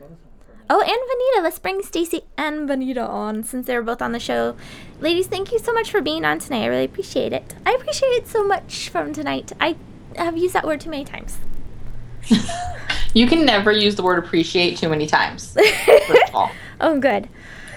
Oh, 0.71 0.81
and 0.81 0.91
Vanita. 0.91 1.43
Let's 1.43 1.57
bring 1.57 1.81
Stacey 1.81 2.21
and 2.37 2.69
Vanita 2.69 3.07
on 3.07 3.43
since 3.43 3.65
they 3.65 3.75
were 3.75 3.81
both 3.81 4.03
on 4.03 4.11
the 4.11 4.19
show. 4.19 4.55
Ladies, 4.99 5.25
thank 5.25 5.51
you 5.51 5.57
so 5.57 5.73
much 5.73 5.89
for 5.89 5.99
being 5.99 6.23
on 6.23 6.37
tonight. 6.37 6.65
I 6.65 6.67
really 6.67 6.85
appreciate 6.85 7.33
it. 7.33 7.55
I 7.65 7.71
appreciate 7.71 8.09
it 8.09 8.27
so 8.27 8.45
much 8.45 8.89
from 8.89 9.11
tonight. 9.11 9.51
I 9.59 9.77
have 10.15 10.37
used 10.37 10.53
that 10.53 10.67
word 10.67 10.79
too 10.79 10.91
many 10.91 11.05
times. 11.05 11.39
You 13.13 13.27
can 13.27 13.45
never 13.45 13.71
use 13.71 13.95
the 13.95 14.03
word 14.03 14.19
appreciate 14.19 14.77
too 14.77 14.89
many 14.89 15.07
times. 15.07 15.53
First 15.85 16.29
of 16.29 16.35
all. 16.35 16.51
Oh, 16.79 16.99
good. 16.99 17.27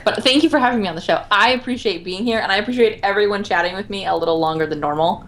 But 0.04 0.22
thank 0.22 0.42
you 0.42 0.50
for 0.50 0.58
having 0.58 0.80
me 0.80 0.88
on 0.88 0.94
the 0.94 1.00
show. 1.00 1.24
I 1.30 1.50
appreciate 1.50 2.04
being 2.04 2.24
here, 2.24 2.40
and 2.40 2.50
I 2.50 2.56
appreciate 2.56 3.00
everyone 3.02 3.44
chatting 3.44 3.74
with 3.74 3.88
me 3.88 4.06
a 4.06 4.14
little 4.14 4.38
longer 4.38 4.66
than 4.66 4.80
normal. 4.80 5.26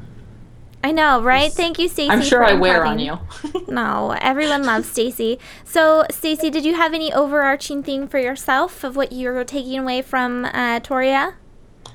I 0.83 0.91
know, 0.91 1.23
right? 1.23 1.51
Thank 1.51 1.79
you, 1.79 1.89
Stacey. 1.89 2.11
I'm 2.11 2.21
sure 2.21 2.45
I 2.45 2.53
wear 2.53 2.85
on 2.85 2.99
you. 2.99 3.19
No, 3.67 4.15
everyone 4.21 4.65
loves 4.65 4.89
Stacey. 4.89 5.39
So, 5.65 6.05
Stacey, 6.11 6.51
did 6.51 6.65
you 6.65 6.75
have 6.75 6.93
any 6.93 7.13
overarching 7.13 7.83
theme 7.83 8.07
for 8.07 8.19
yourself 8.19 8.85
of 8.85 8.95
what 8.95 9.11
you 9.11 9.31
were 9.31 9.45
taking 9.45 9.79
away 9.79 10.03
from 10.03 10.45
uh, 10.45 10.81
Torya? 10.81 11.35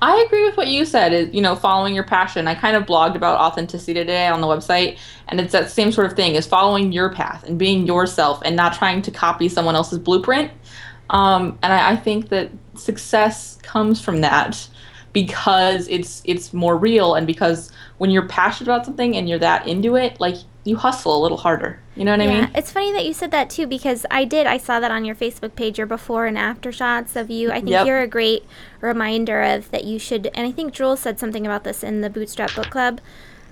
I 0.02 0.24
agree 0.26 0.44
with 0.44 0.56
what 0.56 0.68
you 0.68 0.84
said. 0.84 1.12
Is 1.12 1.34
you 1.34 1.42
know 1.42 1.54
following 1.54 1.94
your 1.94 2.04
passion. 2.04 2.48
I 2.48 2.54
kind 2.54 2.76
of 2.76 2.84
blogged 2.84 3.16
about 3.16 3.38
authenticity 3.38 3.94
today 3.94 4.28
on 4.28 4.40
the 4.40 4.46
website, 4.46 4.98
and 5.28 5.40
it's 5.40 5.52
that 5.52 5.70
same 5.70 5.92
sort 5.92 6.06
of 6.06 6.14
thing: 6.14 6.34
is 6.34 6.46
following 6.46 6.92
your 6.92 7.12
path 7.12 7.44
and 7.44 7.58
being 7.58 7.86
yourself, 7.86 8.40
and 8.44 8.56
not 8.56 8.74
trying 8.74 9.02
to 9.02 9.10
copy 9.10 9.48
someone 9.48 9.74
else's 9.74 9.98
blueprint. 9.98 10.50
Um, 11.10 11.58
and 11.62 11.72
I, 11.72 11.92
I 11.92 11.96
think 11.96 12.28
that 12.28 12.50
success 12.74 13.58
comes 13.62 14.00
from 14.00 14.20
that 14.22 14.68
because 15.12 15.88
it's 15.88 16.22
it's 16.24 16.52
more 16.52 16.76
real, 16.76 17.14
and 17.14 17.26
because 17.26 17.72
when 17.98 18.10
you're 18.10 18.26
passionate 18.28 18.70
about 18.70 18.84
something 18.86 19.16
and 19.16 19.28
you're 19.28 19.38
that 19.38 19.66
into 19.66 19.96
it, 19.96 20.20
like 20.20 20.36
you 20.64 20.76
hustle 20.76 21.16
a 21.16 21.20
little 21.22 21.38
harder. 21.38 21.80
You 21.96 22.04
know 22.04 22.12
what 22.12 22.20
I 22.20 22.24
yeah, 22.24 22.40
mean? 22.42 22.50
it's 22.54 22.70
funny 22.70 22.92
that 22.92 23.06
you 23.06 23.14
said 23.14 23.30
that 23.30 23.48
too 23.50 23.66
because 23.66 24.04
I 24.10 24.24
did. 24.24 24.46
I 24.46 24.58
saw 24.58 24.78
that 24.80 24.90
on 24.90 25.04
your 25.04 25.14
Facebook 25.14 25.54
page, 25.54 25.78
your 25.78 25.86
before 25.86 26.26
and 26.26 26.36
after 26.36 26.70
shots 26.70 27.16
of 27.16 27.30
you. 27.30 27.50
I 27.50 27.56
think 27.56 27.70
Yep. 27.70 27.86
you're 27.86 28.00
a 28.00 28.06
great 28.06 28.44
reminder 28.80 29.42
of 29.42 29.70
that 29.70 29.84
you 29.84 29.98
should. 29.98 30.30
And 30.34 30.46
I 30.46 30.52
think 30.52 30.72
Jules 30.74 31.00
said 31.00 31.18
something 31.18 31.46
about 31.46 31.64
this 31.64 31.82
in 31.82 32.02
the 32.02 32.10
Bootstrap 32.10 32.54
Book 32.54 32.70
Club 32.70 33.00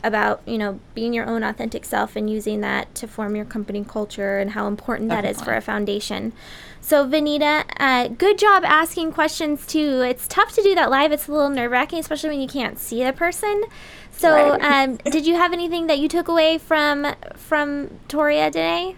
about 0.02 0.40
you 0.46 0.58
know 0.58 0.80
being 0.94 1.12
your 1.12 1.26
own 1.26 1.42
authentic 1.42 1.84
self 1.84 2.16
and 2.16 2.30
using 2.30 2.61
that 2.61 2.94
to 2.96 3.06
form 3.06 3.37
your 3.37 3.44
company 3.44 3.84
culture 3.84 4.38
and 4.38 4.52
how 4.52 4.66
important 4.66 5.08
that 5.11 5.24
is 5.24 5.40
for 5.40 5.54
a 5.54 5.61
foundation. 5.61 6.32
So 6.80 7.06
Vanita, 7.06 7.64
uh, 7.78 8.08
good 8.08 8.38
job 8.38 8.64
asking 8.64 9.12
questions 9.12 9.66
too. 9.66 10.00
It's 10.00 10.26
tough 10.26 10.54
to 10.54 10.62
do 10.62 10.74
that 10.74 10.90
live. 10.90 11.12
It's 11.12 11.28
a 11.28 11.32
little 11.32 11.50
nerve 11.50 11.70
wracking, 11.70 11.98
especially 11.98 12.30
when 12.30 12.40
you 12.40 12.48
can't 12.48 12.78
see 12.78 13.04
the 13.04 13.12
person. 13.12 13.64
So, 14.11 14.32
Right. 14.52 14.84
um, 14.84 14.96
did 15.04 15.26
you 15.26 15.37
have 15.37 15.52
anything 15.52 15.87
that 15.88 15.98
you 15.98 16.08
took 16.08 16.28
away 16.28 16.58
from 16.58 17.06
from 17.37 17.90
Torya 18.08 18.46
today? 18.46 18.96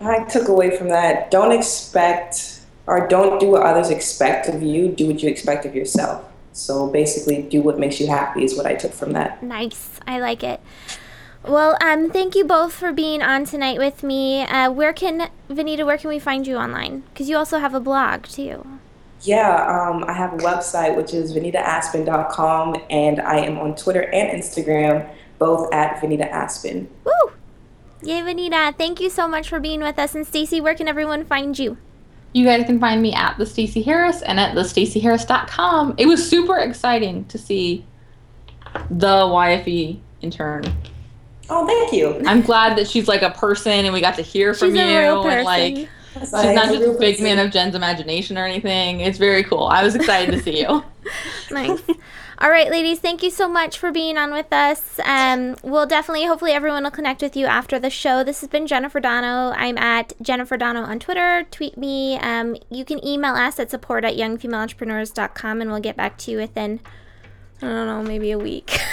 I 0.00 0.24
took 0.24 0.48
away 0.48 0.76
from 0.76 0.88
that 0.88 1.30
don't 1.30 1.52
expect 1.52 2.60
or 2.86 3.06
don't 3.08 3.40
do 3.40 3.48
what 3.50 3.62
others 3.62 3.90
expect 3.90 4.48
of 4.48 4.62
you, 4.62 4.88
do 4.88 5.06
what 5.08 5.22
you 5.22 5.28
expect 5.28 5.64
of 5.64 5.74
yourself. 5.74 6.24
So 6.56 6.88
basically, 6.88 7.42
do 7.42 7.60
what 7.60 7.78
makes 7.78 8.00
you 8.00 8.06
happy 8.06 8.42
is 8.42 8.56
what 8.56 8.66
I 8.66 8.74
took 8.74 8.92
from 8.92 9.12
that. 9.12 9.42
Nice. 9.42 10.00
I 10.06 10.18
like 10.18 10.42
it. 10.42 10.60
Well, 11.44 11.76
um, 11.80 12.10
thank 12.10 12.34
you 12.34 12.44
both 12.44 12.72
for 12.72 12.92
being 12.92 13.22
on 13.22 13.44
tonight 13.44 13.78
with 13.78 14.02
me. 14.02 14.42
Uh, 14.42 14.70
where 14.70 14.92
can 14.92 15.30
Vanita? 15.48 15.84
Where 15.84 15.98
can 15.98 16.08
we 16.08 16.18
find 16.18 16.46
you 16.46 16.56
online? 16.56 17.04
Because 17.12 17.28
you 17.28 17.36
also 17.36 17.58
have 17.58 17.74
a 17.74 17.78
blog 17.78 18.24
too. 18.24 18.66
Yeah, 19.20 19.54
um, 19.66 20.04
I 20.04 20.12
have 20.12 20.32
a 20.34 20.38
website 20.38 20.96
which 20.96 21.14
is 21.14 21.34
vanitaaspen.com, 21.34 22.76
and 22.90 23.20
I 23.20 23.38
am 23.38 23.58
on 23.58 23.76
Twitter 23.76 24.02
and 24.02 24.42
Instagram, 24.42 25.08
both 25.38 25.72
at 25.72 26.00
Vanita 26.00 26.28
Aspen. 26.28 26.88
Woo! 27.04 27.32
Yay, 28.02 28.20
Vanita! 28.20 28.76
Thank 28.76 29.00
you 29.00 29.08
so 29.08 29.28
much 29.28 29.48
for 29.48 29.60
being 29.60 29.80
with 29.80 29.98
us. 29.98 30.14
And 30.14 30.26
Stacey, 30.26 30.60
where 30.60 30.74
can 30.74 30.88
everyone 30.88 31.24
find 31.24 31.58
you? 31.58 31.76
You 32.36 32.44
guys 32.44 32.66
can 32.66 32.78
find 32.78 33.00
me 33.00 33.14
at 33.14 33.38
the 33.38 33.46
Stacey 33.46 33.80
Harris 33.80 34.20
and 34.20 34.38
at 34.38 34.54
thestaceyharris.com. 34.54 35.94
It 35.96 36.04
was 36.04 36.28
super 36.28 36.58
exciting 36.58 37.24
to 37.28 37.38
see 37.38 37.86
the 38.90 39.06
YFE 39.06 39.98
intern. 40.20 40.64
Oh, 41.48 41.66
thank 41.66 41.94
you. 41.94 42.22
I'm 42.26 42.42
glad 42.42 42.76
that 42.76 42.88
she's 42.88 43.08
like 43.08 43.22
a 43.22 43.30
person 43.30 43.72
and 43.72 43.94
we 43.94 44.02
got 44.02 44.16
to 44.16 44.22
hear 44.22 44.52
from 44.52 44.72
She's 44.72 44.80
you 44.80 44.84
a 44.84 45.00
real 45.00 45.26
and 45.26 45.44
like 45.46 45.74
person. 45.76 45.88
she's 46.20 46.32
not 46.32 46.74
just 46.74 46.82
a 46.82 46.98
big 47.00 47.22
man 47.22 47.38
of 47.38 47.50
Jen's 47.50 47.74
imagination 47.74 48.36
or 48.36 48.44
anything. 48.44 49.00
It's 49.00 49.16
very 49.16 49.42
cool. 49.42 49.64
I 49.64 49.82
was 49.82 49.94
excited 49.94 50.30
to 50.32 50.42
see 50.42 50.60
you. 50.60 50.84
nice. 51.50 51.80
All 52.38 52.50
right, 52.50 52.70
ladies, 52.70 52.98
thank 52.98 53.22
you 53.22 53.30
so 53.30 53.48
much 53.48 53.78
for 53.78 53.90
being 53.90 54.18
on 54.18 54.30
with 54.30 54.52
us. 54.52 55.00
Um, 55.02 55.56
we'll 55.62 55.86
definitely, 55.86 56.26
hopefully, 56.26 56.52
everyone 56.52 56.84
will 56.84 56.90
connect 56.90 57.22
with 57.22 57.34
you 57.34 57.46
after 57.46 57.78
the 57.78 57.88
show. 57.88 58.22
This 58.22 58.42
has 58.42 58.50
been 58.50 58.66
Jennifer 58.66 59.00
Dono. 59.00 59.54
I'm 59.56 59.78
at 59.78 60.12
Jennifer 60.20 60.58
Dono 60.58 60.82
on 60.82 60.98
Twitter. 60.98 61.46
Tweet 61.50 61.78
me. 61.78 62.18
Um, 62.18 62.56
you 62.70 62.84
can 62.84 63.02
email 63.02 63.32
us 63.34 63.58
at 63.58 63.70
support 63.70 64.04
at 64.04 64.16
youngfemaleentrepreneurs.com 64.16 65.62
and 65.62 65.70
we'll 65.70 65.80
get 65.80 65.96
back 65.96 66.18
to 66.18 66.30
you 66.30 66.36
within, 66.36 66.80
I 67.62 67.66
don't 67.68 67.86
know, 67.86 68.02
maybe 68.02 68.32
a 68.32 68.38
week. 68.38 68.70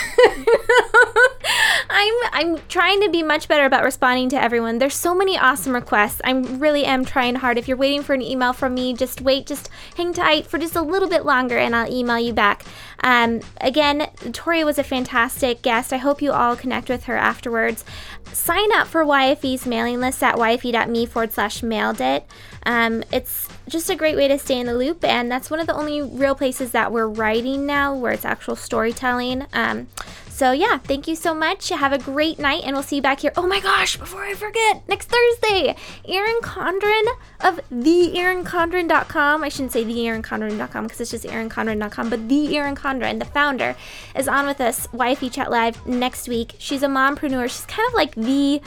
I'm 1.89 2.13
I'm 2.31 2.57
trying 2.67 3.01
to 3.01 3.09
be 3.09 3.23
much 3.23 3.47
better 3.47 3.65
about 3.65 3.83
responding 3.83 4.29
to 4.29 4.41
everyone. 4.41 4.79
There's 4.79 4.95
so 4.95 5.13
many 5.13 5.37
awesome 5.37 5.73
requests. 5.73 6.21
I 6.23 6.31
really 6.31 6.85
am 6.85 7.05
trying 7.05 7.35
hard. 7.35 7.57
If 7.57 7.67
you're 7.67 7.77
waiting 7.77 8.03
for 8.03 8.13
an 8.13 8.21
email 8.21 8.53
from 8.53 8.73
me, 8.73 8.93
just 8.93 9.21
wait, 9.21 9.45
just 9.45 9.69
hang 9.95 10.13
tight 10.13 10.47
for 10.47 10.57
just 10.57 10.75
a 10.75 10.81
little 10.81 11.09
bit 11.09 11.25
longer, 11.25 11.57
and 11.57 11.75
I'll 11.75 11.91
email 11.91 12.19
you 12.19 12.33
back. 12.33 12.63
Um, 13.03 13.41
again, 13.59 14.09
Tori 14.31 14.63
was 14.63 14.79
a 14.79 14.83
fantastic 14.83 15.61
guest. 15.61 15.91
I 15.91 15.97
hope 15.97 16.21
you 16.21 16.31
all 16.31 16.55
connect 16.55 16.89
with 16.89 17.03
her 17.05 17.17
afterwards. 17.17 17.83
Sign 18.31 18.71
up 18.73 18.87
for 18.87 19.03
YFE's 19.03 19.65
mailing 19.65 19.99
list 19.99 20.23
at 20.23 20.35
yfe.me 20.35 21.05
forward 21.05 21.33
slash 21.33 21.61
mailed 21.61 21.99
it. 21.99 22.25
Um, 22.65 23.03
it's 23.11 23.49
just 23.67 23.89
a 23.89 23.95
great 23.95 24.15
way 24.15 24.27
to 24.29 24.39
stay 24.39 24.59
in 24.59 24.67
the 24.67 24.73
loop, 24.73 25.03
and 25.03 25.29
that's 25.29 25.49
one 25.49 25.59
of 25.59 25.67
the 25.67 25.75
only 25.75 26.01
real 26.01 26.35
places 26.35 26.71
that 26.71 26.91
we're 26.91 27.07
writing 27.07 27.65
now 27.65 27.93
where 27.93 28.13
it's 28.13 28.25
actual 28.25 28.55
storytelling. 28.55 29.45
Um, 29.53 29.87
so, 30.33 30.51
yeah, 30.51 30.79
thank 30.79 31.07
you 31.07 31.15
so 31.15 31.35
much. 31.35 31.69
Have 31.69 31.93
a 31.93 31.99
great 31.99 32.39
night, 32.39 32.63
and 32.65 32.73
we'll 32.75 32.81
see 32.81 32.95
you 32.95 33.01
back 33.03 33.19
here. 33.19 33.31
Oh 33.37 33.45
my 33.45 33.59
gosh, 33.59 33.97
before 33.97 34.23
I 34.23 34.33
forget, 34.33 34.81
next 34.89 35.09
Thursday, 35.09 35.75
Erin 36.07 36.39
Condren 36.41 37.03
of 37.41 37.59
theerinCondren.com. 37.71 39.43
I 39.43 39.49
shouldn't 39.49 39.73
say 39.73 39.85
theerinCondren.com 39.85 40.85
because 40.85 41.01
it's 41.01 41.11
just 41.11 41.25
erinCondren.com, 41.25 42.09
but 42.09 42.27
the 42.29 42.57
Erin 42.57 42.75
Condren, 42.75 43.19
the 43.19 43.25
founder, 43.25 43.75
is 44.15 44.27
on 44.27 44.47
with 44.47 44.59
us, 44.59 44.87
YFE 44.87 45.31
Chat 45.31 45.51
Live, 45.51 45.85
next 45.85 46.27
week. 46.27 46.55
She's 46.57 46.81
a 46.81 46.87
mompreneur. 46.87 47.43
She's 47.43 47.65
kind 47.65 47.87
of 47.87 47.93
like 47.93 48.15
the 48.15 48.59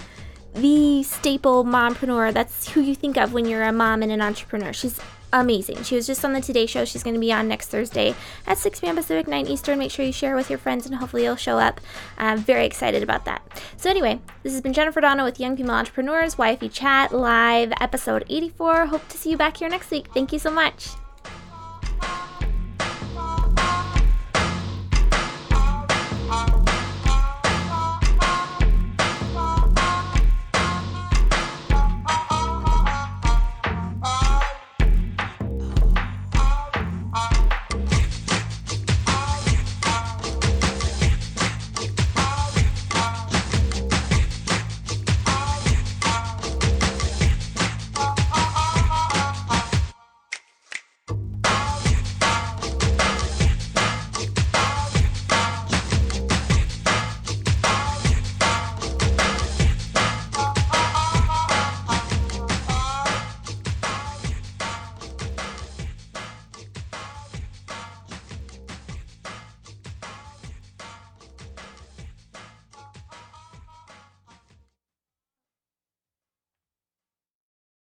the 0.54 1.02
staple 1.02 1.64
mompreneur. 1.64 2.32
That's 2.32 2.68
who 2.70 2.80
you 2.80 2.94
think 2.94 3.16
of 3.16 3.32
when 3.32 3.44
you're 3.44 3.64
a 3.64 3.72
mom 3.72 4.02
and 4.02 4.12
an 4.12 4.22
entrepreneur. 4.22 4.72
She's 4.72 5.00
amazing. 5.40 5.82
She 5.82 5.94
was 5.94 6.06
just 6.06 6.24
on 6.24 6.32
the 6.32 6.40
Today 6.40 6.66
Show. 6.66 6.84
She's 6.84 7.02
going 7.02 7.14
to 7.14 7.20
be 7.20 7.32
on 7.32 7.48
next 7.48 7.68
Thursday 7.68 8.14
at 8.46 8.58
6 8.58 8.80
p.m. 8.80 8.96
Pacific, 8.96 9.26
9 9.26 9.46
Eastern. 9.46 9.78
Make 9.78 9.90
sure 9.90 10.04
you 10.04 10.12
share 10.12 10.36
with 10.36 10.50
your 10.50 10.58
friends 10.58 10.86
and 10.86 10.94
hopefully 10.94 11.24
you'll 11.24 11.36
show 11.36 11.58
up. 11.58 11.80
I'm 12.18 12.38
very 12.38 12.66
excited 12.66 13.02
about 13.02 13.24
that. 13.24 13.42
So, 13.76 13.90
anyway, 13.90 14.20
this 14.42 14.52
has 14.52 14.62
been 14.62 14.72
Jennifer 14.72 15.00
Dono 15.00 15.24
with 15.24 15.40
Young 15.40 15.56
Female 15.56 15.76
Entrepreneurs, 15.76 16.36
YFE 16.36 16.72
Chat 16.72 17.12
Live, 17.12 17.72
episode 17.80 18.24
84. 18.28 18.86
Hope 18.86 19.08
to 19.08 19.16
see 19.16 19.30
you 19.30 19.36
back 19.36 19.56
here 19.56 19.68
next 19.68 19.90
week. 19.90 20.08
Thank 20.12 20.32
you 20.32 20.38
so 20.38 20.50
much. 20.50 20.88